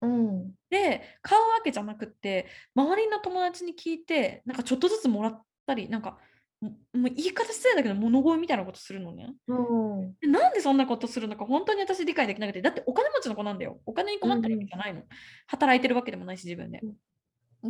[0.00, 6.18] うん、で、買うわけじゃなくって、周りの友達に聞いて、なんかちょっとずつもらったり、なんか、
[6.60, 10.26] もう言い方失礼だけど物乞いみたいなことするのね、うん、で。
[10.26, 13.80] なんでそんなことするのか本当に私理解できなくて、だってお金持ちの子なんだよ。
[13.86, 15.02] お金に困ってるわけじゃないの。
[15.48, 16.80] 働いてるわけでもないし、自分で。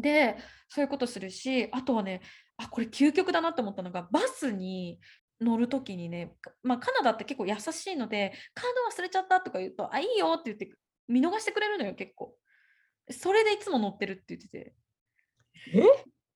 [0.01, 0.37] で、
[0.69, 2.20] そういうことするし、あとはね、
[2.57, 5.01] あ、これ究極だなって思ったのが、バスに
[5.41, 10.70] 乗るときにね、まあ、カナダって結構優しいので、カード忘れちゃったとか言うと、あ、いいよって言って
[11.07, 12.35] 見逃してくれるのよ、結構。
[13.11, 14.75] それでいつも乗ってるって言ってて。
[15.75, 15.81] え？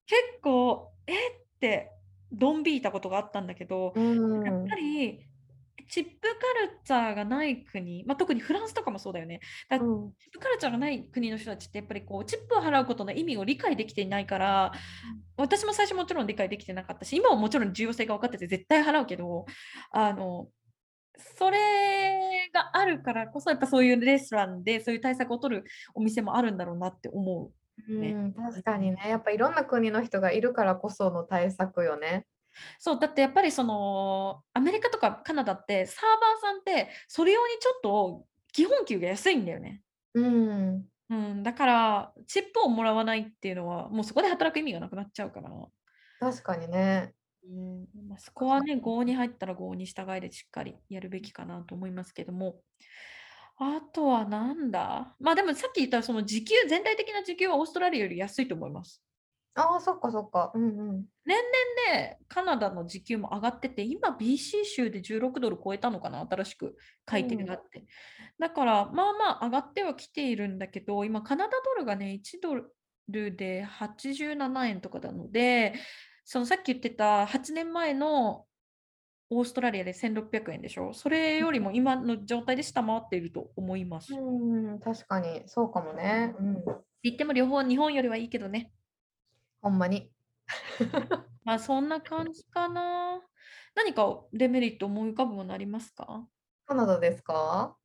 [0.07, 1.91] 結構、えって
[2.31, 5.27] ドン引いたことがあったんだけど、やっぱり
[5.93, 9.40] チップカルチャーがない国、まあ、特にフランスとかもそうだよね。
[9.69, 9.86] だチッ
[10.32, 14.73] プカルチャーがない国の人たちってやっぱりこうチップを払うことの意味を理解できていないから、
[15.36, 19.44] 私も最初もちろん理解できてなかったし、今はもちろん重要性が分かってて絶対払うけど、
[19.90, 20.48] あの
[21.39, 25.64] それがあるからこそやっぱそういうレストランでそういう対策を取る
[25.94, 27.51] お店もあるんだろうなって思
[27.86, 32.24] う、ね、うん、確かにねやっぱいろんな国の人がいるからこその対策よね。
[32.79, 39.83] そう、だってやっぱりその、アメリカとかカナダってサーバーさんってそれ用にちょっと基本給が安いんだよね。
[40.15, 40.85] うん。
[41.11, 45.51] うん、だからチップをもらわないっていうのはもうそこで働く意味がなくなっちゃうから。
[46.20, 47.12] 確かにね。
[47.45, 52.61] うんまあ、そこはね、合に入ったら合に従いでしっかりやるべきかなと思いますけども。
[53.59, 55.15] あとはなんだ？
[55.20, 59.03] まあでもさっき言ったその時給、全体的な時給はオーストラリアより安いと思います。
[59.55, 60.51] ああ、そっかそっか。
[60.55, 61.05] うんうん。
[61.27, 67.85] 年々ね、カナダの時給も上がってて、今 BC 州で16ドル超えたのかな、新しく改定があって。
[68.39, 75.74] だから、まあまあ上がってはきているんだけど、今カナダドルがね、1ドルで87円とかなので、
[76.24, 78.47] そのさっき言ってた8年前の
[79.29, 80.95] オーストラリアで1600円でしょ？
[80.95, 84.15] それよりも今の状態で下回っていると思います。
[84.15, 86.35] うん、確かに、そうかもね。
[86.39, 86.65] うん。
[87.03, 88.73] 言っても両方日本よりはいいけどね。
[89.63, 90.13] ほんまに。
[91.45, 93.23] まあそんな感じかな。
[93.75, 96.27] 何かデメリット思い浮かぶものありますか？
[96.67, 97.77] カナダですか？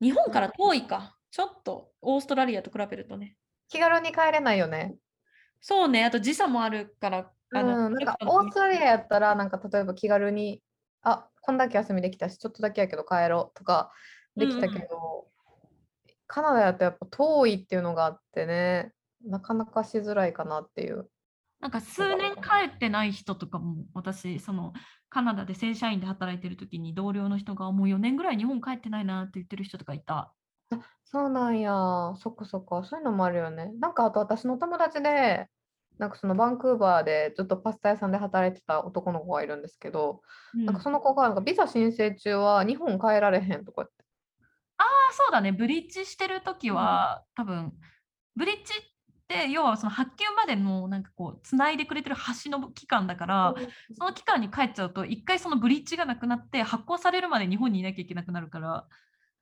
[0.00, 1.18] 日本から遠いか。
[1.30, 3.36] ちょっとオーストラリアと比べるとね。
[3.68, 4.96] 気軽に帰れないよね。
[5.60, 10.62] そうね、あと時差もあるから、あの、うん、なんかオーストラリアやったら、なんか例えば気軽に、
[11.02, 13.92] あこんだけ休みできたし、ちょっとだけやけど帰ろうとか
[14.36, 15.28] できたけど、
[16.26, 18.92] カナダやとやっぱ遠いっていうのがあってね、
[19.24, 21.08] なかなかしづらいかなっていう。
[21.60, 24.72] なんか数年帰ってない人とかも、私、その
[25.10, 30.32] カナダで正社員で働いてる時に同僚の人がもう4年ぐらい日本帰ってないなって言ってる人とかいた。
[31.04, 31.72] そうなんや、
[32.16, 33.72] そっかそっか、そういうのもあるよね。
[33.78, 35.48] なんかあと私の友達で、
[35.98, 40.22] なんかそのバンクーバーでずっとパスタ屋さんで働いてた男の子がいるんですけど、
[40.54, 43.92] なんかその子がなんかビザ申請中は日本帰られへんとかって。
[44.78, 45.52] ああ、そうだね。
[45.52, 47.72] ブリッジしてるときは、多分、
[48.34, 48.72] ブリッジ
[49.30, 53.54] って、要はその発給までの、なんかこう、つないでくれてる橋の期間だから、
[53.96, 58.88] その期間に帰っちゃうと、一回そのブリッジがなくなって、発行されるまで日本にいなきゃいけなくなるから、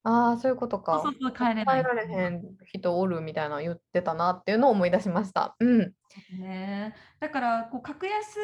[0.05, 1.01] ああ、そういうことか。
[1.03, 5.57] そうそう帰れなられへん人おるみたいなの言ってたなっていうのを思い出しました。
[5.61, 5.93] うん。
[6.41, 8.37] ね、だからこう格安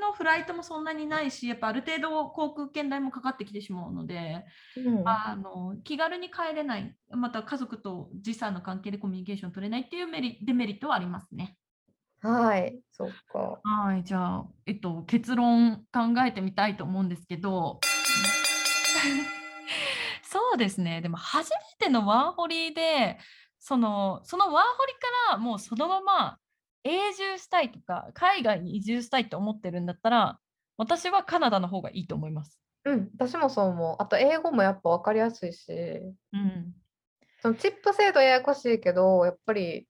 [0.00, 4.44] のフライトもそんなにないし、やっぱある程度航空券代もかかってきてしまうので、
[4.76, 11.56] うん、あの気軽に帰れない、また家族と時差の関係でコミュニケーション取れないっていうメリデメリットはありますね。
[12.22, 13.60] はい、そっか。
[13.64, 17.80] はい、じゃあ、えっと、結論考えてみたいと思うんですけど、
[20.32, 23.18] そうですね、でも初めてのワーホリで、
[23.58, 26.38] そのそのワーホリからもうそのまま
[26.84, 30.38] 永住したいとか、海外に移住したいと思ってるんだったら、
[30.76, 32.60] 私はカナダの方がいいと思います。
[32.84, 33.96] うん、私もそう思う。
[33.98, 36.74] あと英語もやっぱ分かりやすいし、うん、
[37.42, 39.88] そのチップ制度ややこしいけど、やっぱり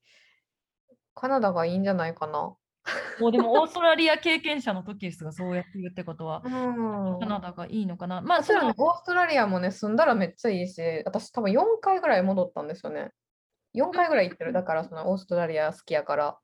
[1.14, 2.54] カナダがいいんじゃないかな。
[3.20, 8.20] もうでもオーストラリア経験者の時ですが、そうやって言うってことは、うんカナダがいいのかな。
[8.20, 13.12] まあ、もちろんねオーストラリアもね、住んだらめっちゃいいし、私多分4回ぐらい戻ったんですよね。
[13.74, 14.52] 4回ぐらい行ってる。
[14.52, 16.38] だからそのオーストラリア好きやから。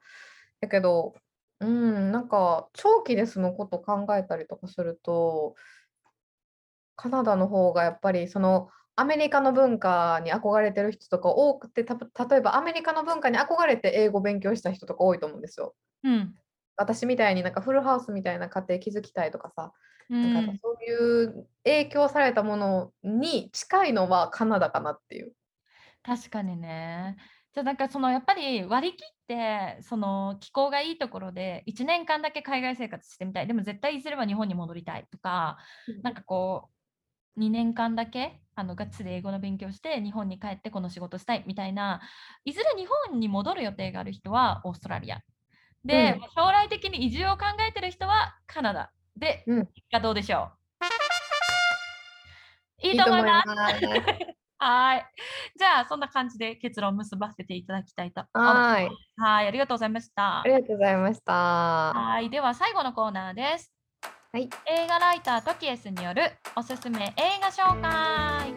[0.60, 1.14] だけど、
[1.60, 5.54] うん、なんか長期で住むこと考えたりとかすると、
[6.96, 15.74] カナダの方がやっぱりそのアメリカの文化に憧れてる人とか多くて、た例えばアメリカの文化に憧れて英語勉強した人とか多いと思うんですよ。
[16.02, 16.34] うん、
[16.76, 19.72] 私みたいになんかフルハウスみたいな家庭築きたいとかさ、
[20.08, 25.32] うんなんかそういう影響されたものに近いのはカナダかなっていう。
[26.02, 27.16] 確かにね。
[27.52, 35.56] じゃあなんかそのやっぱり割り切ってその気候がいいところで1年間だけ海外生活してみたいでも絶対いずれは日本に戻りたいとか
[36.02, 36.75] なんかこう
[37.36, 42.00] 2年間だけあのがっつり英語の勉強して日本に帰ってこの仕事したいみたいな
[42.44, 45.20] いずれ日本に戻る予定がある人はオーストラリア
[45.84, 50.50] で、うん将来的に移住を考えてる人はカナダで、うんがどうでしょ
[52.82, 53.48] ういいと思います。
[54.58, 55.06] はい。
[55.58, 58.56] じゃあ、そんな感じで結論を結ばせていただきたいと思います。
[58.56, 58.90] はい。
[59.16, 60.42] はい、ありがとうございましたあ。
[60.46, 61.32] りがとうございました。
[61.32, 63.75] はい、では最後のコーナーです。
[64.36, 64.50] はい。
[64.66, 66.20] 映画ライタートキエスによる
[66.56, 68.52] おすすめ映画紹介。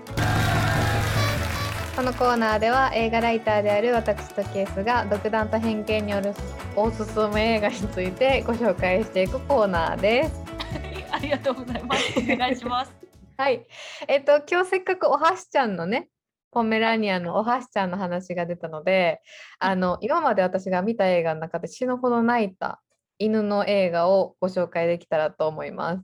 [1.95, 6.33] このコーナーでは映画ライターである私とケースが独断と偏見による
[6.75, 10.43] おすすめ映画についてご紹介していくコーナーです。
[11.15, 12.19] ありがとうございます。
[12.19, 12.93] お願いします。
[13.37, 13.65] はい。
[14.09, 16.09] えっと、今日せっかくおはしちゃんのね、
[16.51, 19.21] ポメラニアンのおはしちゃんの話が出たので、
[19.59, 22.81] あの、今まで私が見た映画の中で死ぬほど泣いた
[23.19, 26.03] 犬の映画をご紹介できたらと思います。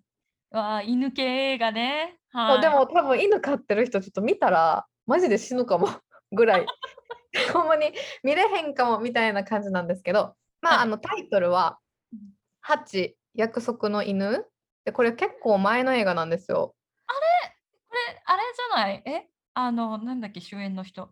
[0.51, 1.23] わあ、犬系
[1.53, 2.19] 映画ね。
[2.33, 2.57] もはい。
[2.59, 5.87] うでも多分犬飼ってる人ちょっと見たらマジで死ぬかも
[6.31, 6.65] ぐらい
[7.53, 7.91] ほんまに
[8.23, 11.79] 見れへんかもみたいな感じなんですけどまはいああのタイトルは
[12.13, 12.19] うん
[12.61, 14.45] 「ハチ約束の犬」
[14.85, 16.75] でこれ結構前の映画なんですよ。
[17.07, 17.13] こ
[18.11, 19.03] れ、あれじゃない？
[19.05, 19.29] え？
[19.53, 21.09] あの、なんだっけ、主演の人。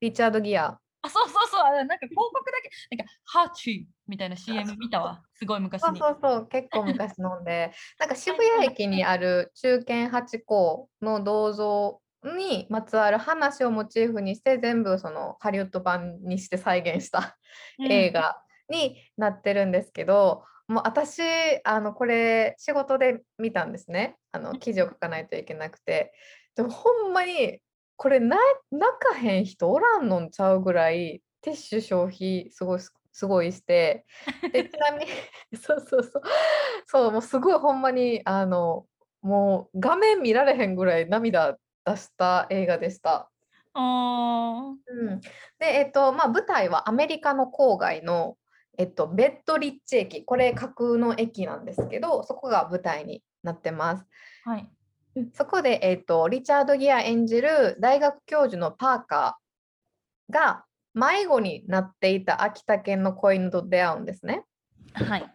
[0.00, 0.78] リチャード・ギア。
[1.02, 5.22] あ、そうそうなんか広告だけ、なんか、ハーチみたいな CM 見たわ。
[5.34, 5.98] すごい昔に。
[5.98, 7.72] そうそうそう結構昔のんで。
[7.98, 17.36] なんか渋谷駅にある中堅八甲の銅像にまつわる話をモチーフにして全部そのハリウッド版にして再現した
[17.78, 17.92] うん。
[17.92, 18.36] 映画
[18.68, 21.22] になってるんですけどもう私
[21.64, 24.16] あのこれ仕事で見たんですね。
[24.32, 26.12] あの記事を書かないといけなくて。
[26.56, 27.58] でもほんまに
[27.96, 28.36] これな
[28.70, 32.80] 泣かへん人おらんのんちゃうぐらいティッシュ消費すごい
[33.12, 34.06] すごいして
[34.50, 35.06] でちなみに
[35.60, 36.22] そうそうそう
[36.86, 38.86] そうもうすごいほんまにあの
[39.20, 43.30] もう画面見られへんぐらい涙出した映画でした。
[43.74, 45.20] あうん、
[45.58, 48.36] で、えっとまあ、舞台はアメリカの郊外の、
[48.78, 54.06] えっと、ベッドリッチ駅これ架空の駅なんですけどそこが舞台になってます。
[54.46, 54.70] ーはい。
[55.16, 60.64] うんそこで、えっと、リチャード・ギア演じる大学教授のパーカーが
[60.94, 64.44] 迷子になっていた秋田県の子犬と出会うんですね。
[64.94, 65.30] はい。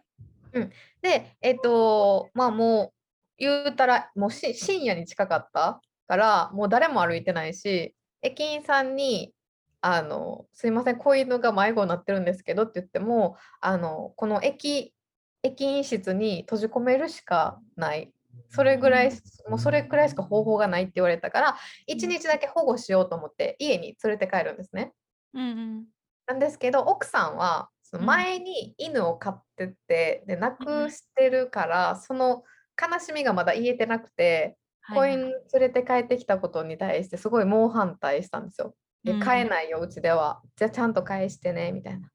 [1.02, 2.92] で、えっと、まあもう
[3.38, 9.32] 言うたらもうし深夜に近かったからもう誰も歩いてないし駅員さんに
[9.80, 14.94] あの「すいません子犬が迷子になってるんですけど」って言ってもあのこの駅
[15.42, 18.12] 駅員室に閉じ込めるしかない
[18.50, 19.12] それぐらい
[19.48, 21.56] もうそれくらいしか方法がないって言われたから
[21.88, 24.92] 1日だけ保護しようと思って家に連れて帰るんですね。
[25.34, 25.84] うんうん。
[26.26, 32.44] なんですけど奥さんはそのうん前に犬を飼ってて、で亡うんくしてるからその
[32.80, 34.56] 悲しみがまだ癒えてなくて、
[34.88, 38.74] 子はいはい犬連れて帰ってきたことに対してすごい猛反対したんですよ。
[39.04, 42.08] でうん飼えないようちではじゃあちゃんと返してねみたいな。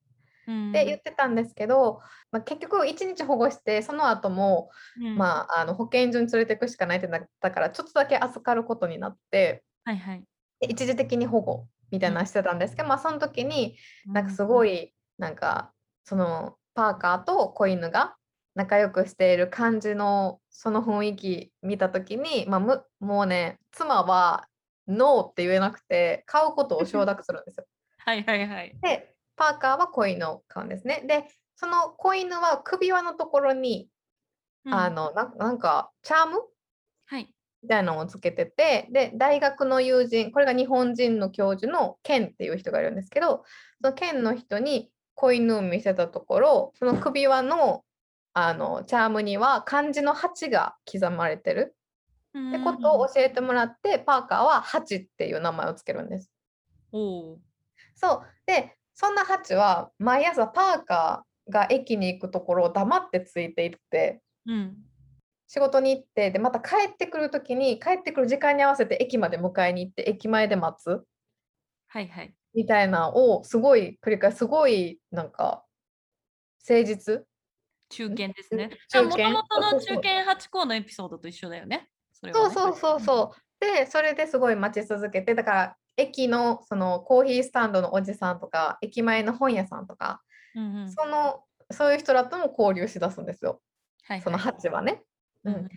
[0.47, 2.01] うんで言ってたんですけど、
[2.31, 4.69] まあ、結局1日保護してその後も、
[5.01, 10.23] うんまあ、あの保健所に連れていくしかないってなったからちょっとだけ預かることになってはいはい。
[10.59, 14.76] で一時的に保護みたいなのしてたんですけど、まあ、その時になんかすごい。
[14.76, 15.72] いなんか
[16.03, 18.16] そのパーカーと子犬が
[18.53, 24.48] 仲良くしている感じのその雰囲気見た時に、まあ、むもうね妻は
[24.88, 27.66] ノーって言えなくて買うことを承諾するんですよ。
[27.98, 28.78] はいはいはい。
[28.82, 31.03] でパーカーは子犬を買うんですね。
[31.06, 31.26] で
[31.56, 33.90] その子犬は首輪のところに、
[34.66, 36.41] うんあのななんかチャーム？
[37.06, 37.35] はい。
[37.65, 43.43] みたいなのをつけててで大学の友人これが日本人の教授のケンっていう人がいるんですけど
[43.81, 47.83] そのケンの人に子犬を見せたところその首輪の
[48.35, 51.73] あのチャームには漢字の8が刻まれてる
[52.37, 56.29] ってことを教えてもらってパーカーは8っていう名前をつけるんです。
[57.95, 64.75] そうでそんな8は毎朝パーカーが駅に行くところを黙ってついていってうん。
[65.47, 71.03] 仕事に行ってでまた帰ってくる時に帰ってくる時間に合わせて駅まで迎えに行って駅前で待つ
[71.88, 72.34] はいはい。
[72.53, 75.63] みたいなのをすごい繰り返すすごいなんか
[76.67, 77.26] 誠実
[77.89, 78.69] 中堅ですね。
[78.89, 81.88] 中もと堅もとの中堅八校のエピソードと一緒だよね。
[82.13, 90.22] そねそうそうそうそうでそれですごい待ち続けてだから駅のそのコーヒースタンドのおじさんとか駅前の本屋さんとか、
[90.55, 90.91] うんうん。
[90.91, 93.61] そのそういう人らとも交流しだすんですよ
[94.03, 95.03] はいはいその8はね。
[95.45, 95.69] ううんん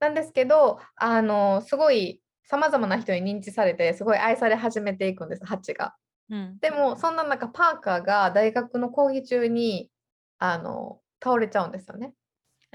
[0.00, 5.94] なんですけどあのすごいさまざまな人に認知されてすごい愛され始めていくんです8が。
[6.30, 6.58] うん。
[6.60, 9.90] でもそんな中パーカーが大学の講義中に
[10.38, 12.14] あの倒れちゃうんですよね。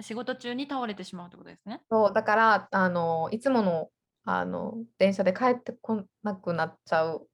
[0.01, 1.81] 仕事中に倒れてしまうってことですね。
[1.89, 3.89] そうだからあのいつもの
[4.23, 7.27] あの電車で帰ってこなくなっちゃう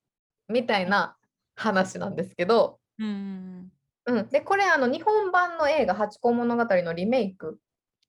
[0.47, 1.17] みたいな
[1.55, 3.71] 話なんですけど、うん
[4.07, 7.59] うんでこれあの日本版の映画「八甲物語」のリメイク、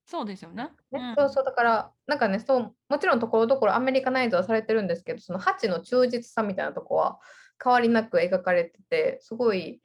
[0.06, 0.68] そうですよね。
[0.92, 7.18] ねうんそうそうだからなんかねそうもちろんところどころアメリカナイズはされてるんですけどその8の忠実さみたいなとこは
[7.62, 9.80] 変わりなく描かれててすごい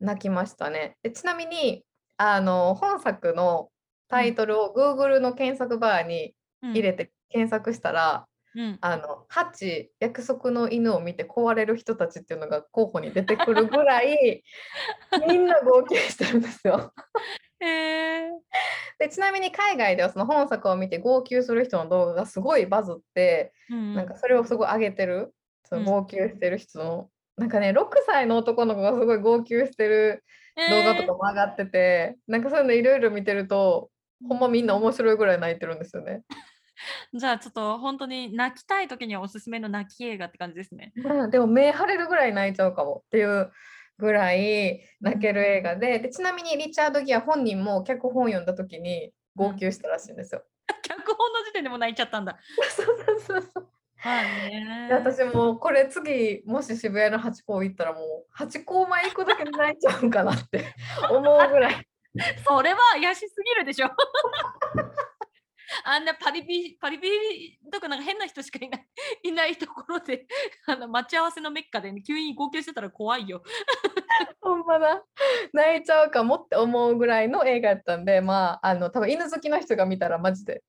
[0.00, 0.96] 泣きましたね。
[1.02, 1.84] でちなみに
[2.16, 3.68] あの本作の
[4.08, 8.78] タイトルを Google の検索バーに入れて検索したら、うん。
[8.80, 14.42] あのハチ約束の犬を見て壊れる人たちっていうのが候補に出てくるぐらい
[15.28, 16.94] みんな号泣してるんですよ。
[17.60, 18.30] へえ。
[18.98, 25.34] でちなみに海外ではその本作を見て号泣する人の動画がすごいバズって、うんなんかそれをすごい上げてる
[25.64, 30.24] そのうん号泣してる人の、なんかね6歳の男の子がすごい号泣してる
[30.70, 33.90] 動画とかも上がってて、なんかそういうのいろいろ見てると
[34.28, 36.22] ほんまみんな面白いぐらい泣いてるんですよね。
[37.12, 40.92] じゃあちょっと本当に泣きたい時にはおすすめの泣き映画って感じですね。
[40.96, 43.50] うん、でも目腫れるぐらい泣いちゃうかもっていう
[43.98, 50.42] ぐらい泣ける映画ででちなみにリチャード・ギア本人も脚本読んだ時に号泣したらしいんですよ。
[50.82, 52.38] 脚本の時点でも泣いちゃったんだ。
[52.70, 54.94] そうそうそうそうはいねで。
[54.94, 60.64] 私もうこれ次もし渋谷のハチ公行ったらもうハチ公前行くだけで泣いちゃうんかなって
[61.10, 61.86] 思うぐらい
[62.46, 63.90] それは癒しすぎるでしょ。
[65.84, 67.08] あんなパリピパリピ
[67.70, 68.86] とかなんか変な人しかいない
[69.24, 70.26] いないところで
[70.66, 73.42] あの待ち合わせのメッカで、ね、急に号泣してたら怖いよ。
[74.40, 75.04] ほんまだ。
[75.52, 80.62] 泣いちゃうかもって思うぐらいの映画やったんでまああの多分犬好きの人が見たらマジで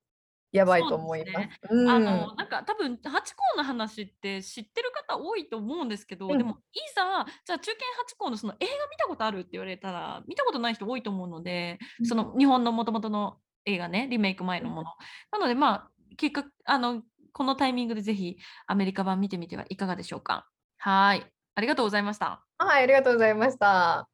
[0.52, 1.74] やばいと思います。
[1.74, 13.36] ね、あのなんか多分ハチ公の話って知ってる方多いと思うんですけど、うん、でもいざじゃあ中堅ハチ公のその映画見たことあるって言われたら見たことない人多いと思うので、うん、その日本のもともとの
[13.68, 14.90] 映画ねリメイク前のもの。
[15.30, 18.36] なのでまあ結果あのこのタイミングでぜひ
[18.66, 20.48] アメリカ版見てみてはいかがでしょうか。
[20.78, 21.24] はい
[21.54, 22.44] ありがとうございました。
[22.58, 24.08] はいありがとうございました。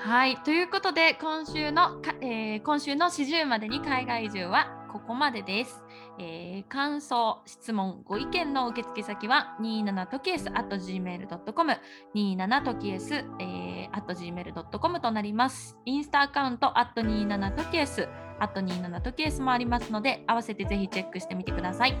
[0.00, 5.82] はいということで今週の、えー、今週の四十までに海外移住はここまでです。
[6.20, 11.76] えー、感想、質問、ご意見の受付先は27トキエス at gmail.com、
[12.14, 15.76] 27トキエス、えー、at gmail.com となります。
[15.84, 16.72] インスタアカウント
[18.40, 21.94] at 27トキエス、at 27トキエスもありますので、合わせてぜひチェックしてみてください。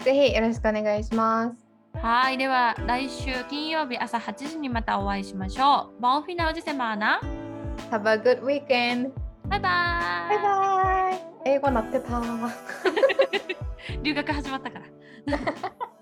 [0.00, 1.64] ぜひよろしくお願いします。
[1.94, 6.02] はい、では来週金曜日朝8時にまたお会いしましょう。
[6.02, 7.20] Bon final de semana.
[7.90, 9.12] Have a good weekend.
[9.48, 9.60] バイバイ。
[9.60, 11.34] バイバイ。
[11.46, 12.20] 英語なってた。
[14.02, 14.84] 留学始まったから。